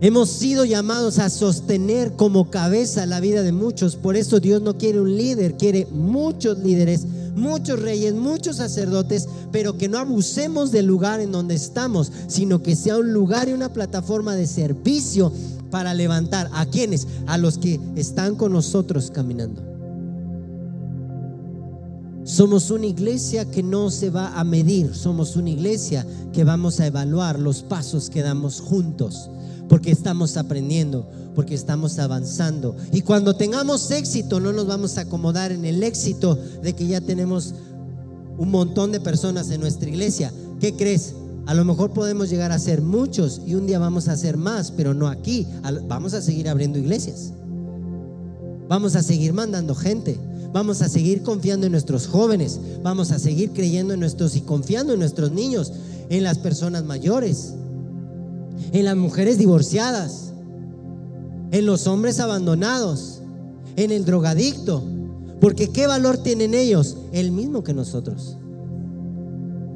Hemos 0.04 0.30
sido 0.30 0.66
llamados 0.66 1.20
a 1.20 1.30
sostener 1.30 2.14
como 2.14 2.50
cabeza 2.50 3.06
la 3.06 3.20
vida 3.20 3.44
de 3.44 3.52
muchos. 3.52 3.96
Por 3.96 4.16
eso 4.16 4.40
Dios 4.40 4.62
no 4.62 4.78
quiere 4.78 5.00
un 5.00 5.16
líder, 5.16 5.58
quiere 5.58 5.88
muchos 5.92 6.58
líderes, 6.58 7.06
muchos 7.36 7.80
reyes, 7.80 8.16
muchos 8.16 8.58
sacerdotes, 8.58 9.28
pero 9.52 9.78
que 9.78 9.90
no 9.90 10.00
abusemos 10.00 10.72
del 10.72 10.88
lugar 10.88 11.20
en 11.20 11.32
donde 11.32 11.54
estamos, 11.54 12.12
sino 12.28 12.64
que 12.64 12.76
sea 12.76 12.98
un 12.98 13.14
lugar 13.14 13.48
y 13.48 13.54
una 13.54 13.74
plataforma 13.74 14.36
de 14.36 14.48
servicio 14.48 15.32
para 15.72 15.94
levantar 15.94 16.50
a 16.54 16.66
quienes, 16.68 17.08
a 17.26 17.38
los 17.38 17.58
que 17.58 17.80
están 17.96 18.36
con 18.36 18.54
nosotros 18.54 19.10
caminando. 19.10 19.64
Somos 22.24 22.70
una 22.70 22.86
iglesia 22.86 23.50
que 23.50 23.64
no 23.64 23.90
se 23.90 24.12
va 24.12 24.40
a 24.40 24.44
medir, 24.44 24.94
somos 24.94 25.36
una 25.36 25.50
iglesia 25.50 26.06
que 26.32 26.44
vamos 26.44 26.80
a 26.80 26.86
evaluar 26.86 27.40
los 27.40 27.64
pasos 27.64 28.12
que 28.12 28.22
damos 28.22 28.62
juntos 28.62 29.32
porque 29.72 29.92
estamos 29.92 30.36
aprendiendo, 30.36 31.08
porque 31.34 31.56
estamos 31.56 31.98
avanzando. 31.98 32.76
Y 32.92 33.04
cuando 33.04 33.38
tengamos 33.38 33.90
éxito, 33.90 34.42
no 34.42 34.52
nos 34.52 34.68
vamos 34.68 34.98
a 34.98 35.02
acomodar 35.04 35.54
en 35.54 35.64
el 35.64 35.82
éxito 35.82 36.38
de 36.62 36.74
que 36.74 36.88
ya 36.88 37.00
tenemos 37.00 37.54
un 38.38 38.52
montón 38.52 38.92
de 38.92 39.00
personas 39.00 39.50
en 39.50 39.62
nuestra 39.62 39.88
iglesia. 39.88 40.34
¿Qué 40.60 40.76
crees? 40.76 41.14
A 41.46 41.54
lo 41.54 41.66
mejor 41.66 41.92
podemos 41.92 42.30
llegar 42.30 42.52
a 42.52 42.60
ser 42.60 42.82
muchos 42.82 43.42
y 43.46 43.56
un 43.56 43.66
día 43.66 43.80
vamos 43.80 44.08
a 44.08 44.18
ser 44.18 44.38
más, 44.38 44.72
pero 44.72 44.94
no 44.94 45.08
aquí. 45.08 45.48
Vamos 45.88 46.14
a 46.14 46.22
seguir 46.22 46.48
abriendo 46.50 46.78
iglesias. 46.78 47.34
Vamos 48.68 48.96
a 48.96 49.04
seguir 49.04 49.34
mandando 49.34 49.76
gente. 49.76 50.18
Vamos 50.54 50.82
a 50.82 50.90
seguir 50.90 51.24
confiando 51.24 51.66
en 51.66 51.72
nuestros 51.72 52.08
jóvenes. 52.08 52.60
Vamos 52.84 53.12
a 53.12 53.20
seguir 53.20 53.52
creyendo 53.52 53.94
en 53.94 54.00
nuestros 54.00 54.36
y 54.36 54.42
confiando 54.42 54.94
en 54.94 55.00
nuestros 55.00 55.32
niños, 55.32 55.74
en 56.10 56.24
las 56.24 56.38
personas 56.38 56.84
mayores 56.84 57.54
en 58.72 58.86
las 58.86 58.96
mujeres 58.96 59.38
divorciadas, 59.38 60.32
en 61.52 61.66
los 61.66 61.88
hombres 61.88 62.20
abandonados, 62.20 63.22
en 63.76 63.92
el 63.92 64.06
drogadicto. 64.06 64.84
Porque 65.40 65.70
¿qué 65.70 65.88
valor 65.88 66.18
tienen 66.18 66.54
ellos? 66.54 66.98
El 67.12 67.32
mismo 67.32 67.64
que 67.64 67.74
nosotros. 67.74 68.38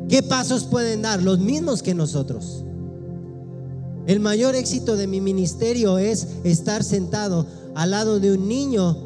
¿Qué 0.10 0.22
pasos 0.24 0.66
pueden 0.66 1.02
dar? 1.02 1.22
Los 1.22 1.40
mismos 1.40 1.82
que 1.82 1.94
nosotros. 1.94 2.64
El 4.08 4.20
mayor 4.20 4.56
éxito 4.56 4.96
de 4.96 5.08
mi 5.08 5.20
ministerio 5.20 5.98
es 5.98 6.28
estar 6.44 6.84
sentado 6.84 7.48
al 7.74 7.92
lado 7.92 8.20
de 8.20 8.34
un 8.34 8.48
niño 8.48 9.06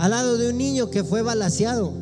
al 0.00 0.12
lado 0.12 0.38
de 0.38 0.48
un 0.48 0.56
niño 0.56 0.88
que 0.88 1.04
fue 1.04 1.20
balaseado 1.20 1.92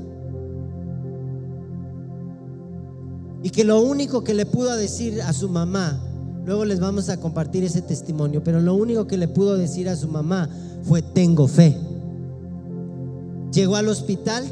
y 3.43 3.51
que 3.51 3.65
lo 3.65 3.81
único 3.81 4.23
que 4.23 4.35
le 4.35 4.47
pudo 4.47 4.77
decir 4.77 5.21
a 5.21 5.33
su 5.33 5.49
mamá, 5.49 6.01
luego 6.47 6.65
les 6.65 6.79
vamos 6.79 7.09
a 7.09 7.19
compartir 7.19 7.65
ese 7.65 7.83
testimonio, 7.83 8.43
pero 8.45 8.61
lo 8.61 8.75
único 8.75 9.09
que 9.09 9.17
le 9.17 9.27
pudo 9.27 9.57
decir 9.57 9.89
a 9.89 9.97
su 9.97 10.07
mamá 10.07 10.49
fue 10.85 11.03
tengo 11.03 11.49
fe. 11.49 11.77
Llegó 13.53 13.77
al 13.77 13.89
hospital 13.89 14.45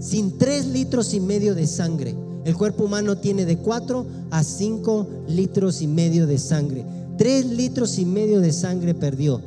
sin 0.00 0.38
tres 0.38 0.66
litros 0.66 1.14
y 1.14 1.20
medio 1.20 1.54
de 1.54 1.66
sangre. 1.66 2.14
El 2.44 2.56
cuerpo 2.56 2.84
humano 2.84 3.18
tiene 3.18 3.44
de 3.44 3.58
4 3.58 4.06
a 4.30 4.42
5 4.42 5.06
litros 5.28 5.82
y 5.82 5.86
medio 5.86 6.26
de 6.26 6.38
sangre. 6.38 6.84
Tres 7.18 7.44
litros 7.46 7.98
y 7.98 8.04
medio 8.04 8.40
de 8.40 8.52
sangre 8.52 8.94
perdió. 8.94 9.42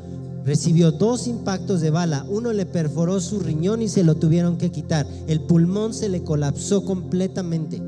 Recibió 0.45 0.91
dos 0.91 1.27
impactos 1.27 1.81
de 1.81 1.89
bala. 1.89 2.25
Uno 2.29 2.51
le 2.51 2.65
perforó 2.65 3.19
su 3.19 3.39
riñón 3.39 3.81
y 3.81 3.89
se 3.89 4.03
lo 4.03 4.15
tuvieron 4.15 4.57
que 4.57 4.71
quitar. 4.71 5.07
El 5.27 5.41
pulmón 5.41 5.93
se 5.93 6.09
le 6.09 6.23
colapsó 6.23 6.83
completamente. 6.83 7.81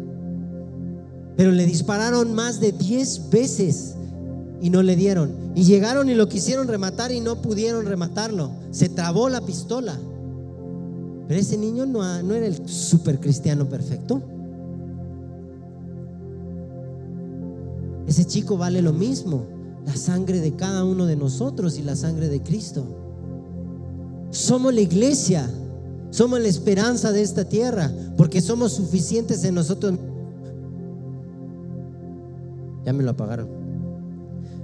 Pero 1.36 1.51
le 1.51 1.66
dispararon 1.66 2.34
más 2.34 2.59
de 2.59 2.72
10 2.72 3.30
veces 3.30 3.95
y 4.61 4.70
no 4.70 4.84
le 4.84 4.95
dieron. 4.95 5.32
Y 5.55 5.64
llegaron 5.64 6.09
y 6.09 6.16
lo 6.16 6.30
quisieron 6.30 6.68
rematar 6.68 7.11
y 7.11 7.20
no 7.20 7.41
pudieron 7.41 7.86
rematarlo. 7.86 8.51
Se 8.72 8.88
trabó 8.88 9.30
la 9.30 9.41
pistola. 9.41 9.99
Pero 11.28 11.39
ese 11.39 11.57
niño 11.57 11.86
no, 11.86 12.03
era 12.03 12.45
el 12.45 12.67
super 12.67 13.19
cristiano 13.19 13.67
perfecto. 13.67 14.21
Ese 18.07 18.26
chico 18.26 18.57
vale 18.57 18.82
lo 18.82 18.91
mismo, 18.91 19.45
la 19.86 19.95
sangre 19.95 20.41
de 20.41 20.55
cada 20.55 20.84
uno 20.84 21.05
de 21.05 21.15
nosotros 21.15 21.78
y 21.78 21.84
la 21.84 21.95
sangre 21.95 22.28
de 22.28 22.41
Cristo. 22.41 22.84
Somos 24.30 24.74
la 24.74 24.82
iglesia, 24.82 25.49
somos 26.09 26.41
la 26.41 26.47
esperanza 26.47 27.11
de 27.11 27.21
esta 27.21 27.45
tierra, 27.45 27.91
porque 28.17 28.41
somos 28.41 28.74
suficientes 28.74 29.43
en 29.45 29.55
nosotros. 29.55 29.93
Ya 32.86 32.91
me 32.91 33.03
lo 33.03 33.11
apagaron. 33.11 33.62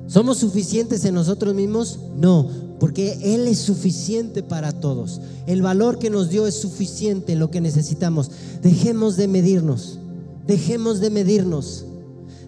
¿Somos 0.10 0.40
suficientes 0.40 1.06
en 1.06 1.14
nosotros 1.14 1.54
mismos? 1.54 2.00
No, 2.18 2.50
porque 2.80 3.36
Él 3.36 3.48
es 3.48 3.60
suficiente 3.60 4.42
para 4.42 4.72
todos. 4.72 5.22
El 5.46 5.62
valor 5.62 6.00
que 6.00 6.10
nos 6.10 6.32
dio 6.32 6.48
es 6.48 6.56
suficiente 6.56 7.34
en 7.34 7.40
lo 7.40 7.52
que 7.52 7.62
necesitamos. 7.62 8.32
Dejemos 8.64 9.18
de 9.18 9.28
medirnos, 9.28 10.00
dejemos 10.48 11.00
de 11.00 11.12
medirnos. 11.12 11.86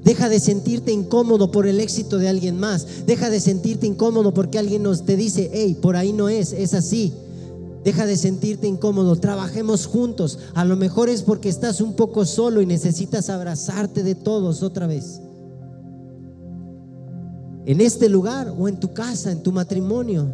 Deja 0.03 0.28
de 0.28 0.39
sentirte 0.39 0.91
incómodo 0.91 1.51
por 1.51 1.68
el 1.68 1.80
éxito 1.80 2.18
de 2.18 2.30
alguien 2.30 2.59
más. 2.59 3.05
Deja 3.05 3.30
de 3.30 3.39
sentirte 3.39 3.86
incómodo 3.86 4.34
porque 4.34 4.57
alguien 4.57 4.82
nos 4.82 5.05
te 5.05 5.16
dice, 5.16 5.51
hey, 5.53 5.78
por 5.80 5.95
ahí 5.95 6.14
no 6.14 6.30
es, 6.30 6.53
es 6.53 6.74
así. 6.74 7.14
Deja 7.84 8.07
de 8.07 8.18
sentirte 8.18 8.66
incómodo, 8.66 9.16
trabajemos 9.18 9.86
juntos. 9.86 10.39
A 10.55 10.66
lo 10.66 10.76
mejor 10.78 11.09
es 11.09 11.22
porque 11.22 11.49
estás 11.49 11.80
un 11.80 11.93
poco 11.93 12.26
solo 12.26 12.64
y 12.64 12.66
necesitas 12.66 13.30
abrazarte 13.30 14.01
de 14.01 14.16
todos 14.16 14.64
otra 14.64 14.88
vez. 14.88 15.22
En 17.66 17.82
este 17.82 18.09
lugar 18.09 18.53
o 18.57 18.68
en 18.68 18.80
tu 18.80 18.93
casa, 18.93 19.32
en 19.32 19.43
tu 19.43 19.51
matrimonio. 19.51 20.28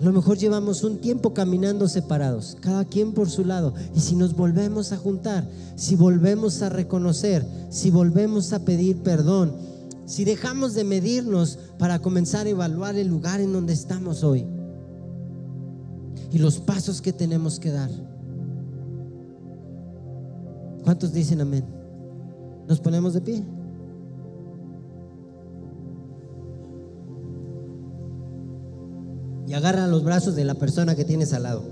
A 0.00 0.04
lo 0.04 0.12
mejor 0.12 0.38
llevamos 0.38 0.82
un 0.82 0.98
tiempo 0.98 1.34
caminando 1.34 1.86
separados, 1.86 2.56
cada 2.60 2.84
quien 2.86 3.12
por 3.12 3.28
su 3.28 3.44
lado. 3.44 3.74
Y 3.94 4.00
si 4.00 4.16
nos 4.16 4.34
volvemos 4.34 4.92
a 4.92 4.96
juntar, 4.96 5.46
si 5.76 5.94
volvemos 5.94 6.62
a 6.62 6.70
reconocer, 6.70 7.46
si 7.68 7.90
volvemos 7.90 8.52
a 8.52 8.64
pedir 8.64 9.02
perdón, 9.02 9.54
si 10.06 10.24
dejamos 10.24 10.74
de 10.74 10.84
medirnos 10.84 11.58
para 11.78 12.00
comenzar 12.00 12.46
a 12.46 12.50
evaluar 12.50 12.96
el 12.96 13.08
lugar 13.08 13.40
en 13.40 13.52
donde 13.52 13.74
estamos 13.74 14.24
hoy 14.24 14.46
y 16.32 16.38
los 16.38 16.58
pasos 16.58 17.00
que 17.00 17.12
tenemos 17.12 17.60
que 17.60 17.70
dar. 17.70 17.90
¿Cuántos 20.82 21.12
dicen 21.12 21.40
amén? 21.40 21.64
¿Nos 22.66 22.80
ponemos 22.80 23.14
de 23.14 23.20
pie? 23.20 23.59
Y 29.50 29.54
agarra 29.54 29.88
los 29.88 30.04
brazos 30.04 30.36
de 30.36 30.44
la 30.44 30.54
persona 30.54 30.94
que 30.94 31.04
tienes 31.04 31.32
al 31.32 31.42
lado. 31.42 31.64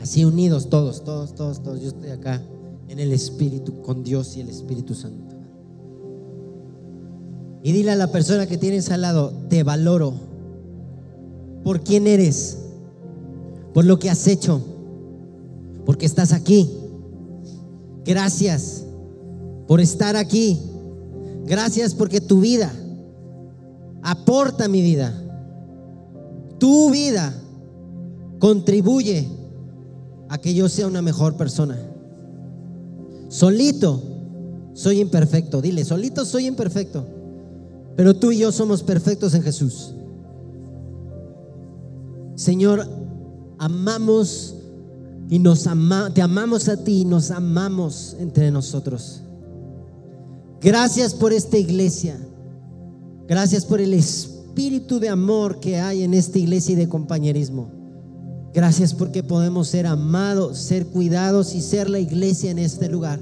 Así 0.00 0.24
unidos 0.24 0.70
todos, 0.70 1.02
todos, 1.02 1.34
todos, 1.34 1.60
todos. 1.64 1.80
Yo 1.80 1.88
estoy 1.88 2.10
acá 2.10 2.40
en 2.86 3.00
el 3.00 3.12
Espíritu, 3.12 3.82
con 3.82 4.04
Dios 4.04 4.36
y 4.36 4.40
el 4.40 4.50
Espíritu 4.50 4.94
Santo. 4.94 5.34
Y 7.64 7.72
dile 7.72 7.90
a 7.90 7.96
la 7.96 8.12
persona 8.12 8.46
que 8.46 8.56
tienes 8.56 8.88
al 8.92 9.00
lado, 9.00 9.32
te 9.48 9.64
valoro 9.64 10.14
por 11.64 11.80
quién 11.80 12.06
eres, 12.06 12.58
por 13.74 13.84
lo 13.84 13.98
que 13.98 14.10
has 14.10 14.28
hecho, 14.28 14.62
porque 15.84 16.06
estás 16.06 16.32
aquí. 16.32 16.70
Gracias 18.04 18.84
por 19.66 19.80
estar 19.80 20.14
aquí. 20.14 20.60
Gracias 21.46 21.96
porque 21.96 22.20
tu 22.20 22.38
vida 22.38 22.72
aporta 24.06 24.68
mi 24.68 24.82
vida. 24.82 25.12
Tu 26.58 26.90
vida 26.92 27.34
contribuye 28.38 29.28
a 30.28 30.38
que 30.38 30.54
yo 30.54 30.68
sea 30.68 30.86
una 30.86 31.02
mejor 31.02 31.36
persona. 31.36 31.76
Solito 33.28 34.00
soy 34.74 35.00
imperfecto. 35.00 35.60
Dile, 35.60 35.84
solito 35.84 36.24
soy 36.24 36.46
imperfecto. 36.46 37.04
Pero 37.96 38.14
tú 38.14 38.30
y 38.30 38.38
yo 38.38 38.52
somos 38.52 38.84
perfectos 38.84 39.34
en 39.34 39.42
Jesús. 39.42 39.92
Señor, 42.36 42.86
amamos 43.58 44.54
y 45.28 45.40
nos 45.40 45.66
ama, 45.66 46.12
te 46.14 46.22
amamos 46.22 46.68
a 46.68 46.76
ti 46.76 47.00
y 47.00 47.04
nos 47.04 47.32
amamos 47.32 48.16
entre 48.20 48.52
nosotros. 48.52 49.22
Gracias 50.60 51.12
por 51.12 51.32
esta 51.32 51.58
iglesia. 51.58 52.20
Gracias 53.28 53.64
por 53.64 53.80
el 53.80 53.92
espíritu 53.92 55.00
de 55.00 55.08
amor 55.08 55.58
que 55.58 55.78
hay 55.78 56.02
en 56.02 56.14
esta 56.14 56.38
iglesia 56.38 56.72
y 56.72 56.76
de 56.76 56.88
compañerismo. 56.88 57.70
Gracias 58.54 58.94
porque 58.94 59.22
podemos 59.22 59.68
ser 59.68 59.86
amados, 59.86 60.58
ser 60.58 60.86
cuidados 60.86 61.54
y 61.54 61.60
ser 61.60 61.90
la 61.90 61.98
iglesia 61.98 62.50
en 62.50 62.58
este 62.58 62.88
lugar. 62.88 63.20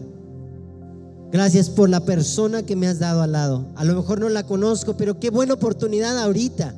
Gracias 1.33 1.71
por 1.71 1.89
la 1.89 2.05
persona 2.05 2.63
que 2.63 2.77
me 2.77 2.87
has 2.87 3.01
dado 3.01 3.23
al 3.23 3.33
lado. 3.33 3.67
A 3.75 3.85
lo 3.85 3.97
mejor 3.97 4.21
no 4.21 4.29
la 4.29 4.45
conozco, 4.45 4.97
pero 4.97 5.19
qué 5.19 5.31
buena 5.31 5.55
oportunidad 5.55 6.17
ahorita. 6.19 6.75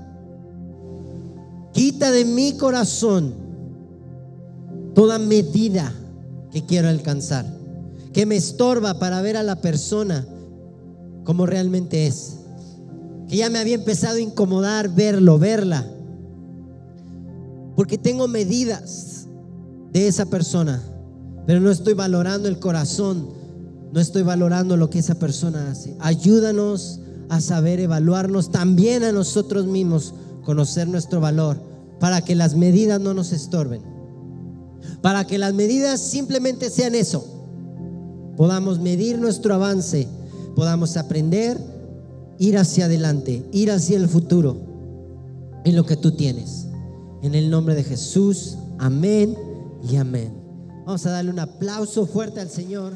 Quita 1.72 2.10
de 2.10 2.24
mi 2.24 2.56
corazón 2.56 3.34
toda 4.94 5.18
medida 5.18 5.92
que 6.50 6.64
quiero 6.64 6.88
alcanzar, 6.88 7.44
que 8.14 8.24
me 8.24 8.36
estorba 8.36 8.98
para 8.98 9.20
ver 9.20 9.36
a 9.36 9.42
la 9.42 9.56
persona 9.56 10.26
como 11.24 11.44
realmente 11.44 12.06
es 12.06 12.35
que 13.28 13.36
ya 13.36 13.50
me 13.50 13.58
había 13.58 13.74
empezado 13.74 14.16
a 14.16 14.20
incomodar 14.20 14.88
verlo, 14.88 15.38
verla. 15.38 15.86
Porque 17.74 17.98
tengo 17.98 18.28
medidas 18.28 19.26
de 19.92 20.08
esa 20.08 20.26
persona, 20.26 20.82
pero 21.46 21.60
no 21.60 21.70
estoy 21.70 21.94
valorando 21.94 22.48
el 22.48 22.58
corazón, 22.58 23.28
no 23.92 24.00
estoy 24.00 24.22
valorando 24.22 24.76
lo 24.76 24.90
que 24.90 24.98
esa 24.98 25.16
persona 25.16 25.70
hace. 25.70 25.96
Ayúdanos 26.00 27.00
a 27.28 27.40
saber 27.40 27.80
evaluarnos 27.80 28.50
también 28.50 29.04
a 29.04 29.12
nosotros 29.12 29.66
mismos, 29.66 30.14
conocer 30.44 30.88
nuestro 30.88 31.20
valor, 31.20 31.58
para 31.98 32.22
que 32.22 32.34
las 32.34 32.54
medidas 32.54 33.00
no 33.00 33.14
nos 33.14 33.32
estorben. 33.32 33.82
Para 35.02 35.26
que 35.26 35.38
las 35.38 35.54
medidas 35.54 36.00
simplemente 36.00 36.70
sean 36.70 36.94
eso. 36.94 37.26
Podamos 38.36 38.80
medir 38.80 39.18
nuestro 39.18 39.54
avance, 39.54 40.06
podamos 40.54 40.96
aprender 40.96 41.75
ir 42.38 42.58
hacia 42.58 42.86
adelante, 42.86 43.44
ir 43.52 43.70
hacia 43.70 43.96
el 43.96 44.08
futuro 44.08 44.56
en 45.64 45.76
lo 45.76 45.84
que 45.84 45.96
tú 45.96 46.12
tienes. 46.12 46.66
En 47.22 47.34
el 47.34 47.50
nombre 47.50 47.74
de 47.74 47.84
Jesús, 47.84 48.56
amén 48.78 49.36
y 49.88 49.96
amén. 49.96 50.32
Vamos 50.84 51.04
a 51.06 51.10
darle 51.10 51.30
un 51.30 51.40
aplauso 51.40 52.06
fuerte 52.06 52.40
al 52.40 52.48
Señor. 52.48 52.92